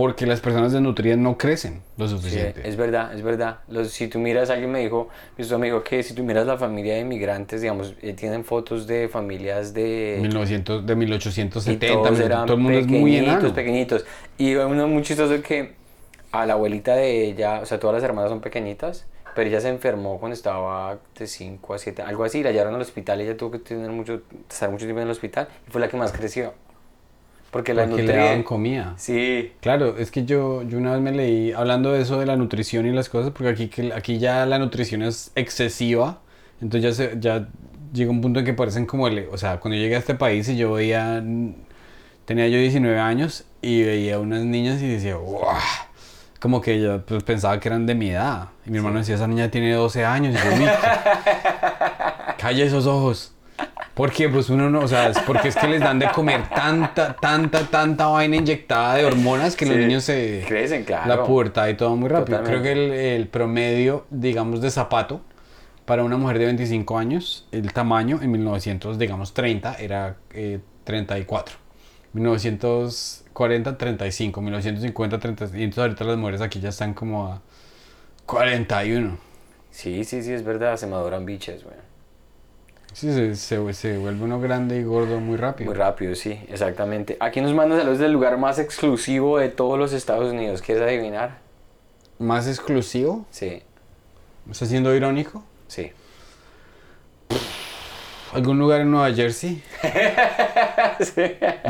porque 0.00 0.24
las 0.24 0.40
personas 0.40 0.72
desnutridas 0.72 1.18
no 1.18 1.36
crecen 1.36 1.82
lo 1.98 2.08
Sí, 2.08 2.14
suficiente. 2.16 2.66
es 2.66 2.76
verdad, 2.76 3.12
es 3.14 3.20
verdad. 3.22 3.58
Los, 3.68 3.90
si 3.90 4.08
tú 4.08 4.18
miras, 4.18 4.48
alguien 4.48 4.72
me 4.72 4.80
dijo, 4.80 5.10
mi 5.36 5.44
me 5.58 5.66
dijo 5.66 5.84
que 5.84 6.02
si 6.02 6.14
tú 6.14 6.24
miras 6.24 6.46
la 6.46 6.56
familia 6.56 6.94
de 6.94 7.00
inmigrantes, 7.00 7.60
digamos, 7.60 7.94
eh, 8.00 8.14
tienen 8.14 8.44
fotos 8.44 8.86
de 8.86 9.08
familias 9.10 9.74
de... 9.74 10.16
1900, 10.22 10.86
de 10.86 10.92
y 10.94 10.96
1870, 10.96 11.86
todos 11.92 12.18
eran 12.18 12.46
todo 12.46 12.56
el 12.56 12.62
mundo 12.62 12.78
es 12.78 12.86
muy 12.86 13.16
enano. 13.16 13.52
pequeñitos. 13.52 14.06
Y 14.38 14.54
uno 14.54 14.88
muy 14.88 15.02
chistoso 15.02 15.42
que 15.42 15.74
a 16.32 16.46
la 16.46 16.54
abuelita 16.54 16.94
de 16.94 17.24
ella, 17.26 17.60
o 17.60 17.66
sea, 17.66 17.78
todas 17.78 17.94
las 17.96 18.02
hermanas 18.04 18.30
son 18.30 18.40
pequeñitas, 18.40 19.06
pero 19.34 19.48
ella 19.50 19.60
se 19.60 19.68
enfermó 19.68 20.18
cuando 20.18 20.34
estaba 20.34 20.98
de 21.18 21.26
5 21.26 21.74
a 21.74 21.78
7, 21.78 22.02
algo 22.02 22.24
así, 22.24 22.42
la 22.42 22.52
llevaron 22.52 22.74
al 22.74 22.80
hospital 22.80 23.20
y 23.20 23.24
ella 23.24 23.36
tuvo 23.36 23.50
que 23.52 23.58
tener 23.58 23.90
mucho, 23.90 24.22
estar 24.48 24.70
mucho 24.70 24.86
tiempo 24.86 25.00
en 25.00 25.08
el 25.08 25.12
hospital 25.12 25.48
y 25.68 25.70
fue 25.70 25.80
la 25.82 25.88
que 25.88 25.96
más 25.98 26.12
creció. 26.12 26.54
Porque 27.50 27.74
la 27.74 27.86
Porque 27.86 28.04
le 28.04 28.16
daban 28.16 28.42
comida. 28.44 28.94
Sí, 28.96 29.52
Claro, 29.60 29.96
es 29.98 30.10
que 30.10 30.24
yo, 30.24 30.62
yo 30.62 30.78
una 30.78 30.92
vez 30.92 31.00
me 31.00 31.10
leí 31.12 31.52
hablando 31.52 31.92
de 31.92 32.02
eso 32.02 32.18
de 32.20 32.26
la 32.26 32.36
nutrición 32.36 32.86
y 32.86 32.92
las 32.92 33.08
cosas, 33.08 33.32
porque 33.32 33.48
aquí, 33.50 33.90
aquí 33.92 34.18
ya 34.18 34.46
la 34.46 34.58
nutrición 34.58 35.02
es 35.02 35.32
excesiva, 35.34 36.20
entonces 36.62 36.96
ya, 36.96 37.04
se, 37.04 37.16
ya 37.20 37.48
llega 37.92 38.10
un 38.10 38.20
punto 38.20 38.38
en 38.38 38.46
que 38.46 38.52
parecen 38.54 38.86
como 38.86 39.08
el, 39.08 39.26
o 39.32 39.36
sea, 39.36 39.58
cuando 39.58 39.76
yo 39.76 39.82
llegué 39.82 39.96
a 39.96 39.98
este 39.98 40.14
país 40.14 40.48
y 40.48 40.56
yo 40.56 40.72
veía, 40.72 41.22
tenía 42.24 42.46
yo 42.46 42.58
19 42.58 42.98
años 43.00 43.44
y 43.62 43.82
veía 43.82 44.20
unas 44.20 44.42
niñas 44.44 44.80
y 44.80 44.86
decía, 44.88 45.16
¡guau! 45.16 45.56
Como 46.38 46.60
que 46.60 46.80
yo 46.80 47.04
pues, 47.04 47.22
pensaba 47.24 47.58
que 47.60 47.68
eran 47.68 47.84
de 47.84 47.94
mi 47.94 48.10
edad. 48.10 48.48
Y 48.64 48.70
mi 48.70 48.78
hermano 48.78 49.00
decía, 49.00 49.16
esa 49.16 49.26
niña 49.26 49.50
tiene 49.50 49.72
12 49.74 50.06
años. 50.06 50.34
Y 50.34 50.38
yo, 50.38 50.54
"Uy, 50.56 50.70
calla 52.38 52.64
esos 52.64 52.86
ojos. 52.86 53.34
Porque 53.94 54.28
pues 54.28 54.48
uno 54.50 54.70
no, 54.70 54.80
o 54.80 54.88
sea, 54.88 55.08
es 55.08 55.18
porque 55.20 55.48
es 55.48 55.56
que 55.56 55.66
les 55.66 55.80
dan 55.80 55.98
de 55.98 56.08
comer 56.10 56.48
tanta, 56.48 57.14
tanta, 57.14 57.64
tanta 57.66 58.06
vaina 58.06 58.36
inyectada 58.36 58.94
de 58.94 59.04
hormonas 59.04 59.56
que 59.56 59.66
los 59.66 59.76
niños 59.76 60.04
se... 60.04 60.44
crecen, 60.46 60.84
claro. 60.84 61.08
La 61.08 61.24
pubertad 61.24 61.68
y 61.68 61.74
todo 61.74 61.96
muy 61.96 62.08
rápido. 62.08 62.38
Totalmente. 62.38 62.62
Creo 62.62 62.62
que 62.62 62.86
el, 62.86 63.20
el 63.20 63.28
promedio, 63.28 64.06
digamos, 64.10 64.60
de 64.60 64.70
zapato 64.70 65.20
para 65.90 66.04
una 66.04 66.16
mujer 66.16 66.38
de 66.38 66.44
25 66.44 66.98
años, 66.98 67.48
el 67.50 67.72
tamaño 67.72 68.20
en 68.22 68.30
1900, 68.30 68.96
digamos, 68.96 69.34
30 69.34 69.74
era 69.74 70.16
eh, 70.32 70.60
34. 70.84 71.56
1940, 72.12 73.76
35. 73.76 74.40
1950, 74.40 75.18
35. 75.18 75.58
Y 75.58 75.64
entonces 75.64 75.82
ahorita 75.82 76.04
las 76.04 76.16
mujeres 76.16 76.40
aquí 76.42 76.60
ya 76.60 76.68
están 76.68 76.94
como 76.94 77.26
a 77.26 77.42
41. 78.26 79.18
sí, 79.72 80.04
sí, 80.04 80.22
sí, 80.22 80.32
es 80.32 80.44
verdad, 80.44 80.76
se 80.76 80.86
maduran 80.86 81.26
biches, 81.26 81.64
güey. 81.64 81.89
Sí, 82.92 83.12
se, 83.12 83.36
se, 83.36 83.72
se 83.72 83.98
vuelve 83.98 84.24
uno 84.24 84.40
grande 84.40 84.78
y 84.78 84.82
gordo 84.82 85.20
muy 85.20 85.36
rápido. 85.36 85.70
Muy 85.70 85.78
rápido, 85.78 86.14
sí, 86.14 86.40
exactamente. 86.48 87.16
Aquí 87.20 87.40
nos 87.40 87.54
mandan 87.54 87.78
saludos 87.78 87.98
del 88.00 88.12
lugar 88.12 88.36
más 88.36 88.58
exclusivo 88.58 89.38
de 89.38 89.48
todos 89.48 89.78
los 89.78 89.92
Estados 89.92 90.32
Unidos. 90.32 90.60
¿Quieres 90.60 90.82
adivinar? 90.82 91.38
Más 92.18 92.46
exclusivo. 92.48 93.26
Sí, 93.30 93.62
¿Me 94.46 94.52
está 94.52 94.66
siendo 94.66 94.94
irónico? 94.94 95.44
sí. 95.68 95.92
¿Algún 98.32 98.60
lugar 98.60 98.82
en 98.82 98.90
Nueva 98.92 99.12
Jersey? 99.12 99.60
Sí. 101.00 101.22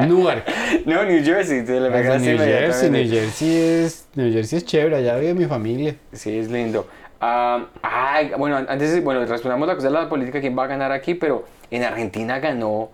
Newark. 0.07 0.45
No, 0.85 1.05
New 1.05 1.25
Jersey, 1.25 1.65
te 1.65 1.79
New 1.79 1.91
Jersey. 1.91 2.91
New 2.91 3.09
Jersey 3.09 3.57
es, 3.57 4.07
New 4.15 4.33
Jersey 4.33 4.59
es 4.59 4.65
chévere, 4.65 4.97
allá 4.97 5.17
vive 5.17 5.35
mi 5.35 5.47
familia. 5.47 5.95
Sí, 6.13 6.37
es 6.37 6.51
lindo. 6.51 6.87
Ah, 7.21 7.67
ay, 7.83 8.33
bueno, 8.39 8.57
antes, 8.57 9.03
bueno, 9.05 9.25
respondamos 9.27 9.69
la 9.69 9.75
cosa 9.75 9.89
de 9.89 9.95
la 9.95 10.09
política, 10.09 10.41
quién 10.41 10.57
va 10.59 10.65
a 10.65 10.67
ganar 10.69 10.91
aquí, 10.93 11.15
pero 11.15 11.45
en 11.71 11.85
Argentina 11.85 12.39
ganó 12.39 12.91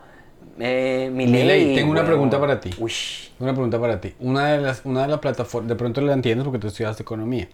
eh, 0.58 1.10
Milei. 1.12 1.32
Milei, 1.42 1.74
tengo 1.74 1.92
una 1.92 2.02
weón. 2.02 2.04
pregunta 2.04 2.40
para 2.40 2.60
ti. 2.60 2.74
Uy, 2.78 2.92
Una 3.38 3.52
pregunta 3.52 3.78
para 3.80 4.00
ti. 4.00 4.14
Una 4.18 4.52
de 4.52 4.58
las, 4.60 4.82
una 4.84 5.02
de 5.02 5.08
las 5.08 5.20
plataformas, 5.20 5.68
de 5.68 5.76
pronto 5.76 6.00
la 6.00 6.12
entiendes 6.12 6.44
porque 6.44 6.58
tú 6.58 6.66
estudiaste 6.68 7.02
economía. 7.02 7.48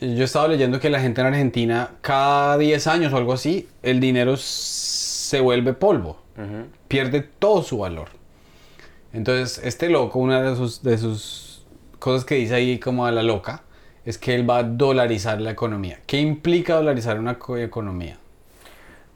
Yo 0.00 0.22
he 0.22 0.24
estado 0.24 0.46
leyendo 0.48 0.78
que 0.78 0.90
la 0.90 1.00
gente 1.00 1.20
en 1.20 1.26
Argentina, 1.26 1.90
cada 2.02 2.56
10 2.56 2.86
años 2.86 3.12
o 3.12 3.16
algo 3.16 3.32
así, 3.32 3.68
el 3.82 3.98
dinero 3.98 4.36
se 4.36 5.40
vuelve 5.40 5.72
polvo. 5.72 6.18
ujú, 6.36 6.68
pierde 6.86 7.22
todo 7.22 7.62
su 7.62 7.78
valor. 7.78 8.08
Entonces, 9.12 9.60
este 9.64 9.88
loco, 9.88 10.18
una 10.18 10.42
de 10.42 10.54
sus, 10.56 10.82
de 10.82 10.98
sus 10.98 11.66
cosas 11.98 12.24
que 12.24 12.36
dice 12.36 12.54
ahí 12.54 12.78
como 12.78 13.06
a 13.06 13.12
la 13.12 13.22
loca, 13.22 13.62
es 14.04 14.18
que 14.18 14.34
él 14.34 14.48
va 14.48 14.58
a 14.58 14.62
dolarizar 14.62 15.40
la 15.40 15.50
economía. 15.50 15.98
¿Qué 16.06 16.20
implica 16.20 16.74
dolarizar 16.74 17.18
una 17.18 17.38
co- 17.38 17.56
economía? 17.56 18.18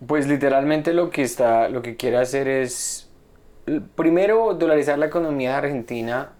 Pues 0.06 0.26
literalmente 0.26 0.92
lo 0.92 1.10
que 1.10 1.22
está, 1.22 1.68
lo 1.68 1.80
que 1.82 1.96
quiere 1.96 2.18
hacer 2.18 2.48
es 2.48 3.08
primero 3.94 4.54
dolarizar 4.54 4.98
la 4.98 5.06
economía 5.06 5.50
de 5.52 5.56
Argentina 5.56 6.30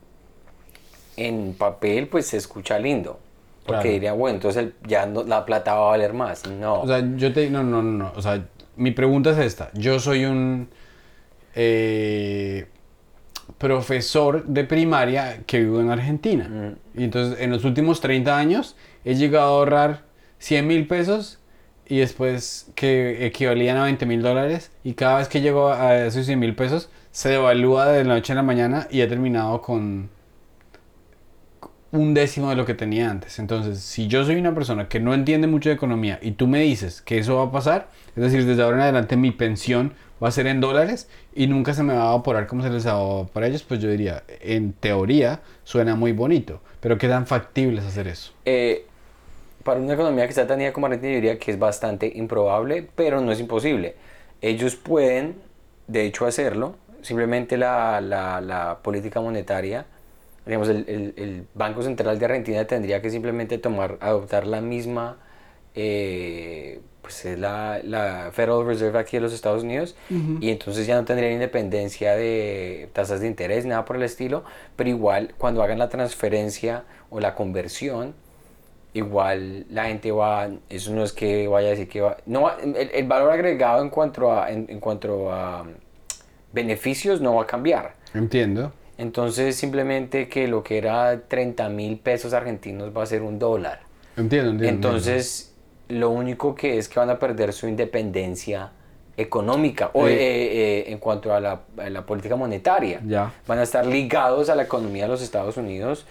en 1.17 1.55
papel, 1.55 2.09
pues 2.09 2.27
se 2.27 2.37
escucha 2.37 2.79
lindo. 2.79 3.19
Porque 3.65 3.83
Claro. 3.83 3.93
diría, 3.95 4.13
bueno, 4.15 4.37
entonces 4.37 4.63
el- 4.65 4.75
ya 4.89 5.07
no- 5.07 5.23
la 5.23 5.45
plata 5.47 5.75
va 5.75 5.87
a 5.87 5.91
valer 5.91 6.13
más. 6.15 6.47
No. 6.49 6.81
O 6.81 6.87
sea, 6.87 7.01
yo 7.17 7.33
te... 7.33 7.49
No, 7.49 7.63
no, 7.63 7.81
no, 7.83 7.93
no. 7.93 8.13
O 8.17 8.21
sea, 8.23 8.45
mi 8.77 8.91
pregunta 8.91 9.31
es 9.31 9.39
esta. 9.39 9.71
Yo 9.75 10.01
soy 10.01 10.25
un 10.25 10.69
eh, 11.55 12.67
profesor 13.63 14.45
de 14.45 14.65
primaria 14.65 15.45
que 15.47 15.61
vivo 15.61 15.81
en 15.81 15.89
Argentina. 15.89 16.49
Mm. 16.49 17.01
Y 17.01 17.05
entonces, 17.05 17.41
en 17.41 17.51
los 17.51 17.65
últimos 17.65 18.01
30 18.01 18.37
años, 18.37 18.75
he 19.05 19.15
llegado 19.15 19.45
a 19.45 19.59
ahorrar 19.59 20.03
100 20.41 20.67
mil 20.67 20.89
pesos 20.89 21.39
y 21.87 21.99
después 21.99 22.73
que 22.75 23.25
equivalían 23.25 23.77
a 23.77 23.85
20 23.85 24.05
mil 24.05 24.21
dólares. 24.21 24.73
Y 24.83 24.95
cada 24.95 25.19
vez 25.19 25.29
que 25.29 25.41
llego 25.41 25.73
a 25.73 25.97
esos 26.07 26.27
100 26.27 26.41
mil 26.41 26.57
pesos, 26.57 26.91
se 27.13 27.29
devalúa 27.29 27.87
de 27.87 28.03
la 28.03 28.15
noche 28.15 28.33
a 28.33 28.37
la 28.37 28.43
mañana 28.43 28.89
y 28.91 29.01
he 29.01 29.07
terminado 29.07 29.63
con 29.63 30.11
un 31.93 32.15
décimo 32.15 32.51
de 32.51 32.57
lo 32.57 32.67
que 32.67 32.75
tenía 32.75 33.11
antes. 33.11 33.39
Entonces, 33.39 33.79
si 33.79 34.09
yo 34.09 34.25
soy 34.25 34.35
una 34.35 34.55
persona 34.55 34.89
que 34.89 34.99
no 34.99 35.15
entiende 35.15 35.47
mucho 35.47 35.69
de 35.69 35.77
economía 35.77 36.19
y 36.21 36.33
tú 36.33 36.49
me 36.49 36.63
dices 36.63 37.01
que 37.01 37.19
eso 37.19 37.37
va 37.37 37.45
a 37.45 37.53
pasar, 37.53 37.91
es 38.17 38.23
decir, 38.25 38.45
desde 38.45 38.63
ahora 38.63 38.79
en 38.79 38.83
adelante 38.83 39.17
mi 39.17 39.31
pensión 39.31 39.93
va 40.23 40.29
a 40.29 40.31
ser 40.31 40.47
en 40.47 40.61
dólares 40.61 41.09
y 41.35 41.47
nunca 41.47 41.75
se 41.75 41.83
me 41.83 41.95
va 41.95 42.05
a 42.05 42.15
evaporar 42.15 42.47
como 42.47 42.63
se 42.63 42.71
les 42.71 42.85
evapora 42.87 43.47
a 43.47 43.49
ellos, 43.49 43.63
pues 43.63 43.81
yo 43.81 43.89
diría, 43.91 44.23
en 44.41 44.73
teoría 44.73 45.41
suena 45.65 45.97
muy 45.97 46.13
bonito, 46.13 46.61
pero 46.81 46.99
¿qué 46.99 47.09
tan 47.09 47.27
factible 47.27 47.81
es 47.81 47.87
hacer 47.87 48.09
eso? 48.09 48.33
Eh, 48.45 48.87
para 49.65 49.81
una 49.81 49.95
economía 49.95 50.25
que 50.25 50.31
está 50.31 50.47
tan 50.47 50.73
como 50.73 50.87
Argentina, 50.87 51.13
yo 51.13 51.17
diría 51.17 51.39
que 51.39 51.53
es 51.53 51.59
bastante 51.59 52.13
improbable, 52.17 52.89
pero 52.97 53.21
no 53.21 53.33
es 53.33 53.41
imposible. 53.41 53.97
Ellos 54.41 54.77
pueden, 54.77 55.37
de 55.87 56.07
hecho, 56.07 56.27
hacerlo. 56.27 56.77
Simplemente 57.03 57.57
la, 57.59 58.01
la- 58.01 58.79
política 58.83 59.21
monetaria, 59.21 59.87
digamos, 60.47 60.69
el 61.17 61.47
Banco 61.55 61.83
Central 61.83 62.19
de 62.19 62.25
Argentina 62.27 62.65
tendría 62.67 63.03
que 63.03 63.11
simplemente 63.11 63.59
tomar, 63.59 63.99
adoptar 64.01 64.47
la 64.47 64.61
misma, 64.61 65.19
eh, 65.75 66.81
pues 67.03 67.25
es 67.25 67.39
la, 67.39 67.81
la 67.85 68.31
Federal 68.33 68.65
Reserve 68.65 68.99
aquí 68.99 69.17
de 69.17 69.21
los 69.21 69.33
Estados 69.33 69.65
Unidos, 69.65 69.97
y 70.41 70.51
entonces 70.51 70.87
ya 70.87 70.95
no 70.95 71.05
tendrían 71.05 71.33
independencia 71.33 72.15
de 72.15 72.89
tasas 72.93 73.21
de 73.21 73.27
interés, 73.27 73.67
nada 73.67 73.85
por 73.85 73.97
el 73.97 74.05
estilo, 74.05 74.45
pero 74.77 74.89
igual 74.89 75.35
cuando 75.37 75.63
hagan 75.63 75.79
la 75.79 75.89
transferencia 75.89 76.85
o 77.11 77.21
la 77.21 77.35
conversión, 77.35 78.15
igual 78.95 79.67
la 79.71 79.87
gente 79.87 80.13
va, 80.13 80.49
eso 80.69 80.95
no 80.95 81.03
es 81.03 81.13
que 81.13 81.49
vaya 81.49 81.69
a 81.69 81.71
decir 81.71 81.89
que 81.89 82.01
va, 82.01 82.17
no 82.27 82.51
el, 82.59 82.77
el 82.77 83.07
valor 83.07 83.33
agregado 83.33 83.83
en 83.83 83.91
cuanto 83.91 84.33
a, 84.33 84.51
en, 84.51 84.67
en 84.69 84.81
cuanto 84.81 85.33
a 85.33 85.67
beneficios 86.53 87.21
no 87.21 87.35
va 87.35 87.43
a 87.43 87.47
cambiar. 87.47 87.95
Entiendo. 88.15 88.73
Entonces 88.99 89.57
simplemente 89.57 90.29
que 90.29 90.47
lo 90.47 90.63
que 90.63 90.79
era 90.79 91.23
30 91.27 91.69
mil 91.71 91.99
pesos 91.99 92.33
argentinos 92.35 92.97
va 92.97 93.03
a 93.03 93.07
ser 93.07 93.23
un 93.23 93.39
dólar. 93.39 93.81
Entiendo, 94.17 94.51
entiendo. 94.51 94.89
Entonces 94.89 95.52
lo 95.93 96.11
único 96.11 96.55
que 96.55 96.79
es 96.79 96.89
que 96.89 96.99
van 97.01 97.11
a 97.11 97.19
perder 97.19 97.53
su 97.53 97.67
independencia 97.69 98.71
económica 99.17 99.91
o 99.93 100.07
Eh. 100.09 100.13
eh, 100.15 100.19
eh, 100.19 100.85
en 100.93 100.99
cuanto 100.99 101.35
a 101.35 101.41
la, 101.41 101.61
a 101.77 101.91
la 101.91 102.07
política 102.07 102.35
monetaria. 102.37 103.01
Ya. 103.07 103.33
Van 103.47 103.59
a 103.59 103.63
estar 103.63 103.85
ligados 103.87 104.49
a 104.49 104.55
la 104.55 104.63
economía 104.63 105.05
de 105.05 105.09
los 105.11 105.23
Estados 105.23 105.57
Unidos, 105.57 106.07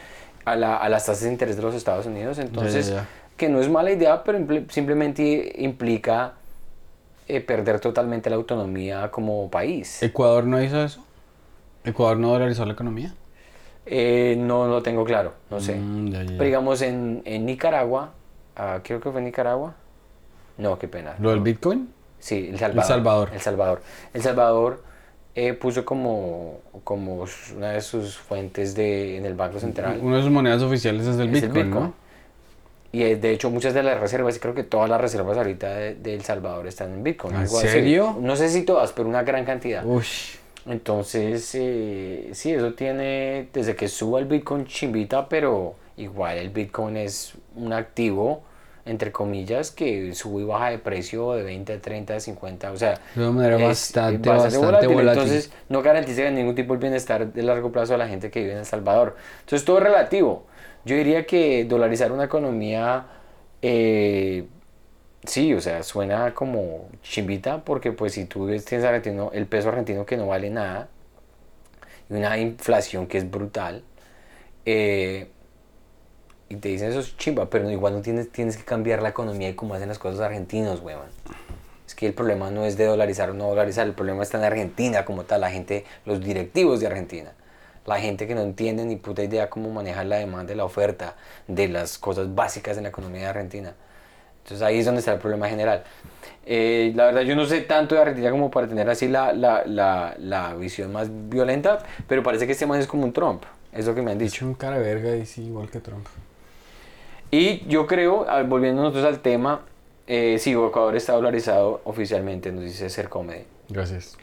a, 0.45 0.55
la- 0.55 0.77
a 0.77 0.87
las 0.89 1.05
tasas 1.05 1.23
de 1.23 1.31
interés 1.31 1.55
de 1.55 1.61
los 1.63 1.73
Estados 1.75 2.05
Unidos. 2.05 2.37
Entonces, 2.37 2.89
ya. 2.89 3.07
que 3.37 3.49
no 3.49 3.59
es 3.59 3.69
mala 3.69 3.91
idea, 3.91 4.23
pero 4.23 4.37
imple- 4.37 4.69
simplemente 4.69 5.53
implica 5.57 6.33
eh, 7.27 7.41
perder 7.41 7.79
totalmente 7.79 8.29
la 8.29 8.35
autonomía 8.35 9.09
como 9.09 9.49
país. 9.49 10.03
¿Ecuador 10.03 10.43
no 10.45 10.61
hizo 10.61 10.83
eso? 10.83 11.03
¿Ecuador 11.83 12.17
no 12.17 12.29
dolarizó 12.29 12.65
la 12.65 12.73
economía? 12.73 13.13
Eh, 13.85 14.35
no 14.37 14.67
lo 14.67 14.83
tengo 14.83 15.03
claro, 15.05 15.33
no 15.49 15.59
sé. 15.59 15.75
Mm, 15.75 16.07
ya, 16.09 16.17
ya, 16.19 16.23
ya. 16.23 16.29
Pero 16.33 16.43
digamos 16.43 16.81
en, 16.83 17.21
en 17.25 17.45
Nicaragua, 17.47 18.11
ah, 18.55 18.79
creo 18.83 18.99
que 18.99 19.11
fue 19.11 19.21
Nicaragua. 19.21 19.75
No, 20.57 20.77
qué 20.77 20.87
pena. 20.87 21.15
¿Lo 21.19 21.31
del 21.31 21.39
Bitcoin? 21.39 21.91
Sí, 22.19 22.49
El 22.51 22.59
Salvador. 22.59 22.87
Salvador. 22.87 23.29
El 23.33 23.41
Salvador. 23.41 23.81
El 24.13 24.21
Salvador 24.21 24.83
eh, 25.33 25.53
puso 25.53 25.83
como, 25.85 26.59
como 26.83 27.25
una 27.55 27.71
de 27.71 27.81
sus 27.81 28.17
fuentes 28.17 28.75
de, 28.75 29.17
en 29.17 29.25
el 29.25 29.33
Banco 29.33 29.59
Central. 29.59 29.99
Una 30.01 30.17
de 30.17 30.23
sus 30.23 30.31
monedas 30.31 30.61
oficiales 30.61 31.07
es 31.07 31.17
el 31.17 31.35
es 31.35 31.43
el 31.43 31.49
Bitcoin, 31.49 31.69
¿no? 31.71 31.93
Y 32.91 33.03
eh, 33.03 33.15
de 33.15 33.31
hecho 33.31 33.49
muchas 33.49 33.73
de 33.73 33.83
las 33.83 33.99
reservas, 33.99 34.35
y 34.35 34.39
creo 34.39 34.53
que 34.53 34.63
todas 34.63 34.89
las 34.89 34.99
reservas 34.99 35.37
ahorita 35.37 35.73
de, 35.73 35.95
de 35.95 36.13
El 36.13 36.23
Salvador 36.23 36.67
están 36.67 36.91
en 36.93 37.03
Bitcoin. 37.03 37.33
¿En 37.33 37.41
algo 37.41 37.57
así. 37.57 37.67
serio? 37.67 38.17
No 38.19 38.35
sé 38.35 38.49
si 38.49 38.63
todas, 38.63 38.91
pero 38.91 39.07
una 39.07 39.23
gran 39.23 39.45
cantidad. 39.45 39.85
Ush. 39.85 40.35
Entonces, 40.65 41.49
eh, 41.55 42.29
sí, 42.33 42.51
eso 42.51 42.73
tiene, 42.73 43.47
desde 43.51 43.75
que 43.75 43.87
suba 43.87 44.19
el 44.19 44.25
Bitcoin 44.25 44.65
chimbita, 44.65 45.27
pero 45.27 45.75
igual 46.01 46.37
el 46.37 46.49
Bitcoin 46.49 46.97
es 46.97 47.33
un 47.55 47.73
activo, 47.73 48.43
entre 48.85 49.11
comillas, 49.11 49.71
que 49.71 50.13
sube 50.15 50.41
y 50.43 50.45
baja 50.45 50.69
de 50.71 50.79
precio 50.79 51.33
de 51.33 51.43
20, 51.43 51.77
30, 51.79 52.19
50, 52.19 52.71
o 52.71 52.77
sea... 52.77 52.99
De 53.13 53.21
una 53.21 53.31
manera 53.31 53.55
es 53.55 53.61
bastante, 53.61 54.29
bastante 54.31 54.59
volátil. 54.59 55.01
Entonces, 55.01 55.51
no 55.69 55.81
garantiza 55.81 56.29
ningún 56.31 56.55
tipo 56.55 56.73
de 56.73 56.79
bienestar 56.79 57.31
de 57.33 57.43
largo 57.43 57.71
plazo 57.71 57.93
a 57.95 57.97
la 57.97 58.07
gente 58.07 58.31
que 58.31 58.39
vive 58.41 58.53
en 58.53 58.59
El 58.59 58.65
Salvador. 58.65 59.15
Entonces, 59.41 59.65
todo 59.65 59.77
es 59.77 59.83
relativo. 59.83 60.47
Yo 60.85 60.95
diría 60.95 61.25
que 61.25 61.65
dolarizar 61.65 62.11
una 62.11 62.25
economía... 62.25 63.07
eh, 63.61 64.47
Sí, 65.25 65.53
o 65.53 65.61
sea, 65.61 65.83
suena 65.83 66.33
como 66.33 66.89
chimbita 67.03 67.63
porque 67.63 67.91
pues 67.91 68.13
si 68.13 68.25
tú 68.25 68.47
tienes 68.47 68.85
argentino, 68.85 69.31
el 69.33 69.47
peso 69.47 69.69
argentino 69.69 70.05
que 70.05 70.17
no 70.17 70.27
vale 70.27 70.49
nada 70.49 70.89
y 72.09 72.13
una 72.13 72.37
inflación 72.37 73.07
que 73.07 73.17
es 73.17 73.29
brutal 73.29 73.83
eh, 74.65 75.29
y 76.51 76.55
te 76.57 76.69
dicen 76.69 76.89
eso 76.89 76.99
es 76.99 77.17
chimba, 77.17 77.49
pero 77.49 77.69
igual 77.69 77.93
no 77.93 78.01
tienes, 78.01 78.31
tienes 78.31 78.57
que 78.57 78.63
cambiar 78.63 79.01
la 79.01 79.09
economía 79.09 79.49
y 79.49 79.53
cómo 79.53 79.73
hacen 79.73 79.87
las 79.89 79.99
cosas 79.99 80.21
argentinos, 80.21 80.81
weón. 80.81 81.07
Es 81.87 81.95
que 81.95 82.07
el 82.07 82.13
problema 82.13 82.51
no 82.51 82.65
es 82.65 82.77
de 82.77 82.85
dolarizar 82.85 83.29
o 83.29 83.33
no 83.33 83.47
dolarizar, 83.49 83.85
el 83.87 83.93
problema 83.93 84.23
está 84.23 84.37
en 84.37 84.45
Argentina 84.45 85.03
como 85.05 85.23
tal, 85.23 85.41
la 85.41 85.49
gente, 85.51 85.85
los 86.05 86.21
directivos 86.21 86.79
de 86.79 86.87
Argentina. 86.87 87.31
La 87.85 87.99
gente 87.99 88.27
que 88.27 88.35
no 88.35 88.41
entiende 88.41 88.85
ni 88.85 88.95
puta 88.95 89.23
idea 89.23 89.49
cómo 89.49 89.69
manejar 89.71 90.05
la 90.05 90.17
demanda 90.17 90.53
y 90.53 90.55
la 90.55 90.65
oferta 90.65 91.15
de 91.47 91.67
las 91.67 91.97
cosas 91.97 92.33
básicas 92.35 92.77
en 92.77 92.83
la 92.83 92.89
economía 92.89 93.21
de 93.21 93.27
Argentina. 93.27 93.73
Entonces 94.43 94.65
ahí 94.65 94.79
es 94.79 94.85
donde 94.85 94.99
está 94.99 95.13
el 95.13 95.19
problema 95.19 95.49
general. 95.49 95.83
Eh, 96.45 96.93
la 96.95 97.05
verdad 97.05 97.21
yo 97.21 97.35
no 97.35 97.45
sé 97.45 97.61
tanto 97.61 97.95
de 97.95 98.01
Argentina 98.01 98.31
como 98.31 98.49
para 98.51 98.67
tener 98.67 98.89
así 98.89 99.07
la, 99.07 99.33
la, 99.33 99.63
la, 99.65 100.15
la 100.19 100.53
visión 100.55 100.91
más 100.91 101.09
violenta, 101.29 101.79
pero 102.07 102.23
parece 102.23 102.45
que 102.45 102.53
este 102.53 102.65
man 102.65 102.79
es 102.79 102.87
como 102.87 103.03
un 103.03 103.13
Trump, 103.13 103.43
es 103.71 103.85
lo 103.85 103.93
que 103.95 104.01
me 104.01 104.11
han 104.11 104.21
Es 104.21 104.31
dicho. 104.31 104.45
un 104.45 104.53
cara 104.53 104.77
verga 104.77 105.15
y 105.15 105.25
sí, 105.25 105.43
igual 105.45 105.69
que 105.69 105.79
Trump. 105.79 106.05
Y 107.31 107.65
yo 107.67 107.87
creo, 107.87 108.25
volviendo 108.47 108.81
nosotros 108.81 109.05
al 109.05 109.19
tema, 109.21 109.61
eh, 110.05 110.37
sí, 110.39 110.51
Ecuador 110.51 110.95
está 110.95 111.13
dolarizado 111.13 111.81
oficialmente, 111.85 112.51
nos 112.51 112.65
dice 112.65 112.89
Ser 112.89 113.07
Comedy. 113.07 113.45
Gracias. 113.69 114.17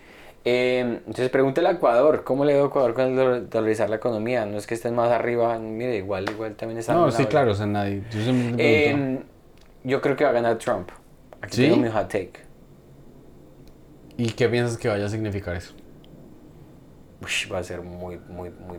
Eh, 0.44 0.80
entonces 0.80 1.30
pregúntale 1.30 1.68
a 1.68 1.72
Ecuador, 1.72 2.22
¿cómo 2.24 2.44
le 2.44 2.52
dio 2.52 2.64
a 2.64 2.66
Ecuador 2.66 2.94
con 2.94 3.48
dolarizar 3.50 3.88
la 3.90 3.96
economía? 3.96 4.46
No 4.46 4.58
es 4.58 4.66
que 4.66 4.74
estén 4.74 4.94
más 4.94 5.10
arriba, 5.10 5.58
mire, 5.58 5.96
igual, 5.96 6.28
igual 6.30 6.54
también 6.54 6.78
está... 6.78 6.94
No, 6.94 7.10
sí, 7.10 7.24
claro, 7.26 7.52
o 7.52 7.54
sea, 7.54 7.66
nadie. 7.66 8.02
Yo. 8.10 8.20
Eh, 8.58 9.18
yo 9.84 10.00
creo 10.00 10.16
que 10.16 10.24
va 10.24 10.30
a 10.30 10.34
ganar 10.34 10.58
Trump. 10.58 10.90
Aquí 11.40 11.56
¿Sí? 11.56 11.62
tengo 11.62 11.76
mi 11.76 11.88
hot 11.88 12.08
take. 12.08 12.32
¿Y 14.16 14.30
qué 14.32 14.48
piensas 14.48 14.76
que 14.76 14.88
vaya 14.88 15.06
a 15.06 15.08
significar 15.08 15.56
eso? 15.56 15.74
Ush, 17.22 17.50
va 17.52 17.58
a 17.58 17.64
ser 17.64 17.80
muy, 17.82 18.18
muy, 18.28 18.50
muy 18.50 18.78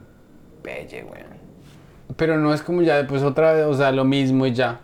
belle, 0.61 1.03
weón. 1.03 1.39
Pero 2.17 2.37
no 2.37 2.53
es 2.53 2.61
como 2.61 2.81
ya 2.81 2.97
después 2.97 3.23
otra 3.23 3.53
vez, 3.53 3.65
o 3.65 3.73
sea, 3.73 3.91
lo 3.91 4.03
mismo 4.05 4.45
y 4.45 4.53
ya. 4.53 4.81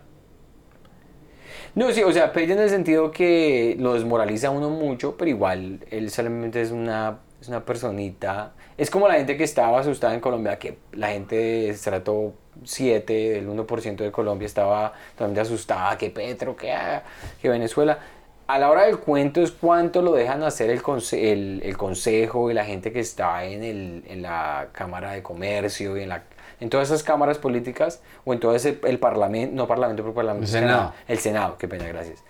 No, 1.73 1.91
sí, 1.91 2.03
o 2.03 2.11
sea, 2.11 2.31
pelle 2.31 2.53
en 2.53 2.59
el 2.59 2.69
sentido 2.69 3.11
que 3.11 3.75
lo 3.79 3.93
desmoraliza 3.93 4.49
uno 4.49 4.69
mucho, 4.69 5.17
pero 5.17 5.29
igual 5.29 5.79
él 5.91 6.09
solamente 6.09 6.61
es 6.61 6.71
una, 6.71 7.19
es 7.41 7.49
una 7.49 7.65
personita. 7.65 8.53
Es 8.77 8.89
como 8.89 9.07
la 9.07 9.15
gente 9.15 9.35
que 9.37 9.43
estaba 9.43 9.79
asustada 9.79 10.13
en 10.13 10.21
Colombia, 10.21 10.57
que 10.57 10.77
la 10.93 11.09
gente 11.09 11.35
de 11.35 11.69
estrato 11.69 12.33
7, 12.63 13.13
del 13.31 13.47
1% 13.49 14.03
de 14.03 14.11
Colombia 14.11 14.45
estaba 14.45 14.93
totalmente 15.13 15.41
asustada, 15.41 15.97
que 15.97 16.09
Petro, 16.09 16.55
que, 16.55 16.71
ah, 16.71 17.03
que 17.41 17.49
Venezuela. 17.49 17.99
A 18.47 18.59
la 18.59 18.69
hora 18.69 18.83
del 18.83 18.99
cuento 18.99 19.41
es 19.41 19.51
cuánto 19.51 20.01
lo 20.03 20.13
dejan 20.13 20.43
hacer 20.43 20.69
el, 20.69 20.81
conse- 20.83 21.31
el, 21.31 21.61
el 21.63 21.75
consejo 21.77 22.51
y 22.51 22.53
la 22.53 22.63
gente 22.63 22.91
que 22.91 22.99
está 22.99 23.43
en, 23.43 23.63
el, 23.63 24.03
en 24.07 24.21
la 24.21 24.67
Cámara 24.71 25.11
de 25.13 25.23
Comercio 25.23 25.97
y 25.97 26.03
en, 26.03 26.09
la, 26.09 26.23
en 26.59 26.69
todas 26.69 26.89
esas 26.89 27.03
cámaras 27.03 27.37
políticas 27.37 28.01
o 28.23 28.33
en 28.33 28.39
todo 28.39 28.55
ese, 28.55 28.79
el 28.83 28.99
parlamento, 28.99 29.55
no 29.55 29.67
parlamento, 29.67 30.03
pero 30.03 30.13
parlamento, 30.13 30.45
El 30.45 30.51
Senado. 30.51 30.93
el 31.07 31.19
Senado, 31.19 31.57
qué 31.57 31.67
pena, 31.67 31.87
gracias. 31.87 32.23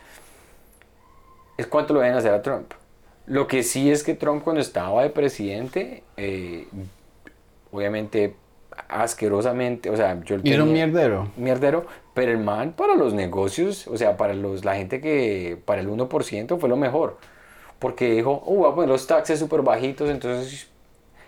Es 1.57 1.67
cuánto 1.67 1.93
lo 1.93 2.01
deben 2.01 2.17
hacer 2.17 2.34
a 2.34 2.41
Trump. 2.41 2.73
Lo 3.28 3.47
que 3.47 3.63
sí 3.63 3.89
es 3.89 4.03
que 4.03 4.13
Trump 4.13 4.43
cuando 4.43 4.61
estaba 4.61 5.03
de 5.03 5.09
presidente, 5.09 6.03
eh, 6.17 6.67
obviamente 7.71 8.36
asquerosamente, 8.89 9.89
o 9.89 9.95
sea, 9.95 10.21
yo 10.23 10.38
era 10.43 10.63
un 10.63 10.73
mierdero. 10.73 11.30
mierdero, 11.38 11.86
pero 12.13 12.32
el 12.32 12.39
man 12.39 12.73
para 12.73 12.95
los 12.95 13.13
negocios, 13.13 13.88
o 13.88 13.97
sea, 13.97 14.17
para 14.17 14.34
los, 14.34 14.65
la 14.65 14.76
gente 14.76 15.01
que, 15.01 15.57
para 15.65 15.82
el 15.82 15.89
1% 15.89 16.59
fue 16.59 16.69
lo 16.69 16.76
mejor. 16.78 17.17
Porque 17.80 18.11
dijo, 18.11 18.43
oh, 18.45 18.55
voy 18.55 18.71
a 18.71 18.76
poner 18.76 18.89
los 18.89 19.07
taxes 19.07 19.39
súper 19.39 19.61
bajitos, 19.61 20.09
entonces 20.09 20.67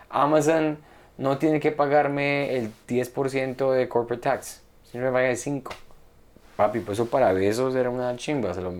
Amazon 0.10 0.78
no 1.18 1.38
tiene 1.38 1.59
que 1.59 1.72
pagarme 1.72 2.55
el 2.57 2.72
10% 2.88 3.72
de 3.72 3.89
corporate 3.89 4.22
tax, 4.24 4.61
sino 4.91 5.05
me 5.05 5.11
paga 5.11 5.30
el 5.30 5.38
5%. 5.38 5.63
Papi, 6.55 6.80
pues 6.80 6.97
eso 6.97 7.07
para 7.07 7.34
besos 7.34 7.76
era 7.76 7.89
una 7.89 8.15
chimba, 8.15 8.53
se 8.53 8.61
lo 8.61 8.74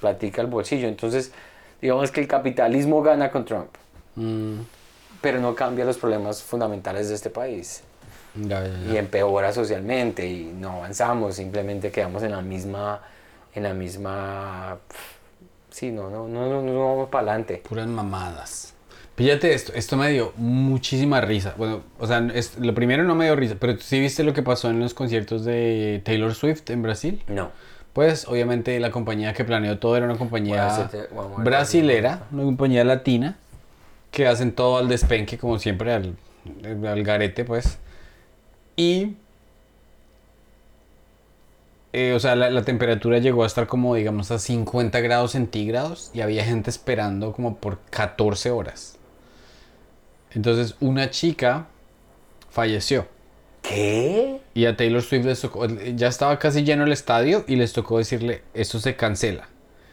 platica 0.00 0.42
el 0.42 0.48
bolsillo. 0.48 0.86
Entonces, 0.86 1.32
digamos 1.80 2.10
que 2.10 2.20
el 2.20 2.28
capitalismo 2.28 3.02
gana 3.02 3.30
con 3.30 3.44
Trump, 3.44 3.68
Mm, 4.16 4.60
pero 5.20 5.40
no 5.40 5.54
cambia 5.54 5.84
los 5.84 5.98
problemas 5.98 6.42
fundamentales 6.42 7.10
de 7.10 7.14
este 7.16 7.28
país 7.28 7.82
ya, 8.34 8.66
ya, 8.66 8.72
ya. 8.86 8.92
y 8.92 8.96
empeora 8.96 9.52
socialmente 9.52 10.26
y 10.26 10.44
no 10.54 10.72
avanzamos, 10.72 11.34
simplemente 11.36 11.90
quedamos 11.90 12.22
en 12.22 12.30
la 12.30 12.40
misma, 12.40 13.02
en 13.54 13.62
la 13.62 13.74
misma, 13.74 14.78
sí, 15.70 15.90
no, 15.90 16.08
no, 16.08 16.26
no, 16.28 16.48
no, 16.48 16.62
no 16.62 16.88
vamos 16.88 17.08
para 17.10 17.28
adelante. 17.30 17.62
Puras 17.68 17.86
mamadas. 17.86 18.72
Píllate 19.16 19.54
esto, 19.54 19.72
esto 19.74 19.96
me 19.96 20.10
dio 20.10 20.32
muchísima 20.36 21.20
risa. 21.22 21.54
Bueno, 21.56 21.80
o 21.98 22.06
sea, 22.06 22.18
es- 22.34 22.58
lo 22.58 22.74
primero 22.74 23.02
no 23.04 23.14
me 23.14 23.24
dio 23.24 23.34
risa, 23.34 23.56
pero 23.58 23.78
sí 23.78 23.98
viste 23.98 24.22
lo 24.24 24.34
que 24.34 24.42
pasó 24.42 24.68
en 24.70 24.78
los 24.78 24.92
conciertos 24.94 25.44
de 25.44 26.02
Taylor 26.04 26.34
Swift 26.34 26.68
en 26.70 26.82
Brasil. 26.82 27.22
No. 27.26 27.50
Pues 27.94 28.28
obviamente 28.28 28.78
la 28.78 28.90
compañía 28.90 29.32
que 29.32 29.42
planeó 29.44 29.78
todo 29.78 29.96
era 29.96 30.04
una 30.04 30.16
compañía 30.18 30.66
Bueno, 30.66 30.90
te- 30.90 31.42
brasilera, 31.42 32.26
una 32.30 32.42
compañía 32.44 32.84
latina, 32.84 33.38
que 34.10 34.26
hacen 34.26 34.52
todo 34.52 34.76
al 34.76 34.88
despenque, 34.88 35.38
como 35.38 35.58
siempre, 35.58 35.94
al, 35.94 36.14
al 36.86 37.02
garete, 37.02 37.44
pues. 37.46 37.78
Y, 38.76 39.16
eh, 41.94 42.12
o 42.14 42.20
sea, 42.20 42.36
la, 42.36 42.50
la 42.50 42.62
temperatura 42.64 43.16
llegó 43.18 43.44
a 43.44 43.46
estar 43.46 43.66
como, 43.66 43.94
digamos, 43.94 44.30
a 44.30 44.38
50 44.38 45.00
grados 45.00 45.32
centígrados 45.32 46.10
y 46.12 46.20
había 46.20 46.44
gente 46.44 46.68
esperando 46.68 47.32
como 47.32 47.56
por 47.56 47.78
14 47.88 48.50
horas. 48.50 48.98
Entonces, 50.36 50.76
una 50.80 51.10
chica 51.10 51.66
falleció. 52.50 53.08
¿Qué? 53.62 54.40
Y 54.54 54.66
a 54.66 54.76
Taylor 54.76 55.02
Swift 55.02 55.24
les 55.24 55.40
tocó, 55.40 55.66
ya 55.66 56.06
estaba 56.08 56.38
casi 56.38 56.62
lleno 56.62 56.84
el 56.84 56.92
estadio 56.92 57.44
y 57.48 57.56
les 57.56 57.72
tocó 57.72 57.98
decirle, 57.98 58.42
esto 58.54 58.78
se 58.78 58.94
cancela. 58.96 59.48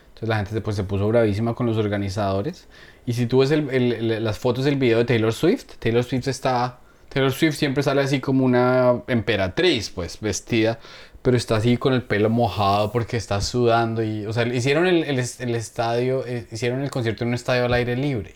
Entonces 0.09 0.29
la 0.29 0.35
gente 0.35 0.53
después 0.53 0.75
se 0.75 0.83
puso 0.83 1.07
bravísima 1.07 1.55
con 1.55 1.65
los 1.65 1.77
organizadores. 1.77 2.67
Y 3.05 3.13
si 3.13 3.25
tú 3.25 3.39
ves 3.39 3.51
el- 3.51 3.69
el- 3.71 4.23
las 4.23 4.37
fotos 4.37 4.65
del 4.65 4.75
video 4.75 4.99
de 4.99 5.05
Taylor 5.05 5.33
Swift, 5.33 5.65
Taylor 5.79 6.03
Swift 6.03 6.27
está... 6.27 6.79
Taylor 7.09 7.31
Swift 7.31 7.55
siempre 7.55 7.81
sale 7.81 8.01
así 8.01 8.19
como 8.19 8.43
una 8.43 9.01
emperatriz, 9.07 9.89
pues, 9.91 10.19
vestida, 10.19 10.79
pero 11.21 11.37
está 11.37 11.55
así 11.57 11.77
con 11.77 11.93
el 11.93 12.03
pelo 12.03 12.29
mojado 12.29 12.91
porque 12.91 13.15
está 13.17 13.39
sudando 13.41 14.03
y... 14.03 14.25
O 14.25 14.33
sea, 14.33 14.45
hicieron 14.47 14.87
el, 14.87 15.03
el 15.05 15.55
estadio, 15.55 16.25
eh, 16.27 16.47
hicieron 16.51 16.81
el 16.81 16.91
concierto 16.91 17.23
en 17.23 17.29
un 17.29 17.33
estadio 17.35 17.65
al 17.65 17.73
aire 17.73 17.95
libre. 17.95 18.35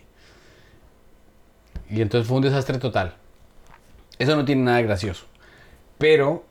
Y 1.90 2.02
entonces 2.02 2.28
fue 2.28 2.38
un 2.38 2.44
desastre 2.44 2.78
total. 2.80 3.16
Eso 4.20 4.36
no 4.36 4.46
tiene 4.46 4.64
nada 4.64 4.82
gracioso. 4.82 5.26
Pero 5.98 6.44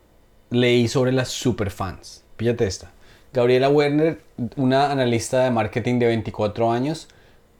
leí 0.50 0.88
sobre 0.88 1.12
las 1.12 1.28
superfans. 1.28 2.24
Píllate 2.36 2.66
esta. 2.66 2.90
Gabriela 3.32 3.68
Werner, 3.68 4.20
una 4.56 4.90
analista 4.90 5.44
de 5.44 5.50
marketing 5.50 5.98
de 5.98 6.06
24 6.06 6.72
años, 6.72 7.08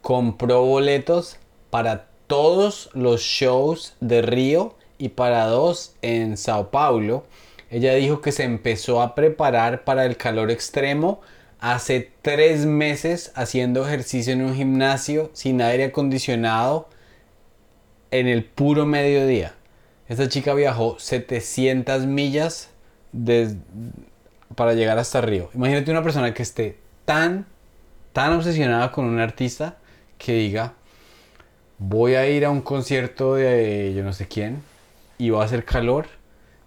compró 0.01 0.63
boletos 0.65 1.37
para 1.71 2.07
todos 2.27 2.91
los 2.95 3.21
shows 3.21 3.95
de 4.01 4.23
Río 4.23 4.75
y 4.99 5.11
para 5.11 5.47
dos 5.47 5.95
en 6.03 6.37
Sao 6.37 6.71
Paulo. 6.71 7.25
Ella 7.71 7.95
dijo 7.95 8.21
que 8.21 8.33
se 8.33 8.45
empezó 8.45 9.03
a 9.03 9.15
preparar 9.15 9.85
para 9.85 10.07
el 10.07 10.17
calor 10.17 10.51
extremo 10.51 11.21
hace 11.59 12.13
tres 12.23 12.65
meses 12.65 13.33
haciendo 13.35 13.87
ejercicio 13.87 14.33
en 14.33 14.43
un 14.43 14.55
gimnasio 14.55 15.31
sin 15.33 15.61
aire 15.61 15.85
acondicionado 15.85 16.89
en 18.11 18.29
el 18.29 18.45
puro 18.45 18.87
mediodía. 18.87 19.55
Esta 20.09 20.29
chica 20.29 20.55
viajó 20.55 20.99
700 20.99 22.07
millas 22.07 22.71
para 24.55 24.75
llegar 24.75 24.99
hasta 24.99 25.21
Río. 25.21 25.51
Imagínate 25.55 25.91
una 25.91 26.03
persona 26.03 26.33
que 26.35 26.43
esté 26.43 26.79
tan, 27.05 27.47
tan 28.13 28.33
obsesionada 28.33 28.93
con 28.93 29.07
un 29.07 29.19
artista 29.19 29.79
que 30.19 30.33
diga, 30.35 30.75
voy 31.79 32.15
a 32.15 32.29
ir 32.29 32.45
a 32.45 32.51
un 32.51 32.63
concierto 32.63 33.35
de 33.35 33.93
yo 33.95 34.03
no 34.03 34.13
sé 34.13 34.29
quién 34.29 34.63
y 35.19 35.31
va 35.31 35.43
a 35.43 35.45
hacer 35.47 35.65
calor, 35.65 36.07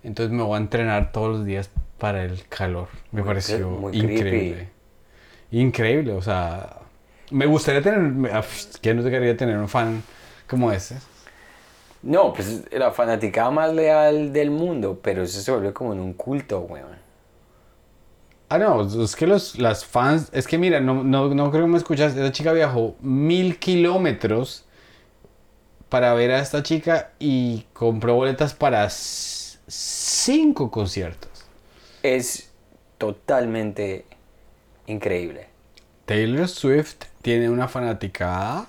entonces 0.04 0.32
me 0.32 0.44
voy 0.44 0.56
a 0.56 0.58
entrenar 0.60 1.12
todos 1.12 1.30
los 1.38 1.46
días 1.46 1.70
para 1.98 2.24
el 2.24 2.46
calor. 2.48 2.88
Me 3.12 3.22
Muy 3.22 3.28
pareció 3.28 3.70
muy 3.70 3.98
increíble. 3.98 4.22
creepy. 4.30 4.70
Increíble, 5.52 6.12
o 6.14 6.22
sea, 6.22 6.78
me 7.32 7.46
gustaría 7.46 7.82
tener, 7.82 8.32
ah, 8.34 8.44
¿quién 8.82 8.98
no 8.98 9.04
te 9.04 9.10
quería 9.10 9.36
tener 9.36 9.58
un 9.58 9.68
fan 9.70 10.04
como 10.48 10.72
ese? 10.72 10.98
No, 12.02 12.34
pues 12.34 12.64
la 12.72 12.92
fanaticada 12.92 13.52
más 13.52 13.74
leal 13.74 14.32
del 14.32 14.52
mundo, 14.52 15.00
pero 15.02 15.24
eso 15.24 15.42
se 15.42 15.52
vuelve 15.52 15.74
como 15.74 15.94
en 15.94 16.00
un 16.00 16.14
culto, 16.14 16.62
weón. 16.62 16.98
Ah, 18.48 18.58
no, 18.58 19.04
es 19.04 19.16
que 19.16 19.28
los, 19.28 19.60
las 19.60 19.86
fans, 19.86 20.30
es 20.32 20.48
que 20.48 20.58
mira, 20.58 20.80
no, 20.80 21.04
no, 21.04 21.34
no 21.36 21.52
creo 21.52 21.66
que 21.66 21.72
me 21.72 21.78
escuchas, 21.78 22.16
esa 22.16 22.32
chica 22.32 22.52
viajó 22.52 22.96
mil 23.00 23.60
kilómetros 23.60 24.66
para 25.90 26.14
ver 26.14 26.32
a 26.32 26.40
esta 26.40 26.64
chica 26.64 27.12
y 27.20 27.66
compró 27.74 28.16
boletas 28.16 28.54
para 28.54 28.88
cinco 28.90 30.72
conciertos. 30.72 31.30
Es 32.02 32.50
totalmente 32.98 34.06
increíble. 34.88 35.48
Taylor 36.06 36.48
Swift 36.48 37.06
tiene 37.22 37.50
una 37.50 37.68
fanaticada. 37.68 38.68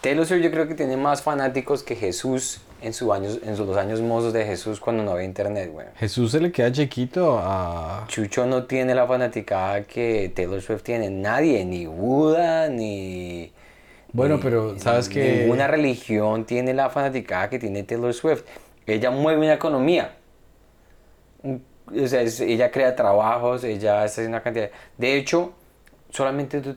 Taylor 0.00 0.26
Swift 0.26 0.42
yo 0.42 0.50
creo 0.50 0.66
que 0.68 0.74
tiene 0.74 0.96
más 0.96 1.22
fanáticos 1.22 1.82
que 1.82 1.96
Jesús 1.96 2.60
en, 2.82 2.92
sus 2.92 3.10
años, 3.12 3.40
en 3.44 3.56
sus 3.56 3.66
los 3.66 3.76
años 3.76 4.00
mozos 4.00 4.32
de 4.32 4.44
Jesús 4.44 4.80
cuando 4.80 5.02
no 5.02 5.12
había 5.12 5.24
internet, 5.24 5.70
weón. 5.72 5.90
Jesús 5.96 6.32
se 6.32 6.40
le 6.40 6.52
queda 6.52 6.70
chiquito 6.72 7.38
a... 7.40 8.04
Chucho 8.08 8.46
no 8.46 8.64
tiene 8.64 8.94
la 8.94 9.06
fanaticada 9.06 9.82
que 9.84 10.30
Taylor 10.34 10.60
Swift 10.60 10.82
tiene. 10.82 11.10
Nadie, 11.10 11.64
ni 11.64 11.86
Buda, 11.86 12.68
ni... 12.68 13.52
Bueno, 14.12 14.36
ni- 14.36 14.42
pero 14.42 14.78
sabes 14.78 15.08
que... 15.08 15.40
Ninguna 15.40 15.66
religión 15.66 16.44
tiene 16.44 16.74
la 16.74 16.90
fanaticada 16.90 17.48
que 17.50 17.58
tiene 17.58 17.82
Taylor 17.82 18.12
Swift. 18.14 18.42
Ella 18.86 19.10
mueve 19.10 19.40
una 19.42 19.54
economía. 19.54 20.12
O 21.44 22.06
sea, 22.08 22.22
es- 22.22 22.40
ella 22.40 22.70
crea 22.70 22.94
trabajos, 22.96 23.64
ella 23.64 24.02
hace 24.02 24.26
una 24.26 24.42
cantidad. 24.42 24.70
De 24.98 25.16
hecho, 25.16 25.52
solamente 26.10 26.60
tú- 26.60 26.76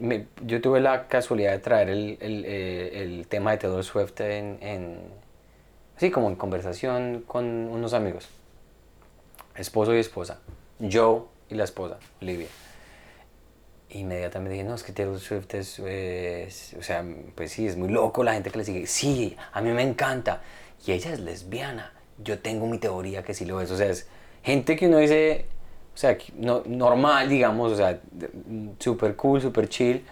me- 0.00 0.26
yo 0.44 0.60
tuve 0.60 0.80
la 0.80 1.06
casualidad 1.08 1.52
de 1.52 1.58
traer 1.58 1.88
el, 1.90 2.18
el, 2.20 2.44
eh, 2.46 3.02
el 3.02 3.26
tema 3.28 3.52
de 3.52 3.58
Taylor 3.58 3.84
Swift 3.84 4.20
en, 4.20 4.58
en- 4.62 4.98
así 5.96 6.10
como 6.10 6.28
en 6.28 6.36
conversación 6.36 7.22
con 7.26 7.44
unos 7.46 7.92
amigos, 7.94 8.28
esposo 9.56 9.94
y 9.94 9.98
esposa, 9.98 10.40
Joe 10.80 11.22
y 11.50 11.54
la 11.54 11.64
esposa, 11.64 11.98
Olivia. 12.20 12.48
Inmediatamente 13.92 14.52
dije, 14.54 14.64
no, 14.64 14.76
es 14.76 14.84
que 14.84 14.92
Taylor 14.92 15.18
Swift 15.18 15.52
es, 15.54 15.78
es- 15.80 16.76
o 16.78 16.82
sea, 16.82 17.04
pues 17.34 17.50
sí, 17.50 17.66
es 17.66 17.76
muy 17.76 17.88
loco 17.88 18.22
la 18.22 18.34
gente 18.34 18.50
que 18.50 18.58
le 18.58 18.64
sigue. 18.64 18.86
Sí, 18.86 19.36
a 19.52 19.60
mí 19.60 19.70
me 19.72 19.82
encanta. 19.82 20.42
Y 20.86 20.92
ella 20.92 21.12
es 21.12 21.18
lesbiana. 21.20 21.92
Yo 22.22 22.38
tengo 22.38 22.66
mi 22.66 22.78
teoría 22.78 23.24
que 23.24 23.34
sí 23.34 23.44
lo 23.44 23.60
es. 23.60 23.70
O 23.72 23.76
sea, 23.76 23.88
es 23.88 24.06
gente 24.44 24.76
que 24.76 24.86
uno 24.86 24.98
dice, 24.98 25.46
o 25.94 25.98
sea, 25.98 26.16
no, 26.36 26.62
normal, 26.66 27.28
digamos, 27.28 27.72
o 27.72 27.76
sea, 27.76 28.00
súper 28.78 29.16
cool, 29.16 29.40
súper 29.40 29.68
chill. 29.68 30.04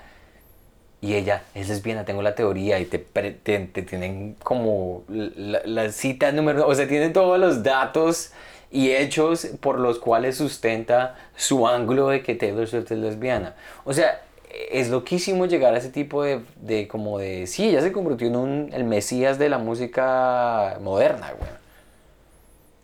Y 1.00 1.14
ella 1.14 1.44
es 1.54 1.68
lesbiana, 1.68 2.04
tengo 2.04 2.22
la 2.22 2.34
teoría 2.34 2.80
y 2.80 2.84
te, 2.84 2.98
te, 2.98 3.60
te 3.60 3.82
tienen 3.82 4.34
como 4.42 5.04
la, 5.08 5.62
la 5.64 5.92
cita 5.92 6.32
número, 6.32 6.66
o 6.66 6.74
sea, 6.74 6.88
tienen 6.88 7.12
todos 7.12 7.38
los 7.38 7.62
datos 7.62 8.32
y 8.70 8.90
hechos 8.90 9.46
por 9.60 9.78
los 9.78 9.98
cuales 9.98 10.36
sustenta 10.36 11.14
su 11.36 11.66
ángulo 11.68 12.08
de 12.08 12.22
que 12.22 12.34
Taylor 12.34 12.66
Swift 12.66 12.90
es 12.90 12.98
lesbiana. 12.98 13.54
O 13.84 13.92
sea, 13.92 14.22
es 14.70 14.90
loquísimo 14.90 15.46
llegar 15.46 15.74
a 15.74 15.78
ese 15.78 15.90
tipo 15.90 16.22
de, 16.22 16.42
de 16.60 16.88
como 16.88 17.18
de, 17.18 17.46
sí, 17.46 17.68
ella 17.68 17.80
se 17.80 17.92
convirtió 17.92 18.26
en 18.26 18.36
un, 18.36 18.70
el 18.72 18.84
mesías 18.84 19.38
de 19.38 19.48
la 19.48 19.58
música 19.58 20.78
moderna, 20.80 21.32
güey. 21.38 21.50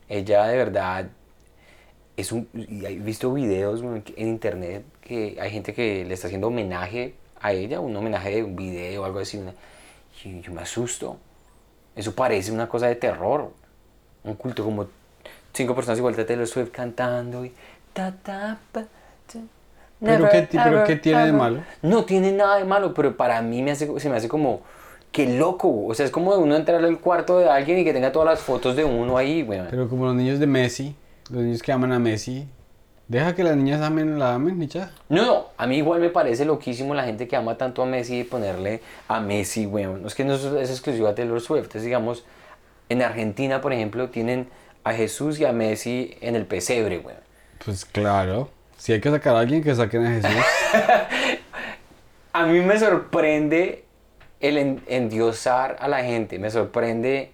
Ella 0.08 0.46
de 0.46 0.56
verdad 0.56 1.06
es 2.16 2.32
un, 2.32 2.48
y 2.54 2.84
he 2.86 2.94
visto 2.98 3.32
videos 3.32 3.82
en 3.82 4.28
internet 4.28 4.84
que 5.00 5.36
hay 5.40 5.50
gente 5.50 5.74
que 5.74 6.04
le 6.04 6.14
está 6.14 6.28
haciendo 6.28 6.46
homenaje 6.48 7.14
a 7.40 7.52
ella, 7.52 7.80
un 7.80 7.94
homenaje 7.96 8.36
de 8.36 8.42
un 8.44 8.56
video 8.56 9.02
o 9.02 9.04
algo 9.04 9.18
así. 9.18 9.40
y 10.24 10.40
yo 10.40 10.52
me 10.52 10.62
asusto. 10.62 11.16
Eso 11.96 12.14
parece 12.14 12.52
una 12.52 12.68
cosa 12.68 12.86
de 12.86 12.94
terror. 12.96 13.50
Un 14.24 14.34
culto 14.34 14.64
como 14.64 14.86
cinco 15.52 15.74
personas 15.74 15.98
igual 15.98 16.16
de 16.16 16.24
Taylor 16.24 16.46
Swift 16.46 16.70
cantando 16.70 17.44
y 17.44 17.52
ta 17.92 18.12
ta 18.22 18.58
pa, 18.72 18.82
ta, 18.82 19.38
¿Pero 20.00 20.24
never, 20.24 20.30
qué 20.30 20.42
ti- 20.42 20.58
pero 20.62 20.76
ever, 20.76 20.86
qué 20.86 20.96
tiene 20.96 21.18
de 21.22 21.28
ever. 21.28 21.40
malo? 21.40 21.64
No 21.82 22.04
tiene 22.04 22.32
nada 22.32 22.56
de 22.56 22.64
malo, 22.64 22.94
pero 22.94 23.16
para 23.16 23.40
mí 23.42 23.62
me 23.62 23.70
hace, 23.72 23.98
se 24.00 24.08
me 24.08 24.16
hace 24.16 24.28
como 24.28 24.62
Qué 25.12 25.26
loco, 25.38 25.86
o 25.86 25.94
sea, 25.94 26.04
es 26.06 26.10
como 26.10 26.32
de 26.34 26.42
uno 26.42 26.56
entrar 26.56 26.84
al 26.84 26.98
cuarto 26.98 27.38
de 27.38 27.48
alguien 27.48 27.78
y 27.78 27.84
que 27.84 27.92
tenga 27.92 28.10
todas 28.10 28.26
las 28.26 28.40
fotos 28.40 28.74
de 28.74 28.84
uno 28.84 29.16
ahí, 29.16 29.44
weón. 29.44 29.68
Pero 29.70 29.88
como 29.88 30.06
los 30.06 30.14
niños 30.16 30.40
de 30.40 30.48
Messi, 30.48 30.96
los 31.30 31.42
niños 31.42 31.62
que 31.62 31.72
aman 31.72 31.92
a 31.92 31.98
Messi, 31.98 32.46
deja 33.08 33.34
que 33.34 33.44
las 33.44 33.56
niñas 33.56 33.80
amen, 33.82 34.18
la 34.18 34.34
amen 34.34 34.66
ya. 34.68 34.90
No, 35.08 35.24
no, 35.24 35.46
a 35.56 35.66
mí 35.66 35.76
igual 35.78 36.00
me 36.00 36.10
parece 36.10 36.44
loquísimo 36.44 36.94
la 36.94 37.04
gente 37.04 37.28
que 37.28 37.36
ama 37.36 37.56
tanto 37.56 37.82
a 37.82 37.86
Messi 37.86 38.20
y 38.20 38.24
ponerle 38.24 38.80
a 39.08 39.20
Messi, 39.20 39.66
weón. 39.66 40.02
No 40.02 40.08
es 40.08 40.14
que 40.14 40.24
no 40.24 40.34
es, 40.34 40.44
es 40.44 40.70
exclusivo 40.70 41.08
a 41.08 41.14
Taylor 41.14 41.40
Swift, 41.40 41.74
digamos, 41.76 42.24
en 42.88 43.02
Argentina, 43.02 43.60
por 43.60 43.72
ejemplo, 43.72 44.10
tienen 44.10 44.48
a 44.84 44.92
Jesús 44.92 45.40
y 45.40 45.44
a 45.44 45.52
Messi 45.52 46.16
en 46.20 46.36
el 46.36 46.44
pesebre, 46.46 46.98
weón. 46.98 47.18
Pues 47.64 47.84
claro, 47.84 48.50
si 48.76 48.92
hay 48.92 49.00
que 49.00 49.10
sacar 49.10 49.34
a 49.36 49.40
alguien, 49.40 49.62
que 49.62 49.74
saquen 49.74 50.04
a 50.06 50.10
Jesús. 50.10 50.30
A 52.32 52.46
mí 52.46 52.60
me 52.60 52.78
sorprende 52.78 53.84
el 54.40 54.58
en- 54.58 54.82
endiosar 54.88 55.76
a 55.78 55.86
la 55.88 56.02
gente, 56.02 56.38
me 56.40 56.50
sorprende 56.50 57.30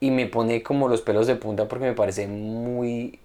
y 0.00 0.10
me 0.10 0.26
pone 0.26 0.62
como 0.62 0.88
los 0.88 1.00
pelos 1.00 1.26
de 1.26 1.36
punta 1.36 1.68
porque 1.68 1.86
me 1.86 1.94
parece 1.94 2.26
muy, 2.26 3.18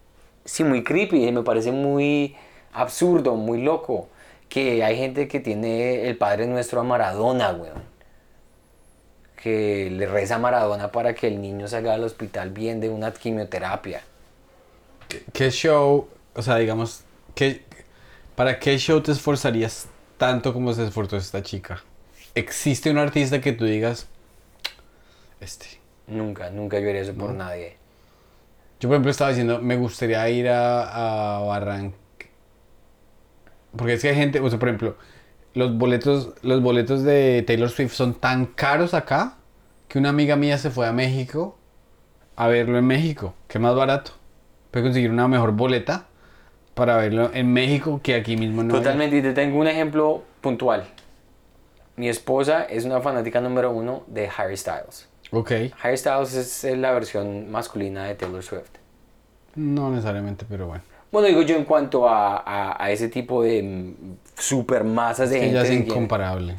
sí, 0.45 0.63
muy 0.63 0.83
creepy, 0.83 1.31
me 1.31 1.43
parece 1.43 1.71
muy 1.71 2.35
absurdo, 2.73 3.35
muy 3.35 3.61
loco, 3.61 4.09
que 4.49 4.83
hay 4.83 4.97
gente 4.97 5.27
que 5.27 5.39
tiene 5.39 6.07
el 6.07 6.17
Padre 6.17 6.47
Nuestro 6.47 6.81
a 6.81 6.83
Maradona, 6.83 7.51
weón. 7.51 7.91
Que 9.35 9.89
le 9.89 10.05
reza 10.05 10.35
a 10.35 10.39
Maradona 10.39 10.91
para 10.91 11.15
que 11.15 11.27
el 11.27 11.41
niño 11.41 11.67
salga 11.67 11.93
al 11.93 12.03
hospital 12.03 12.51
bien 12.51 12.79
de 12.79 12.89
una 12.89 13.11
quimioterapia. 13.11 14.03
¿Qué 15.33 15.49
show, 15.49 16.07
o 16.35 16.41
sea, 16.41 16.57
digamos, 16.57 17.03
qué, 17.33 17.63
¿para 18.35 18.59
qué 18.59 18.77
show 18.77 19.01
te 19.01 19.11
esforzarías 19.11 19.87
tanto 20.17 20.53
como 20.53 20.73
se 20.73 20.85
esforzó 20.85 21.17
esta 21.17 21.41
chica? 21.41 21.83
¿Existe 22.35 22.91
un 22.91 22.97
artista 22.97 23.41
que 23.41 23.51
tú 23.51 23.65
digas, 23.65 24.07
este? 25.39 25.80
Nunca, 26.11 26.49
nunca 26.49 26.79
yo 26.79 26.89
haría 26.89 27.01
eso 27.01 27.13
por 27.13 27.33
nadie. 27.33 27.77
Yo, 28.79 28.89
por 28.89 28.95
ejemplo, 28.95 29.11
estaba 29.11 29.29
diciendo, 29.29 29.59
me 29.61 29.77
gustaría 29.77 30.27
ir 30.29 30.49
a, 30.49 31.37
a 31.37 31.39
Barranquilla. 31.39 31.97
Porque 33.75 33.93
es 33.93 34.01
que 34.01 34.09
hay 34.09 34.15
gente, 34.15 34.39
o 34.41 34.49
sea, 34.49 34.59
por 34.59 34.67
ejemplo, 34.67 34.97
los 35.53 35.77
boletos, 35.77 36.33
los 36.41 36.61
boletos 36.61 37.03
de 37.03 37.43
Taylor 37.47 37.69
Swift 37.69 37.93
son 37.93 38.13
tan 38.13 38.45
caros 38.45 38.93
acá 38.93 39.37
que 39.87 39.97
una 39.97 40.09
amiga 40.09 40.35
mía 40.35 40.57
se 40.57 40.69
fue 40.69 40.87
a 40.87 40.91
México 40.91 41.57
a 42.35 42.47
verlo 42.47 42.77
en 42.77 42.85
México, 42.85 43.33
que 43.47 43.57
es 43.57 43.61
más 43.61 43.75
barato. 43.75 44.11
Puede 44.71 44.85
conseguir 44.85 45.11
una 45.11 45.27
mejor 45.27 45.51
boleta 45.51 46.07
para 46.73 46.97
verlo 46.97 47.31
en 47.33 47.53
México 47.53 48.01
que 48.03 48.15
aquí 48.15 48.35
mismo. 48.35 48.67
Totalmente, 48.67 49.17
y 49.17 49.21
te 49.21 49.33
tengo 49.33 49.59
un 49.59 49.67
ejemplo 49.67 50.23
puntual. 50.41 50.85
Mi 51.95 52.09
esposa 52.09 52.63
es 52.63 52.83
una 52.83 52.99
fanática 52.99 53.39
número 53.41 53.71
uno 53.71 54.03
de 54.07 54.29
Harry 54.35 54.57
Styles. 54.57 55.10
Ok, 55.31 55.51
Harry 55.81 55.97
Styles 55.97 56.33
es 56.33 56.77
la 56.77 56.91
versión 56.91 57.49
masculina 57.51 58.05
de 58.05 58.15
Taylor 58.15 58.43
Swift. 58.43 58.69
no 59.55 59.89
necesariamente, 59.89 60.45
pero 60.49 60.67
bueno. 60.67 60.83
Bueno, 61.11 61.27
digo 61.27 61.41
yo 61.41 61.55
en 61.57 61.65
cuanto 61.65 62.07
a, 62.07 62.37
a- 62.37 62.81
a 62.83 62.91
ese 62.91 63.09
tipo 63.09 63.43
de 63.43 63.61
mm, 63.63 63.93
super 64.37 64.83
masas 64.85 65.29
de 65.29 65.37
Ella 65.37 65.45
gente. 65.45 65.59
es 65.59 65.63
que 65.63 65.69
quiere- 65.69 65.89
incomparable. 65.89 66.55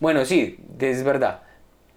Bueno, 0.00 0.24
sí, 0.24 0.58
es 0.78 1.02
verdad. 1.04 1.40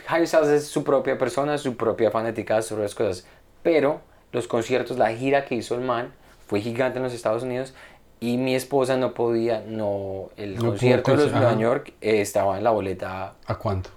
Harry 0.08 0.26
Styles 0.28 0.48
es 0.48 0.68
su 0.68 0.84
propia 0.86 1.18
persona, 1.18 1.58
su 1.58 1.76
propia 1.76 2.12
fanática, 2.12 2.62
sus 2.62 2.70
propias 2.74 2.96
cosas. 2.96 3.28
Pero 3.64 4.00
los 4.32 4.48
conciertos, 4.48 4.98
la 4.98 5.10
gira 5.12 5.44
que 5.46 5.56
hizo 5.56 5.76
el 5.76 5.82
man 5.82 6.14
fue 6.46 6.62
gigante 6.62 6.98
en 7.00 7.04
los 7.04 7.14
Estados 7.14 7.44
Unidos 7.44 7.74
y 8.22 8.38
mi 8.38 8.56
esposa 8.56 8.96
no 8.96 9.14
podía, 9.14 9.62
no, 9.68 10.30
el 10.38 10.56
No 10.56 10.66
concierto 10.70 11.12
de 11.12 11.18
los 11.18 11.32
Nueva. 11.34 11.56
York 11.58 11.94
eh, 12.00 12.22
estaba 12.22 12.58
en 12.58 12.64
la 12.64 12.72
boleta 12.72 13.34
¿A 13.46 13.56
cuánto? 13.56 13.90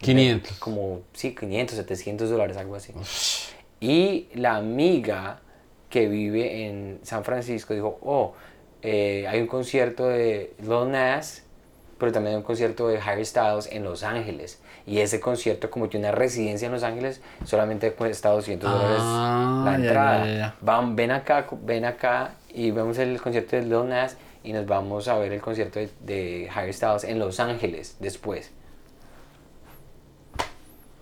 500. 0.00 0.58
como, 0.58 1.00
sí, 1.12 1.34
500, 1.34 1.76
700 1.76 2.30
dólares, 2.30 2.56
algo 2.56 2.76
así. 2.76 2.92
Y 3.80 4.28
la 4.34 4.56
amiga 4.56 5.40
que 5.88 6.08
vive 6.08 6.66
en 6.66 7.00
San 7.02 7.24
Francisco 7.24 7.74
dijo, 7.74 7.98
oh, 8.02 8.34
eh, 8.82 9.26
hay 9.28 9.40
un 9.40 9.46
concierto 9.46 10.06
de 10.08 10.54
Lil 10.60 10.90
Nas, 10.90 11.42
pero 11.98 12.12
también 12.12 12.34
hay 12.34 12.38
un 12.38 12.44
concierto 12.44 12.88
de 12.88 12.98
Harry 12.98 13.24
Styles 13.24 13.68
en 13.72 13.84
Los 13.84 14.02
Ángeles. 14.02 14.60
Y 14.86 15.00
ese 15.00 15.20
concierto, 15.20 15.70
como 15.70 15.88
tiene 15.88 16.08
una 16.08 16.16
residencia 16.16 16.66
en 16.66 16.72
Los 16.72 16.82
Ángeles, 16.82 17.20
solamente 17.44 17.92
cuesta 17.92 18.30
200 18.30 18.70
dólares 18.70 18.96
Ah, 19.00 19.62
la 19.66 19.70
ya, 19.72 19.76
entrada. 19.76 20.26
ya, 20.26 20.32
ya. 20.32 20.54
Van, 20.62 20.96
ven 20.96 21.10
acá, 21.10 21.46
ven 21.62 21.84
acá 21.84 22.34
y 22.52 22.70
vemos 22.70 22.96
el 22.98 23.20
concierto 23.20 23.56
de 23.56 23.62
Lil 23.62 23.88
Nas 23.88 24.16
y 24.42 24.52
nos 24.54 24.64
vamos 24.66 25.08
a 25.08 25.18
ver 25.18 25.32
el 25.32 25.40
concierto 25.42 25.78
de, 25.78 25.90
de 26.00 26.48
Harry 26.54 26.72
Styles 26.72 27.04
en 27.04 27.18
Los 27.18 27.38
Ángeles 27.40 27.96
después. 28.00 28.50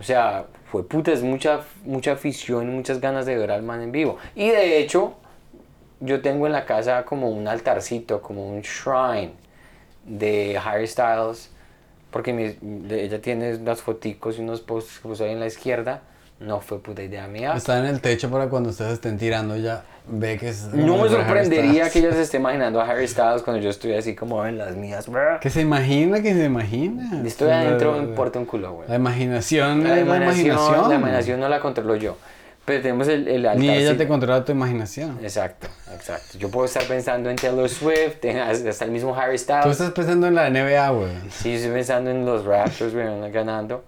O 0.01 0.03
sea, 0.03 0.47
fue 0.71 0.87
puta, 0.87 1.13
es 1.13 1.23
mucha, 1.23 1.61
mucha 1.85 2.13
afición 2.13 2.73
muchas 2.75 3.01
ganas 3.01 3.27
de 3.27 3.37
ver 3.37 3.51
al 3.51 3.63
man 3.63 3.83
en 3.83 3.93
vivo. 3.93 4.19
Y 4.37 4.49
de 4.49 4.79
hecho, 4.79 5.15
yo 6.01 6.21
tengo 6.23 6.47
en 6.47 6.53
la 6.53 6.65
casa 6.67 7.05
como 7.05 7.29
un 7.31 7.49
altarcito, 7.49 8.23
como 8.23 8.49
un 8.49 8.61
shrine 8.63 9.33
de 10.05 10.59
Harry 10.65 10.87
Styles, 10.87 11.51
porque 12.11 12.33
mi- 12.33 12.57
de- 12.61 13.05
ella 13.05 13.21
tiene 13.21 13.55
unas 13.57 13.83
foticos 13.83 14.39
y 14.39 14.43
unos 14.43 14.61
posts 14.61 15.01
que 15.01 15.09
puso 15.09 15.25
ahí 15.25 15.33
en 15.33 15.41
la 15.41 15.47
izquierda. 15.47 16.03
No 16.41 16.61
fue 16.61 16.81
puta 16.81 17.03
idea 17.03 17.27
mía. 17.27 17.55
Está 17.57 17.79
en 17.81 17.87
el 17.87 18.01
techo 18.01 18.31
para 18.31 18.49
cuando 18.49 18.71
ustedes 18.71 18.93
estén 18.95 19.19
tirando 19.19 19.57
ya 19.57 19.83
ve 20.07 20.39
que 20.39 20.51
es... 20.51 20.67
No 20.73 20.97
me 21.03 21.09
sorprendería 21.09 21.91
que 21.91 21.99
ella 21.99 22.13
se 22.13 22.23
esté 22.23 22.37
imaginando 22.37 22.81
a 22.81 22.89
Harry 22.89 23.09
Styles 23.09 23.43
cuando 23.43 23.61
yo 23.61 23.71
estoy 23.71 23.95
así 23.95 24.15
como 24.15 24.47
en 24.47 24.57
las 24.57 24.77
mías. 24.77 25.07
Que 25.41 25.51
se 25.51 25.61
imagina, 25.63 26.23
que 26.23 26.33
se 26.35 26.45
imagina. 26.45 27.23
Estoy 27.27 27.51
adentro, 27.51 27.93
me 27.93 28.05
importa 28.05 28.39
un 28.39 28.45
culo, 28.47 28.73
güey. 28.73 28.89
La 28.89 28.95
imaginación, 28.97 29.83
La 29.83 29.99
imaginación, 30.01 30.47
imaginación. 30.47 30.89
la 30.89 30.95
imaginación 30.95 31.41
no 31.41 31.49
la 31.49 31.61
controlo 31.61 31.97
yo. 31.97 32.17
Pero 32.65 32.83
tenemos 32.83 33.09
el, 33.09 33.27
el 33.27 33.49
Ni 33.59 33.71
ella 33.71 33.97
te 33.97 34.07
controla 34.07 34.45
tu 34.45 34.53
imaginación. 34.53 35.19
Exacto, 35.23 35.69
exacto. 35.95 36.37
Yo 36.39 36.51
puedo 36.51 36.67
estar 36.67 36.85
pensando 36.85 37.31
en 37.31 37.37
Taylor 37.37 37.67
Swift, 37.69 38.23
en- 38.23 38.39
hasta 38.39 38.85
el 38.85 38.91
mismo 38.91 39.17
Harry 39.17 39.39
Styles. 39.39 39.65
Tú 39.65 39.71
estás 39.71 39.91
pensando 39.93 40.27
en 40.27 40.35
la 40.35 40.51
NBA, 40.51 40.91
güey. 40.91 41.11
Sí, 41.31 41.55
estoy 41.55 41.73
pensando 41.73 42.11
en 42.11 42.27
los 42.27 42.45
Raptors, 42.45 42.93
güey, 42.93 43.33
ganando. 43.33 43.85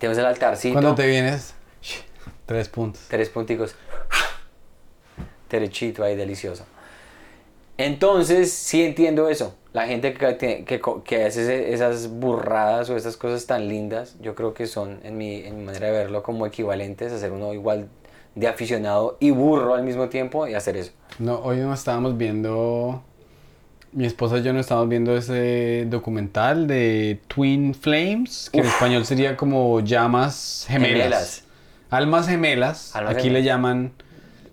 Tenemos 0.00 0.18
el 0.18 0.24
altarcito. 0.24 0.72
Cuando 0.72 0.94
te 0.94 1.06
vienes, 1.06 1.52
tres 2.46 2.70
puntos. 2.70 3.02
Tres 3.08 3.28
punticos. 3.28 3.74
Derechito 5.50 6.02
ahí, 6.02 6.16
delicioso. 6.16 6.64
Entonces, 7.76 8.50
sí 8.50 8.82
entiendo 8.82 9.28
eso. 9.28 9.54
La 9.74 9.86
gente 9.86 10.14
que, 10.14 10.64
que, 10.64 10.80
que 11.04 11.24
hace 11.24 11.74
esas 11.74 12.08
burradas 12.08 12.88
o 12.88 12.96
esas 12.96 13.18
cosas 13.18 13.44
tan 13.46 13.68
lindas, 13.68 14.16
yo 14.22 14.34
creo 14.34 14.54
que 14.54 14.66
son, 14.66 15.00
en 15.02 15.18
mi, 15.18 15.44
en 15.44 15.58
mi 15.58 15.64
manera 15.64 15.88
de 15.88 15.92
verlo, 15.92 16.22
como 16.22 16.46
equivalentes 16.46 17.12
a 17.12 17.18
ser 17.18 17.32
uno 17.32 17.52
igual 17.52 17.88
de 18.34 18.48
aficionado 18.48 19.18
y 19.20 19.32
burro 19.32 19.74
al 19.74 19.82
mismo 19.82 20.08
tiempo 20.08 20.46
y 20.46 20.54
hacer 20.54 20.78
eso. 20.78 20.92
No, 21.18 21.40
hoy 21.40 21.58
nos 21.58 21.78
estábamos 21.78 22.16
viendo, 22.16 23.02
mi 23.92 24.06
esposa 24.06 24.38
y 24.38 24.42
yo 24.42 24.52
nos 24.52 24.60
estábamos 24.60 24.88
viendo 24.88 25.16
ese 25.16 25.86
documental 25.88 26.66
de 26.66 27.20
Twin 27.28 27.74
Flames, 27.74 28.50
que 28.52 28.60
en 28.60 28.66
español 28.66 29.04
sería 29.04 29.36
como 29.36 29.80
llamas 29.80 30.66
gemelas. 30.68 30.98
Gemelas. 30.98 31.44
Almas 31.90 32.28
gemelas. 32.28 32.96
Almas 32.96 33.16
Aquí 33.16 33.30
le 33.30 33.42
llaman 33.42 33.92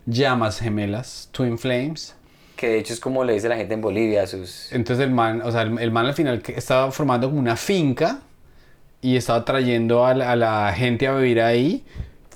llamas 0.06 0.60
gemelas, 0.60 1.30
Twin 1.32 1.58
Flames. 1.58 2.16
Que 2.56 2.70
de 2.70 2.80
hecho 2.80 2.94
es 2.94 3.00
como 3.00 3.24
le 3.24 3.34
dice 3.34 3.48
la 3.48 3.58
gente 3.58 3.76
en 3.76 3.82
Bolivia 3.82 4.24
a 4.24 4.28
sus... 4.28 4.72
Entonces 4.72 5.06
el 5.06 5.12
man, 5.12 5.42
o 5.44 5.52
sea, 5.52 5.62
el, 5.62 5.78
el 5.78 5.92
man 5.92 6.08
al 6.08 6.16
final 6.16 6.42
estaba 6.48 6.92
formando 6.92 7.28
como 7.28 7.40
una 7.40 7.56
finca 7.56 8.22
y 9.02 9.16
estaba 9.16 9.46
trayendo 9.46 10.06
a 10.06 10.16
la, 10.16 10.32
a 10.32 10.36
la 10.36 10.74
gente 10.74 11.08
a 11.08 11.14
vivir 11.14 11.42
ahí 11.42 11.84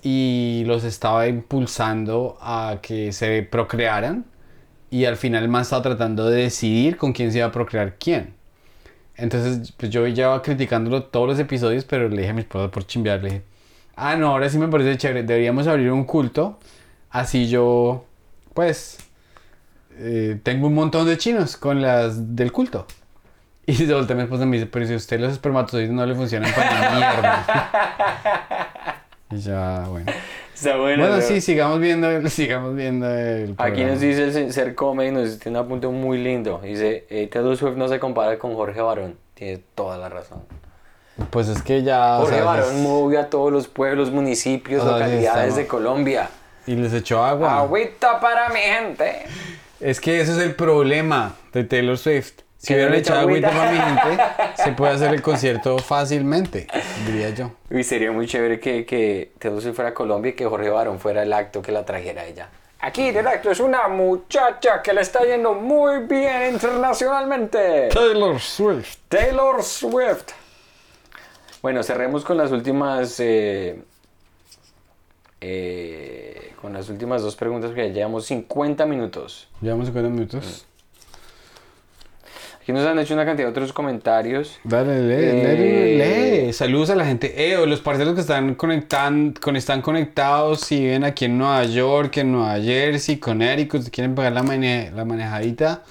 y 0.03 0.63
los 0.67 0.83
estaba 0.83 1.27
impulsando 1.27 2.37
a 2.41 2.77
que 2.81 3.11
se 3.11 3.41
procrearan 3.41 4.25
y 4.91 5.05
al 5.05 5.15
final 5.15 5.43
el 5.43 5.49
man 5.49 5.63
estaba 5.63 5.81
tratando 5.81 6.29
de 6.29 6.43
decidir 6.43 6.97
con 6.97 7.13
quién 7.13 7.31
se 7.31 7.39
iba 7.39 7.47
a 7.47 7.51
procrear 7.51 7.95
quién. 7.97 8.33
Entonces, 9.15 9.71
pues 9.71 9.89
yo 9.89 10.05
ya 10.05 10.41
criticándolo 10.41 11.03
todos 11.03 11.27
los 11.27 11.39
episodios, 11.39 11.85
pero 11.85 12.09
le 12.09 12.17
dije 12.17 12.29
a 12.29 12.33
mi 12.33 12.41
esposa 12.41 12.69
por 12.69 12.85
chimbear, 12.85 13.23
le 13.23 13.29
dije, 13.29 13.41
ah, 13.95 14.17
no, 14.17 14.27
ahora 14.27 14.49
sí 14.49 14.57
me 14.57 14.67
parece 14.67 14.97
chévere, 14.97 15.23
deberíamos 15.23 15.65
abrir 15.67 15.91
un 15.91 16.03
culto, 16.03 16.59
así 17.09 17.47
yo, 17.47 18.05
pues, 18.53 18.97
eh, 19.97 20.39
tengo 20.43 20.67
un 20.67 20.73
montón 20.73 21.07
de 21.07 21.17
chinos 21.17 21.55
con 21.55 21.81
las 21.81 22.35
del 22.35 22.51
culto. 22.51 22.85
Y 23.65 23.75
se 23.75 23.93
voltea 23.93 24.15
mi 24.15 24.23
esposa 24.23 24.43
y 24.43 24.47
me 24.47 24.57
dice, 24.57 24.67
pero 24.67 24.85
si 24.85 24.93
a 24.93 24.97
usted 24.97 25.19
los 25.21 25.31
espermatozoides 25.31 25.91
no 25.91 26.05
le 26.05 26.15
funcionan 26.15 26.51
para 26.53 26.79
la 26.79 26.95
mierda. 26.97 27.45
y 29.31 29.37
ya, 29.37 29.85
bueno. 29.87 30.11
Está 30.65 30.77
bueno. 30.77 31.03
Bueno, 31.03 31.15
¿no? 31.17 31.21
sí, 31.21 31.41
sigamos 31.41 31.79
viendo, 31.79 32.27
sigamos 32.29 32.75
viendo 32.75 33.09
el 33.09 33.55
Aquí 33.57 33.83
nos 33.83 33.99
dice 33.99 34.23
el 34.25 34.53
ser- 34.53 34.75
come 34.75 35.07
y 35.07 35.11
nos 35.11 35.39
tiene 35.39 35.57
un 35.59 35.65
apunte 35.65 35.87
muy 35.87 36.17
lindo. 36.17 36.59
Dice, 36.63 37.05
eh, 37.09 37.27
Taylor 37.31 37.57
Swift 37.57 37.75
no 37.77 37.87
se 37.87 37.99
compara 37.99 38.37
con 38.37 38.53
Jorge 38.53 38.81
Barón. 38.81 39.17
Tiene 39.33 39.61
toda 39.75 39.97
la 39.97 40.09
razón. 40.09 40.43
Pues 41.29 41.47
es 41.47 41.61
que 41.61 41.83
ya... 41.83 42.17
o 42.17 42.21
Jorge 42.21 42.35
sea, 42.35 42.43
Barón 42.45 42.73
les- 42.75 42.83
movió 42.83 43.19
a 43.21 43.29
todos 43.29 43.51
los 43.51 43.67
pueblos, 43.67 44.11
municipios, 44.11 44.81
O 44.83 44.85
sea, 44.87 44.93
localidades 44.93 45.55
de 45.55 45.67
Colombia. 45.67 46.29
Y 46.67 46.75
les 46.75 46.93
echó 46.93 47.23
agua. 47.23 47.57
Agüita 47.59 48.19
para 48.19 48.49
mi 48.49 48.59
gente. 48.59 49.23
Es 49.79 49.99
que 49.99 50.21
ese 50.21 50.33
es 50.33 50.37
el 50.37 50.53
problema 50.53 51.33
de 51.53 51.63
Taylor 51.63 51.97
Swift. 51.97 52.41
Si 52.61 52.73
hubieran 52.75 52.93
echado 52.93 53.21
agüita 53.21 53.49
para 53.49 53.71
mi 53.71 53.77
gente, 53.79 54.23
se 54.63 54.71
puede 54.73 54.93
hacer 54.93 55.13
el 55.15 55.21
concierto 55.23 55.79
fácilmente, 55.79 56.67
diría 57.07 57.31
yo. 57.31 57.51
Y 57.71 57.83
sería 57.83 58.11
muy 58.11 58.27
chévere 58.27 58.59
que, 58.59 58.85
que 58.85 59.31
Taylor 59.39 59.59
Swift 59.61 59.75
fuera 59.75 59.89
a 59.89 59.93
Colombia 59.95 60.29
y 60.29 60.33
que 60.33 60.45
Jorge 60.45 60.69
Barón 60.69 60.99
fuera 60.99 61.23
el 61.23 61.33
acto 61.33 61.63
que 61.63 61.71
la 61.71 61.83
trajera 61.85 62.21
a 62.21 62.25
ella. 62.25 62.49
Aquí 62.79 63.11
directo 63.11 63.49
es 63.49 63.59
una 63.59 63.87
muchacha 63.87 64.81
que 64.83 64.93
le 64.93 65.01
está 65.01 65.23
yendo 65.23 65.53
muy 65.55 66.03
bien 66.05 66.53
internacionalmente. 66.53 67.89
Taylor 67.89 68.39
Swift. 68.39 68.97
Taylor 69.07 69.63
Swift. 69.63 70.29
Bueno, 71.63 71.81
cerremos 71.81 72.23
con 72.23 72.37
las 72.37 72.51
últimas. 72.51 73.19
eh, 73.19 73.81
eh, 75.39 76.53
con 76.61 76.73
las 76.73 76.89
últimas 76.89 77.23
dos 77.23 77.35
preguntas 77.35 77.71
que 77.71 77.87
ya 77.87 77.93
llevamos 77.93 78.25
50 78.27 78.85
minutos. 78.85 79.47
Llevamos 79.61 79.87
50 79.87 80.09
minutos. 80.09 80.67
Aquí 82.61 82.71
nos 82.73 82.85
han 82.85 82.99
hecho 82.99 83.13
una 83.15 83.25
cantidad 83.25 83.47
de 83.47 83.51
otros 83.51 83.73
comentarios. 83.73 84.59
Dale, 84.63 85.01
lee, 85.01 85.15
Eh, 85.17 85.57
lee, 85.57 85.97
lee. 86.45 86.53
Saludos 86.53 86.91
a 86.91 86.95
la 86.95 87.05
gente. 87.05 87.33
Eh, 87.51 87.65
los 87.65 87.81
parceros 87.81 88.13
que 88.13 88.21
están, 88.21 88.53
conectan, 88.55 89.33
con, 89.41 89.55
están 89.55 89.81
conectados, 89.81 90.61
si 90.61 90.79
viven 90.81 91.03
aquí 91.03 91.25
en 91.25 91.37
Nueva 91.39 91.63
York, 91.65 92.17
en 92.17 92.31
Nueva 92.31 92.59
Jersey, 92.59 93.17
Connecticut, 93.17 93.81
si 93.81 93.89
quieren 93.91 94.13
pagar 94.13 94.33
la, 94.33 94.43
mane- 94.43 94.91
la 94.95 95.05
manejadita. 95.05 95.81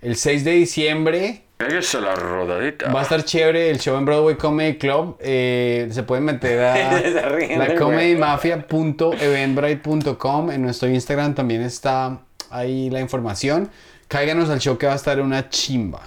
El 0.00 0.16
6 0.16 0.44
de 0.44 0.52
diciembre 0.52 1.42
Pégase 1.58 2.00
la 2.00 2.14
rodadita. 2.14 2.90
va 2.92 3.00
a 3.00 3.02
estar 3.02 3.22
chévere 3.24 3.70
el 3.70 3.78
show 3.78 3.96
en 3.98 4.04
Broadway 4.04 4.36
Comedy 4.36 4.76
Club. 4.78 5.16
Eh, 5.20 5.88
se 5.90 6.02
pueden 6.02 6.24
meter 6.24 6.62
a 6.64 6.98
Se 7.00 7.28
ríen 7.28 7.58
la 7.58 7.66
del 7.66 7.78
comedymafia.eventbrite.com. 7.78 10.50
En 10.50 10.62
nuestro 10.62 10.88
Instagram 10.88 11.34
también 11.34 11.62
está 11.62 12.20
ahí 12.50 12.90
la 12.90 13.00
información. 13.00 13.70
Cáiganos 14.08 14.50
al 14.50 14.60
show 14.60 14.78
que 14.78 14.86
va 14.86 14.92
a 14.92 14.96
estar 14.96 15.20
una 15.20 15.48
chimba. 15.48 16.00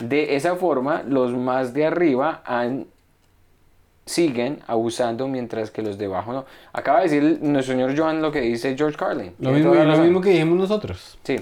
De 0.00 0.34
esa 0.34 0.56
forma, 0.56 1.02
los 1.06 1.32
más 1.32 1.74
de 1.74 1.84
arriba 1.84 2.40
han 2.46 2.86
siguen 4.06 4.60
abusando 4.66 5.28
mientras 5.28 5.70
que 5.70 5.82
los 5.82 5.98
de 5.98 6.06
abajo 6.06 6.32
no. 6.32 6.46
Acaba 6.72 7.00
de 7.00 7.04
decir 7.04 7.40
nuestro 7.42 7.74
señor 7.74 7.94
Joan 7.94 8.22
lo 8.22 8.32
que 8.32 8.40
dice 8.40 8.74
George 8.78 8.96
Carlin. 8.96 9.34
Lo 9.40 9.50
mismo, 9.50 9.74
lo 9.74 9.98
mismo 9.98 10.22
que 10.22 10.30
dijimos 10.30 10.58
nosotros. 10.58 11.18
Sí. 11.22 11.36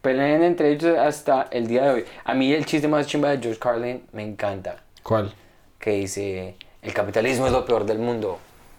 Peleen 0.00 0.42
entre 0.42 0.72
ellos 0.72 0.96
hasta 0.98 1.46
el 1.50 1.66
día 1.66 1.84
de 1.84 1.90
hoy. 1.90 2.06
A 2.24 2.32
mí 2.32 2.54
el 2.54 2.64
chiste 2.64 2.88
más 2.88 3.06
chimba 3.06 3.28
de 3.30 3.38
George 3.38 3.60
Carlin 3.60 4.02
me 4.12 4.22
encanta. 4.22 4.76
¿Cuál? 5.02 5.34
Que 5.84 5.90
dice, 5.90 6.54
el 6.80 6.94
capitalismo 6.94 7.44
es 7.44 7.52
lo 7.52 7.66
peor 7.66 7.84
del 7.84 7.98
mundo. 7.98 8.38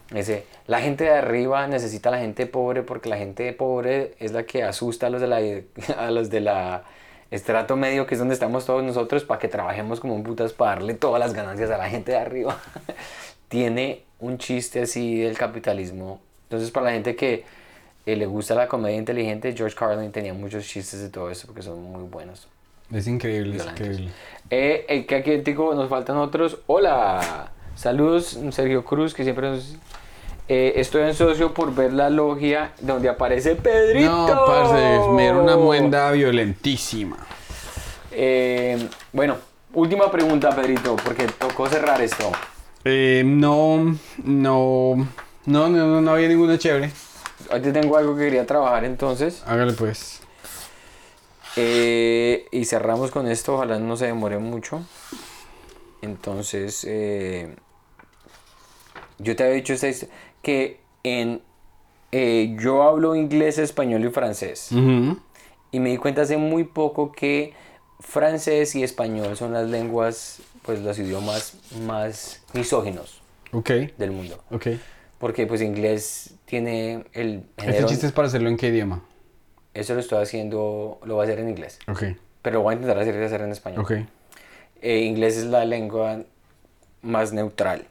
Dice, 0.10 0.46
la 0.66 0.82
gente 0.82 1.04
de 1.04 1.12
arriba 1.12 1.68
necesita 1.68 2.10
a 2.10 2.14
la 2.14 2.18
gente 2.18 2.48
pobre 2.48 2.82
porque 2.82 3.10
la 3.10 3.18
gente 3.18 3.54
pobre 3.54 4.16
es 4.18 4.32
la 4.32 4.42
que 4.48 4.64
asusta 4.64 5.06
a 5.06 5.10
los 5.12 5.22
de 5.22 5.28
la, 5.28 5.38
a 6.00 6.10
los 6.10 6.32
de 6.32 6.40
la 6.40 6.84
estrato 7.30 7.76
medio, 7.76 8.08
que 8.08 8.16
es 8.16 8.20
donde 8.20 8.34
estamos 8.34 8.66
todos 8.66 8.84
nosotros, 8.84 9.24
para 9.24 9.40
que 9.40 9.48
trabajemos 9.48 10.00
como 10.00 10.16
un 10.16 10.24
putas 10.24 10.52
para 10.54 10.72
darle 10.72 10.96
todas 10.96 11.20
las 11.20 11.34
ganancias 11.34 11.70
a 11.70 11.78
la 11.78 11.90
gente 11.90 12.14
de 12.14 12.18
arriba. 12.18 12.60
Tiene 13.50 14.02
un 14.20 14.40
chiste 14.40 14.82
así 14.82 15.20
del 15.20 15.38
capitalismo. 15.38 16.22
Entonces, 16.46 16.72
para 16.72 16.88
la 16.88 16.94
gente 16.94 17.16
que 17.16 17.44
eh, 18.08 18.16
le 18.16 18.26
gusta 18.26 18.56
la 18.56 18.68
comedia 18.68 18.98
inteligente, 18.98 19.54
George 19.56 19.76
Carlin 19.76 20.12
tenía 20.12 20.34
muchos 20.34 20.66
chistes 20.68 21.04
de 21.04 21.10
todo 21.10 21.30
eso 21.30 21.46
porque 21.46 21.62
son 21.62 21.84
muy 21.84 22.02
buenos. 22.02 22.48
Es 22.92 23.08
increíble, 23.08 23.58
es 23.58 23.66
increíble. 23.66 24.10
Eh, 24.50 24.86
eh, 24.88 25.06
que 25.06 25.16
aquí 25.16 25.38
digo, 25.38 25.74
nos 25.74 25.90
faltan 25.90 26.18
otros. 26.18 26.60
Hola, 26.68 27.52
saludos 27.76 28.40
Sergio 28.52 28.86
Cruz, 28.86 29.14
que 29.14 29.24
siempre 29.24 29.50
nos... 29.50 29.76
Eh, 30.48 30.74
estoy 30.76 31.02
ansioso 31.02 31.56
por 31.56 31.74
ver 31.74 31.92
la 31.94 32.12
logia 32.12 32.72
donde 32.80 33.10
aparece 33.10 33.56
Pedrito. 33.56 34.12
No, 34.12 34.46
parce, 34.46 35.10
me 35.10 35.24
dieron 35.24 35.42
una 35.42 35.58
muenda 35.58 36.12
violentísima. 36.12 37.18
Eh, 38.12 38.88
bueno, 39.12 39.38
última 39.74 40.12
pregunta, 40.12 40.56
Pedrito, 40.56 40.96
porque 41.04 41.26
tocó 41.26 41.68
cerrar 41.68 42.00
esto. 42.00 42.32
Eh, 42.84 43.24
no, 43.26 43.98
no, 44.24 44.96
no, 45.48 45.70
no, 45.70 45.70
no, 45.70 46.02
no 46.02 46.12
había 46.12 46.28
ninguna 46.28 46.60
chévere. 46.60 46.92
Hoy 47.52 47.62
te 47.62 47.72
tengo 47.72 47.98
algo 47.98 48.16
que 48.16 48.26
quería 48.26 48.46
trabajar 48.46 48.86
entonces. 48.86 49.42
Hágale 49.48 49.74
pues. 49.74 50.22
Eh, 51.58 52.48
y 52.52 52.66
cerramos 52.66 53.12
con 53.12 53.28
esto, 53.28 53.56
ojalá 53.56 53.80
no 53.80 53.96
se 53.98 54.08
demore 54.08 54.38
mucho. 54.40 54.84
Entonces, 56.02 56.86
eh, 56.88 57.56
yo 59.20 59.36
te 59.36 59.44
había 59.44 59.56
dicho 59.56 59.74
esta 59.74 60.08
que 60.42 60.80
en, 61.04 61.42
eh, 62.12 62.56
yo 62.60 62.84
hablo 62.84 63.16
inglés, 63.16 63.58
español 63.58 64.06
y 64.06 64.10
francés. 64.10 64.70
Y 65.72 65.80
me 65.80 65.90
di 65.90 65.98
cuenta 65.98 66.22
hace 66.22 66.38
muy 66.38 66.64
poco 66.64 67.12
que 67.12 67.54
francés 68.00 68.76
y 68.76 68.84
español 68.84 69.36
son 69.38 69.54
las 69.54 69.68
lenguas, 69.70 70.40
pues 70.62 70.82
los 70.82 71.00
idiomas 71.00 71.58
más 71.86 72.44
misóginos 72.54 73.22
del 73.98 74.12
mundo. 74.12 74.44
ok. 74.52 74.68
Porque 75.18 75.48
pues 75.48 75.62
inglés 75.62 76.36
tiene 76.46 77.06
el 77.14 77.46
Este 77.56 77.64
género... 77.64 77.88
chiste 77.88 78.06
es 78.08 78.12
para 78.12 78.28
hacerlo 78.28 78.50
en 78.50 78.58
qué 78.58 78.68
idioma. 78.68 79.02
Eso 79.76 79.94
lo 79.94 80.00
estoy 80.00 80.24
haciendo, 80.24 81.00
lo 81.04 81.16
voy 81.16 81.24
a 81.24 81.28
hacer 81.28 81.40
en 81.40 81.50
inglés. 81.50 81.80
Ok, 81.88 82.04
Pero 82.42 82.62
voy 82.62 82.72
a 82.72 82.76
intentar 82.76 82.98
hacer, 83.00 83.22
hacer 83.24 83.42
en 83.42 83.52
español. 83.52 83.82
ok. 83.82 83.92
Eh, 84.82 85.00
inglés 85.02 85.38
es 85.38 85.46
la 85.46 85.66
lengua 85.66 86.22
más 87.02 87.34
neutral, 87.34 87.86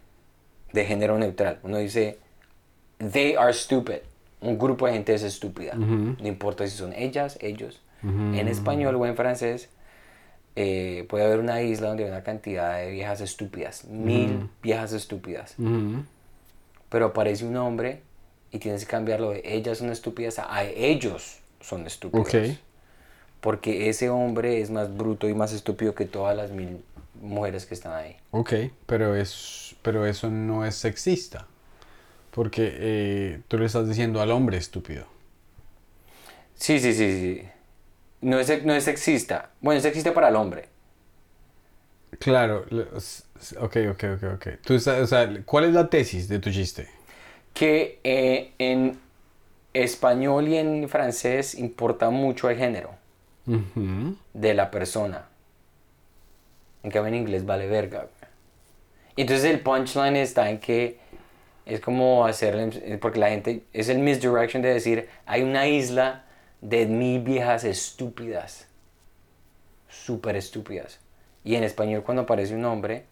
de 0.72 0.84
género 0.84 1.18
neutral. 1.18 1.58
Uno 1.62 1.78
dice, 1.78 2.18
they 3.12 3.34
are 3.36 3.52
stupid. 3.52 3.98
Un 4.40 4.58
grupo 4.58 4.86
de 4.86 4.92
gente 4.94 5.14
es 5.14 5.22
estúpida. 5.22 5.74
No 5.74 6.26
importa 6.26 6.66
si 6.66 6.76
son 6.76 6.92
ellas, 6.92 7.38
ellos. 7.40 7.80
En 8.02 8.48
español 8.48 8.94
o 8.96 9.06
en 9.06 9.16
francés 9.16 9.70
eh, 10.56 11.06
puede 11.08 11.24
haber 11.24 11.38
una 11.38 11.62
isla 11.62 11.88
donde 11.88 12.04
hay 12.04 12.10
una 12.10 12.22
cantidad 12.22 12.76
de 12.78 12.90
viejas 12.90 13.20
estúpidas. 13.22 13.84
Mil 13.86 14.50
viejas 14.62 14.92
estúpidas. 14.92 15.54
Pero 16.90 17.06
aparece 17.06 17.44
un 17.46 17.56
hombre 17.56 18.02
y 18.52 18.58
tienes 18.58 18.84
que 18.84 18.90
cambiarlo 18.90 19.30
de 19.30 19.42
ellas 19.44 19.78
son 19.78 19.90
estúpidas 19.90 20.38
a, 20.38 20.54
a 20.54 20.64
ellos 20.64 21.38
son 21.64 21.86
estúpidos. 21.86 22.26
Ok. 22.26 22.58
Porque 23.40 23.88
ese 23.88 24.08
hombre 24.10 24.60
es 24.60 24.70
más 24.70 24.94
bruto 24.96 25.28
y 25.28 25.34
más 25.34 25.52
estúpido 25.52 25.94
que 25.94 26.06
todas 26.06 26.36
las 26.36 26.50
mil 26.50 26.82
mujeres 27.20 27.66
que 27.66 27.74
están 27.74 27.92
ahí. 27.92 28.16
Ok, 28.30 28.52
pero, 28.86 29.14
es, 29.16 29.76
pero 29.82 30.06
eso 30.06 30.30
no 30.30 30.64
es 30.64 30.74
sexista. 30.76 31.46
Porque 32.30 32.72
eh, 32.74 33.40
tú 33.48 33.58
le 33.58 33.66
estás 33.66 33.88
diciendo 33.88 34.20
al 34.20 34.30
hombre 34.30 34.56
estúpido. 34.56 35.06
Sí, 36.54 36.80
sí, 36.80 36.94
sí, 36.94 37.20
sí. 37.20 37.48
No 38.20 38.38
es, 38.40 38.64
no 38.64 38.74
es 38.74 38.84
sexista. 38.84 39.50
Bueno, 39.60 39.76
es 39.76 39.82
sexista 39.82 40.14
para 40.14 40.28
el 40.28 40.36
hombre. 40.36 40.68
Claro, 42.18 42.64
ok, 43.60 43.76
ok, 43.90 44.04
ok, 44.14 44.24
ok. 44.34 44.46
Tú 44.64 44.74
o 44.74 44.78
sea, 44.78 45.42
¿cuál 45.44 45.64
es 45.64 45.74
la 45.74 45.90
tesis 45.90 46.28
de 46.28 46.38
tu 46.38 46.50
chiste? 46.50 46.88
Que 47.52 48.00
eh, 48.02 48.52
en 48.58 48.98
español 49.74 50.48
y 50.48 50.56
en 50.56 50.88
francés 50.88 51.54
importa 51.56 52.08
mucho 52.10 52.48
el 52.48 52.56
género 52.56 52.90
de 54.32 54.54
la 54.54 54.70
persona. 54.70 55.26
En 56.82 56.90
cambio 56.90 57.08
en 57.08 57.20
inglés 57.20 57.44
vale 57.44 57.66
verga. 57.66 58.06
Entonces 59.16 59.44
el 59.44 59.60
punchline 59.60 60.16
está 60.16 60.48
en 60.48 60.58
que 60.58 60.98
es 61.66 61.80
como 61.80 62.26
hacerle, 62.26 62.98
porque 62.98 63.18
la 63.18 63.30
gente, 63.30 63.64
es 63.72 63.88
el 63.88 63.98
misdirection 63.98 64.62
de 64.62 64.74
decir, 64.74 65.08
hay 65.26 65.42
una 65.42 65.66
isla 65.66 66.24
de 66.60 66.86
mil 66.86 67.20
viejas 67.20 67.64
estúpidas, 67.64 68.66
súper 69.88 70.36
estúpidas. 70.36 71.00
Y 71.42 71.56
en 71.56 71.64
español 71.64 72.02
cuando 72.02 72.22
aparece 72.22 72.54
un 72.54 72.64
hombre, 72.64 73.04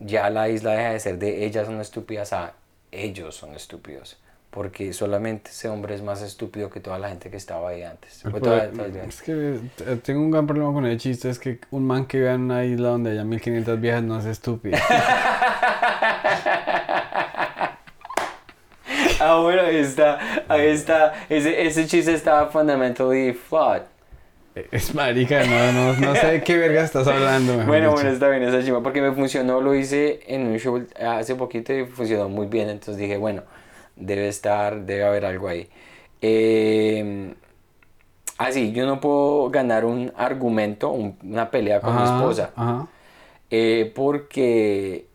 ya 0.00 0.30
la 0.30 0.48
isla 0.48 0.72
deja 0.72 0.92
de 0.92 1.00
ser 1.00 1.18
de 1.18 1.44
ellas 1.44 1.66
son 1.66 1.80
estúpidas 1.80 2.32
a 2.32 2.54
ellos 2.90 3.34
son 3.34 3.54
estúpidos. 3.54 4.18
Porque 4.52 4.92
solamente 4.92 5.50
ese 5.50 5.68
hombre 5.70 5.94
es 5.94 6.02
más 6.02 6.20
estúpido 6.20 6.68
que 6.68 6.78
toda 6.78 6.98
la 6.98 7.08
gente 7.08 7.30
que 7.30 7.38
estaba 7.38 7.70
ahí 7.70 7.82
antes. 7.82 8.20
Toda- 8.20 8.70
toda- 8.70 9.04
Es 9.08 9.22
que 9.22 9.58
eh, 9.86 9.96
tengo 10.04 10.20
un 10.20 10.30
gran 10.30 10.46
problema 10.46 10.72
con 10.74 10.84
el 10.84 10.98
chiste, 10.98 11.30
es 11.30 11.38
que 11.38 11.58
un 11.70 11.86
man 11.86 12.04
que 12.04 12.20
vea 12.20 12.34
en 12.34 12.42
una 12.42 12.62
isla 12.64 12.90
donde 12.90 13.12
haya 13.12 13.24
1500 13.24 13.80
viejas 13.80 14.02
no 14.02 14.18
es 14.18 14.26
estúpido. 14.26 14.76
Ah, 19.20 19.38
bueno, 19.40 19.62
ahí 19.62 19.76
está, 19.76 20.18
ahí 20.48 20.66
está. 20.68 21.12
Ese, 21.28 21.64
ese 21.64 21.86
chiste 21.86 22.12
está 22.12 22.46
fundamentally 22.46 23.32
flawed. 23.32 23.82
Es 24.72 24.94
marica, 24.94 25.44
no, 25.46 25.72
no, 25.72 25.92
no 25.94 26.14
sé 26.16 26.26
de 26.26 26.42
qué 26.42 26.58
verga 26.58 26.82
estás 26.82 27.06
hablando. 27.06 27.54
Bueno, 27.64 27.90
dicho. 27.90 27.92
bueno, 27.92 28.10
está 28.10 28.28
bien 28.28 28.42
esa 28.42 28.62
chimba 28.64 28.82
porque 28.82 29.00
me 29.00 29.12
funcionó, 29.12 29.60
lo 29.60 29.74
hice 29.74 30.20
en 30.26 30.46
un 30.48 30.58
show 30.58 30.84
hace 31.00 31.36
poquito 31.36 31.72
y 31.72 31.86
funcionó 31.86 32.28
muy 32.28 32.46
bien, 32.48 32.68
entonces 32.68 32.96
dije, 32.98 33.16
bueno, 33.16 33.44
debe 33.96 34.28
estar, 34.28 34.84
debe 34.84 35.04
haber 35.04 35.24
algo 35.24 35.48
ahí. 35.48 35.68
Eh, 36.20 37.34
así, 38.38 38.72
yo 38.72 38.86
no 38.86 39.00
puedo 39.00 39.50
ganar 39.50 39.84
un 39.84 40.12
argumento, 40.16 40.90
un- 40.90 41.18
una 41.22 41.50
pelea 41.50 41.80
con 41.80 41.96
mi 41.96 42.02
esposa, 42.04 42.52
Ajá. 42.56 42.88
eh, 43.50 43.92
porque, 43.94 45.06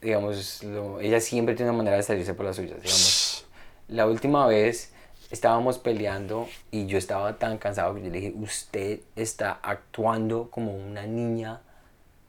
digamos, 0.00 0.62
lo- 0.64 1.00
ella 1.00 1.20
siempre 1.20 1.54
tiene 1.54 1.70
una 1.70 1.78
manera 1.78 1.96
de 1.96 2.02
salirse 2.02 2.34
por 2.34 2.46
las 2.46 2.56
suyas, 2.56 2.82
digamos. 2.82 3.46
La 3.88 4.06
última 4.06 4.46
vez 4.46 4.92
estábamos 5.30 5.78
peleando 5.78 6.48
y 6.70 6.86
yo 6.86 6.98
estaba 6.98 7.38
tan 7.38 7.58
cansado 7.58 7.94
que 7.94 8.02
yo 8.02 8.10
le 8.10 8.20
dije, 8.20 8.34
usted 8.36 9.00
está 9.16 9.58
actuando 9.62 10.50
como 10.50 10.74
una 10.76 11.06
niña 11.06 11.60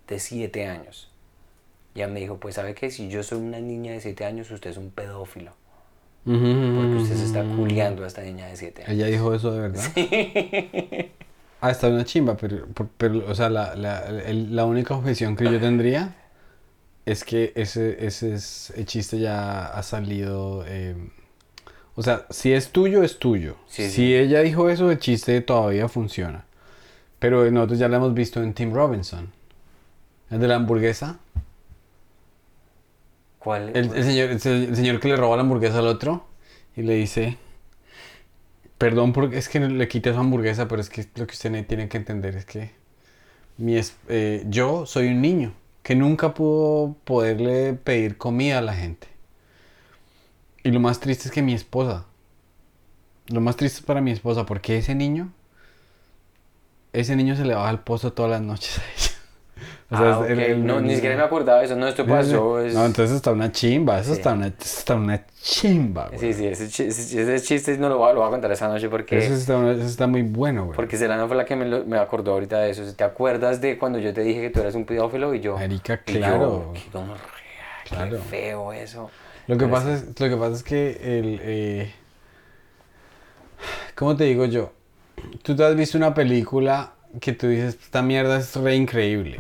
de 0.08 0.20
7 0.20 0.66
años. 0.68 1.12
Y 1.94 2.00
ella 2.00 2.08
me 2.08 2.20
dijo, 2.20 2.38
pues 2.38 2.56
sabe 2.56 2.76
que 2.76 2.92
si 2.92 3.10
yo 3.10 3.24
soy 3.24 3.40
una 3.40 3.60
niña 3.60 3.92
de 3.94 4.02
7 4.02 4.26
años, 4.26 4.50
usted 4.52 4.70
es 4.70 4.78
un 4.78 4.92
pedófilo. 4.92 5.52
Porque 6.34 6.96
usted 7.04 7.16
se 7.16 7.26
está 7.26 7.44
culiando 7.44 8.04
a 8.04 8.08
esta 8.08 8.22
niña 8.22 8.48
de 8.48 8.58
7 8.58 8.84
años. 8.84 8.94
Ella 8.96 9.08
dijo 9.08 9.34
eso 9.34 9.52
de 9.52 9.60
verdad. 9.62 9.84
Ah, 11.60 11.72
está 11.72 11.88
una 11.88 12.06
chimba, 12.06 12.38
pero, 12.38 12.68
pero 12.98 13.24
o 13.28 13.34
sea, 13.34 13.50
la, 13.50 13.76
la, 13.76 14.04
la 14.32 14.66
única 14.66 14.94
objeción 14.96 15.36
que 15.36 15.46
yo 15.46 15.60
tendría 15.60 16.16
es 17.06 17.24
que 17.24 17.54
ese, 17.56 18.06
ese, 18.06 18.34
es- 18.36 18.74
el 18.78 18.86
chiste 18.86 19.20
ya 19.20 19.68
ha 19.68 19.84
salido. 19.84 20.64
eh, 20.68 20.96
o 21.96 22.04
sea, 22.04 22.26
si 22.30 22.54
es 22.54 22.72
tuyo, 22.72 23.04
es 23.04 23.20
tuyo. 23.20 23.58
Sí, 23.68 23.84
si 23.86 23.92
sí. 23.92 24.16
ella 24.16 24.42
dijo 24.42 24.70
eso, 24.70 24.92
el 24.92 25.00
chiste 25.00 25.42
todavía 25.42 25.90
funciona. 25.90 26.46
Pero 27.20 27.50
nosotros 27.52 27.80
ya 27.80 27.90
lo 27.90 27.98
hemos 27.98 28.14
visto 28.16 28.44
en 28.44 28.54
Tim 28.54 28.74
Robinson. 28.74 29.32
El 30.30 30.40
de 30.40 30.48
la 30.48 30.56
hamburguesa. 30.56 31.20
El, 33.74 33.92
señor, 34.04 34.30
el, 34.32 34.40
se- 34.42 34.66
el 34.66 34.76
señor 34.76 35.00
que 35.00 35.08
le 35.10 35.16
roba 35.16 35.36
la 35.38 35.44
hamburguesa 35.44 35.80
al 35.80 35.88
otro 35.88 36.26
y 36.76 36.82
le 36.84 36.96
dice, 36.96 37.38
perdón 38.78 39.14
porque 39.14 39.38
es 39.38 39.50
que 39.50 39.60
le 39.60 39.88
quité 39.88 40.14
su 40.14 40.20
hamburguesa, 40.20 40.68
pero 40.68 40.82
es 40.82 40.90
que 40.90 41.06
lo 41.16 41.26
que 41.28 41.34
usted 41.34 41.50
ne- 41.52 41.64
tiene 41.64 41.90
que 41.90 41.98
entender 41.98 42.36
es 42.36 42.46
que 42.46 42.72
mi 43.58 43.78
es- 43.78 43.96
eh, 44.10 44.44
yo 44.50 44.86
soy 44.86 45.10
un 45.10 45.22
niño 45.22 45.54
que 45.84 45.96
nunca 45.96 46.34
pudo 46.36 46.96
poderle 47.06 47.74
pedir 47.74 48.18
comida 48.18 48.60
a 48.60 48.62
la 48.62 48.76
gente. 48.76 49.08
Y 50.64 50.70
lo 50.72 50.80
más 50.80 51.00
triste 51.00 51.28
es 51.30 51.32
que 51.34 51.42
mi 51.42 51.54
esposa, 51.56 52.06
lo 53.28 53.42
más 53.42 53.56
triste 53.56 53.80
es 53.80 53.86
para 53.86 54.02
mi 54.02 54.12
esposa, 54.12 54.46
porque 54.46 54.78
ese 54.78 54.96
niño, 54.96 55.32
ese 56.94 57.16
niño 57.16 57.36
se 57.38 57.46
le 57.46 57.54
baja 57.56 57.70
al 57.70 57.84
pozo 57.84 58.12
todas 58.14 58.32
las 58.32 58.42
noches 58.42 58.80
a 58.80 58.82
ella. 58.98 59.07
O 59.90 59.98
sea, 59.98 60.18
Ah, 60.18 60.22
es- 60.26 60.32
el- 60.32 60.40
ok. 60.40 60.46
el- 60.50 60.66
no, 60.66 60.82
ni 60.82 60.96
siquiera 60.96 61.16
me 61.16 61.22
acordaba 61.24 61.60
de 61.60 61.66
eso. 61.66 61.76
No, 61.78 61.88
esto 61.88 62.06
pasó. 62.06 62.60
es- 62.60 62.74
No, 62.74 62.86
entonces 62.86 63.16
está 63.16 63.32
una 63.32 63.52
chimba, 63.54 64.00
eso 64.00 64.12
Sí. 64.14 64.18
está, 64.20 64.34
una, 64.34 64.48
está 64.48 64.96
una 64.96 65.26
chimba, 65.42 66.08
güey. 66.10 66.20
Sí, 66.20 66.34
sí, 66.34 66.46
ese, 66.48 66.68
chi- 66.68 66.84
ese- 66.88 67.22
ese 67.36 67.46
chiste 67.46 67.78
no 67.78 67.88
lo 67.88 67.98
voy, 67.98 68.10
a, 68.10 68.14
lo 68.14 68.20
voy 68.20 68.28
a 68.28 68.32
contar 68.32 68.52
esa 68.52 68.68
noche 68.68 68.90
porque... 68.90 69.18
Eso 69.18 69.34
está, 69.34 69.56
una- 69.56 69.72
eso 69.72 69.86
está 69.86 70.06
muy 70.06 70.24
bueno, 70.24 70.66
güey. 70.66 70.76
Porque 70.76 70.98
Selena 70.98 71.26
fue 71.28 71.38
la 71.38 71.46
que 71.46 71.56
me, 71.56 71.66
lo- 71.66 71.86
me 71.86 71.98
acordó 71.98 72.34
ahorita 72.34 72.60
de 72.60 72.72
eso. 72.72 72.84
¿Te 72.94 73.04
acuerdas 73.06 73.62
de 73.62 73.78
cuando 73.78 73.98
yo 74.00 74.14
te 74.14 74.22
dije 74.24 74.42
que 74.42 74.50
tú 74.50 74.60
eras 74.60 74.76
un 74.76 74.84
pedófilo 74.86 75.34
y 75.34 75.40
yo? 75.40 75.56
Marica, 75.56 76.02
y 76.06 76.14
yo, 76.14 76.20
claro. 76.20 76.72
qué 76.74 76.82
qué 76.82 77.96
Claro. 77.96 78.18
feo 78.30 78.74
eso. 78.74 79.10
Lo 79.48 79.56
que, 79.56 79.60
Pero 79.64 79.72
pasa 79.72 79.94
es, 79.94 80.04
lo 80.20 80.30
que 80.30 80.36
pasa 80.36 80.54
es 80.56 80.64
que 80.64 80.90
el... 81.20 81.40
eh, 81.42 81.94
¿Cómo 83.96 84.16
te 84.16 84.26
digo 84.26 84.46
yo? 84.46 84.72
Tú 85.44 85.56
te 85.56 85.64
has 85.64 85.76
visto 85.76 85.98
una 85.98 86.14
película 86.14 86.92
que 87.22 87.32
tú 87.34 87.48
dices, 87.48 87.78
esta 87.82 88.02
mierda 88.02 88.38
es 88.38 88.54
re 88.58 88.76
increíble. 88.76 89.40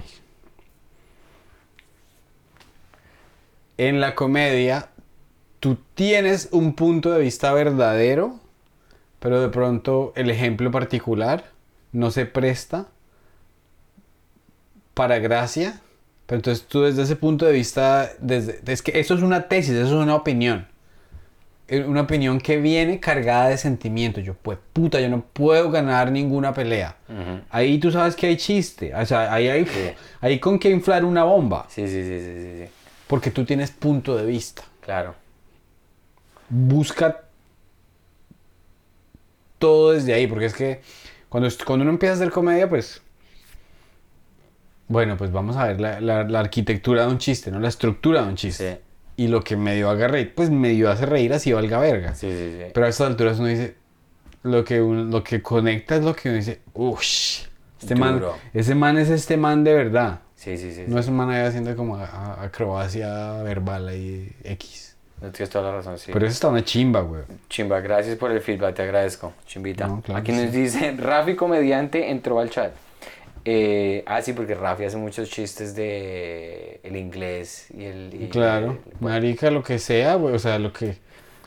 En 3.78 4.00
la 4.02 4.16
comedia, 4.16 4.90
tú 5.60 5.78
tienes 5.96 6.50
un 6.52 6.74
punto 6.74 7.12
de 7.12 7.20
vista 7.22 7.54
verdadero, 7.54 8.40
pero 9.20 9.40
de 9.42 9.50
pronto 9.50 10.14
el 10.16 10.30
ejemplo 10.30 10.72
particular 10.72 11.46
no 11.92 12.12
se 12.12 12.26
presta 12.26 12.88
para 14.94 15.20
gracia. 15.20 15.82
Pero 16.26 16.38
entonces 16.40 16.66
tú 16.68 16.82
desde 16.82 17.04
ese 17.04 17.16
punto 17.16 17.46
de 17.46 17.54
vista, 17.54 18.10
desde, 18.20 18.60
es 18.72 18.82
que 18.82 19.00
eso 19.00 19.14
es 19.16 19.22
una 19.22 19.48
tesis, 19.48 19.72
eso 19.72 19.88
es 19.88 20.04
una 20.04 20.16
opinión. 20.16 20.68
Eh, 21.70 21.84
Una 21.84 22.02
opinión 22.02 22.40
que 22.40 22.58
viene 22.58 23.00
cargada 23.02 23.50
de 23.50 23.58
sentimiento. 23.58 24.22
Yo, 24.22 24.34
pues 24.36 24.58
puta, 24.72 25.02
yo 25.02 25.10
no 25.10 25.22
puedo 25.22 25.70
ganar 25.70 26.12
ninguna 26.14 26.54
pelea. 26.54 26.96
Ujú. 27.10 27.42
Ahí 27.50 27.78
tú 27.78 27.92
sabes 27.92 28.16
que 28.16 28.28
hay 28.28 28.38
chiste. 28.38 28.96
O 28.96 29.06
sea, 29.06 29.34
ahí 29.34 29.50
hay, 29.50 29.66
Sí. 29.66 29.90
hay 30.22 30.40
con 30.40 30.60
qué 30.60 30.70
inflar 30.70 31.04
una 31.04 31.24
bomba. 31.26 31.66
Sí, 31.70 31.86
sí, 31.88 32.04
sí, 32.04 32.20
sí, 32.20 32.34
sí, 32.42 32.64
sí. 32.66 32.72
Porque 33.08 33.32
tú 33.32 33.46
tienes 33.46 33.72
punto 33.72 34.16
de 34.16 34.26
vista. 34.26 34.64
Claro. 34.82 35.16
Busca 36.50 37.22
todo 39.60 39.92
desde 39.92 40.14
ahí. 40.14 40.28
Porque 40.28 40.46
es 40.46 40.54
que 40.54 40.82
cuando, 41.30 41.50
cuando 41.66 41.84
uno 41.84 41.92
empieza 41.92 42.14
a 42.14 42.16
hacer 42.18 42.32
comedia, 42.32 42.70
pues... 42.70 43.02
Bueno, 44.90 45.18
pues 45.18 45.32
vamos 45.34 45.58
a 45.58 45.68
ver 45.68 45.82
la, 45.82 46.00
la- 46.00 46.24
la 46.24 46.40
arquitectura 46.40 47.06
de 47.06 47.10
un 47.12 47.18
chiste, 47.18 47.52
¿no? 47.52 47.60
La 47.60 47.68
estructura 47.68 48.22
de 48.24 48.30
un 48.30 48.36
chiste. 48.36 48.76
Sí, 49.18 49.24
Y 49.24 49.28
lo 49.28 49.44
que 49.44 49.58
medio 49.58 49.90
haga 49.90 50.08
reír, 50.08 50.34
pues 50.34 50.50
medio 50.50 50.90
hace 50.90 51.06
reír 51.06 51.34
así 51.34 51.52
valga 51.52 51.80
verga. 51.80 52.16
sí, 52.16 52.30
sí. 52.32 52.56
sí. 52.58 52.72
Pero 52.74 52.86
a 52.86 52.90
estas 52.90 53.08
alturas 53.08 53.38
uno 53.40 53.50
dice, 53.50 53.76
lo 54.44 54.64
que, 54.64 54.82
uno- 54.82 55.04
lo 55.04 55.24
que 55.26 55.42
conecta 55.42 55.98
es 55.98 56.04
lo 56.06 56.16
que 56.16 56.30
uno 56.30 56.38
dice, 56.38 56.62
uff, 56.74 57.02
este 57.82 57.96
man, 57.96 58.14
Duro. 58.20 58.38
ese 58.54 58.76
man 58.76 58.98
es 58.98 59.10
este 59.10 59.36
man 59.36 59.66
de 59.66 59.74
verdad. 59.74 60.22
Sí, 60.38 60.58
sí, 60.58 60.72
sí. 60.72 60.86
No 60.88 61.00
es 61.00 61.08
un 61.08 61.16
man 61.16 61.30
ahí 61.32 61.42
haciendo 61.46 61.76
como 61.76 61.98
acrobacia 61.98 63.42
verbal 63.42 63.88
ahí 63.90 64.32
X. 64.44 64.96
No 65.20 65.32
tienes 65.32 65.50
toda 65.50 65.72
la 65.72 65.78
razón, 65.78 65.98
sí. 65.98 66.12
Pero 66.14 66.26
eso 66.28 66.34
está 66.34 66.48
una 66.48 66.64
chimba, 66.64 67.02
güey. 67.02 67.24
Chimba, 67.50 67.80
gracias 67.82 68.16
por 68.18 68.32
el 68.32 68.40
feedback, 68.40 68.76
te 68.76 68.84
agradezco. 68.84 69.34
Chimbita. 69.48 69.88
No, 69.88 70.02
claro 70.02 70.20
Aquí 70.22 70.32
nos 70.32 70.52
dice, 70.52 70.92
Rafi 70.98 71.36
Comediante 71.36 72.12
entró 72.12 72.40
al 72.40 72.52
chat. 72.52 72.72
Eh, 73.44 74.04
ah, 74.06 74.22
sí, 74.22 74.34
porque 74.34 74.54
Rafi 74.54 74.84
hace 74.84 74.98
muchos 74.98 75.30
chistes 75.30 75.74
de 75.74 76.80
el 76.84 76.96
inglés 76.98 77.68
y 77.76 77.86
el... 77.86 78.14
y 78.14 78.28
Claro, 78.30 78.72
el- 78.72 78.80
marica, 79.00 79.50
lo 79.50 79.64
que 79.64 79.80
sea, 79.80 80.16
güey, 80.16 80.36
o 80.36 80.40
sea, 80.40 80.60
lo 80.60 80.72
que... 80.72 80.98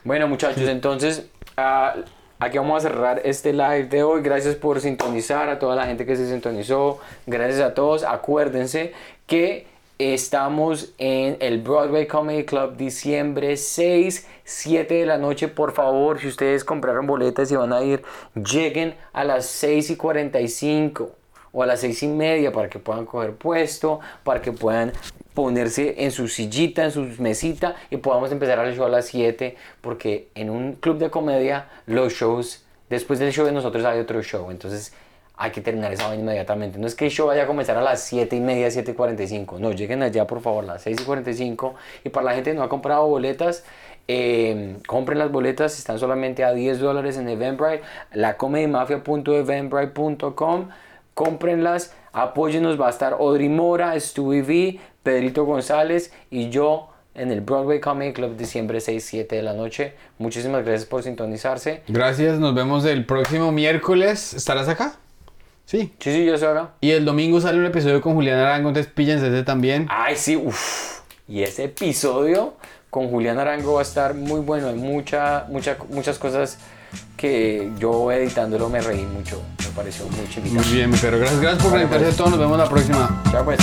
Bueno, 0.02 0.26
muchachos, 0.26 0.66
entonces 0.66 1.26
ah, 1.56 1.94
aquí 2.40 2.56
vamos 2.56 2.84
a 2.84 2.88
cerrar 2.88 3.20
este 3.24 3.52
live 3.52 3.84
de 3.84 4.02
hoy. 4.02 4.22
Gracias 4.22 4.56
por 4.56 4.80
sintonizar 4.80 5.48
a 5.48 5.58
toda 5.58 5.76
la 5.76 5.86
gente 5.86 6.06
que 6.06 6.16
se 6.16 6.28
sintonizó. 6.28 6.98
Gracias 7.26 7.60
a 7.60 7.74
todos. 7.74 8.02
Acuérdense 8.02 8.92
que 9.26 9.66
estamos 9.98 10.92
en 10.96 11.36
el 11.40 11.60
Broadway 11.60 12.06
Comedy 12.06 12.44
Club 12.44 12.76
diciembre 12.76 13.56
6, 13.58 14.26
7 14.44 14.94
de 14.94 15.06
la 15.06 15.18
noche. 15.18 15.48
Por 15.48 15.72
favor, 15.72 16.18
si 16.18 16.28
ustedes 16.28 16.64
compraron 16.64 17.06
boletas 17.06 17.52
y 17.52 17.56
van 17.56 17.74
a 17.74 17.82
ir, 17.82 18.02
lleguen 18.34 18.94
a 19.12 19.22
las 19.24 19.44
6 19.46 19.90
y 19.90 19.96
45 19.96 21.10
o 21.52 21.62
a 21.62 21.66
las 21.66 21.80
seis 21.80 22.02
y 22.04 22.06
media 22.06 22.52
para 22.52 22.68
que 22.68 22.78
puedan 22.78 23.04
coger 23.06 23.34
puesto, 23.34 23.98
para 24.22 24.40
que 24.40 24.52
puedan 24.52 24.92
ponerse 25.40 26.04
en 26.04 26.10
su 26.10 26.28
sillita, 26.28 26.84
en 26.84 26.90
su 26.90 27.00
mesita 27.18 27.74
y 27.88 27.96
podamos 27.96 28.30
empezar 28.30 28.58
el 28.58 28.76
show 28.76 28.84
a 28.84 28.90
las 28.90 29.06
7 29.06 29.56
porque 29.80 30.28
en 30.34 30.50
un 30.50 30.74
club 30.74 30.98
de 30.98 31.08
comedia 31.08 31.66
los 31.86 32.12
shows, 32.12 32.66
después 32.90 33.18
del 33.18 33.32
show 33.32 33.46
de 33.46 33.52
nosotros 33.52 33.82
hay 33.86 34.00
otro 34.00 34.22
show, 34.22 34.50
entonces 34.50 34.92
hay 35.38 35.50
que 35.50 35.62
terminar 35.62 35.94
esa 35.94 36.08
vaina 36.08 36.22
inmediatamente. 36.22 36.78
No 36.78 36.86
es 36.86 36.94
que 36.94 37.06
el 37.06 37.10
show 37.10 37.28
vaya 37.28 37.44
a 37.44 37.46
comenzar 37.46 37.78
a 37.78 37.80
las 37.80 38.02
7 38.02 38.36
y 38.36 38.40
media, 38.40 38.70
7 38.70 38.90
y 38.90 38.94
45, 38.94 39.58
no, 39.58 39.72
lleguen 39.72 40.02
allá 40.02 40.26
por 40.26 40.42
favor 40.42 40.64
a 40.64 40.66
las 40.74 40.82
6 40.82 40.98
y 41.00 41.04
45 41.04 41.74
y 42.04 42.10
para 42.10 42.26
la 42.26 42.34
gente 42.34 42.50
que 42.50 42.56
no 42.58 42.62
ha 42.62 42.68
comprado 42.68 43.06
boletas, 43.06 43.64
eh, 44.08 44.76
compren 44.86 45.18
las 45.18 45.32
boletas, 45.32 45.78
están 45.78 45.98
solamente 45.98 46.44
a 46.44 46.52
10 46.52 46.80
dólares 46.80 47.16
en 47.16 47.30
Eventbrite, 47.30 47.80
lacomedymafia.eventbrite.com 48.12 50.68
cómprenlas, 51.14 51.94
apóyennos, 52.12 52.80
va 52.80 52.88
a 52.88 52.90
estar 52.90 53.14
Audrey 53.14 53.48
Mora, 53.48 53.98
Stewie 53.98 54.42
V, 54.42 54.80
Pedrito 55.02 55.44
González 55.44 56.12
y 56.30 56.50
yo 56.50 56.88
en 57.14 57.30
el 57.30 57.40
Broadway 57.40 57.80
Comedy 57.80 58.12
Club 58.12 58.36
diciembre 58.36 58.78
6-7 58.78 59.28
de 59.28 59.42
la 59.42 59.52
noche. 59.52 59.94
Muchísimas 60.18 60.64
gracias 60.64 60.88
por 60.88 61.02
sintonizarse. 61.02 61.82
Gracias, 61.88 62.38
nos 62.38 62.54
vemos 62.54 62.84
el 62.84 63.04
próximo 63.04 63.52
miércoles. 63.52 64.34
¿Estarás 64.34 64.68
acá? 64.68 64.94
Sí. 65.64 65.92
Sí, 65.98 66.12
sí, 66.12 66.24
yo 66.24 66.36
soy 66.36 66.48
acá. 66.48 66.70
Y 66.80 66.90
el 66.90 67.04
domingo 67.04 67.40
sale 67.40 67.58
un 67.58 67.66
episodio 67.66 68.00
con 68.00 68.14
Julián 68.14 68.38
Arango, 68.38 68.68
entonces 68.68 68.92
píllense 68.92 69.28
ese 69.28 69.42
también. 69.42 69.86
Ay, 69.88 70.16
sí, 70.16 70.36
uff. 70.36 71.00
Y 71.28 71.42
ese 71.42 71.64
episodio 71.64 72.54
con 72.90 73.08
Julián 73.08 73.38
Arango 73.38 73.74
va 73.74 73.80
a 73.80 73.82
estar 73.82 74.14
muy 74.14 74.40
bueno. 74.40 74.68
Hay 74.68 74.74
mucha, 74.74 75.46
mucha, 75.48 75.76
muchas 75.90 76.18
cosas 76.18 76.58
que 77.16 77.70
yo 77.78 78.10
editándolo 78.10 78.68
me 78.68 78.80
reí 78.80 79.02
mucho. 79.02 79.40
Pareció 79.80 80.04
muy 80.10 80.28
chiquita. 80.28 80.60
Muy 80.60 80.72
bien, 80.74 80.90
mi 80.90 80.96
perro. 80.98 81.18
Gracias, 81.18 81.40
gracias 81.40 81.62
por 81.62 81.72
Vale, 81.72 81.84
conectarse 81.84 82.04
pues. 82.04 82.14
a 82.14 82.18
todos. 82.18 82.30
Nos 82.32 82.38
vemos 82.38 82.58
la 82.58 82.68
próxima. 82.68 83.22
Chao, 83.32 83.44
pues. 83.46 83.58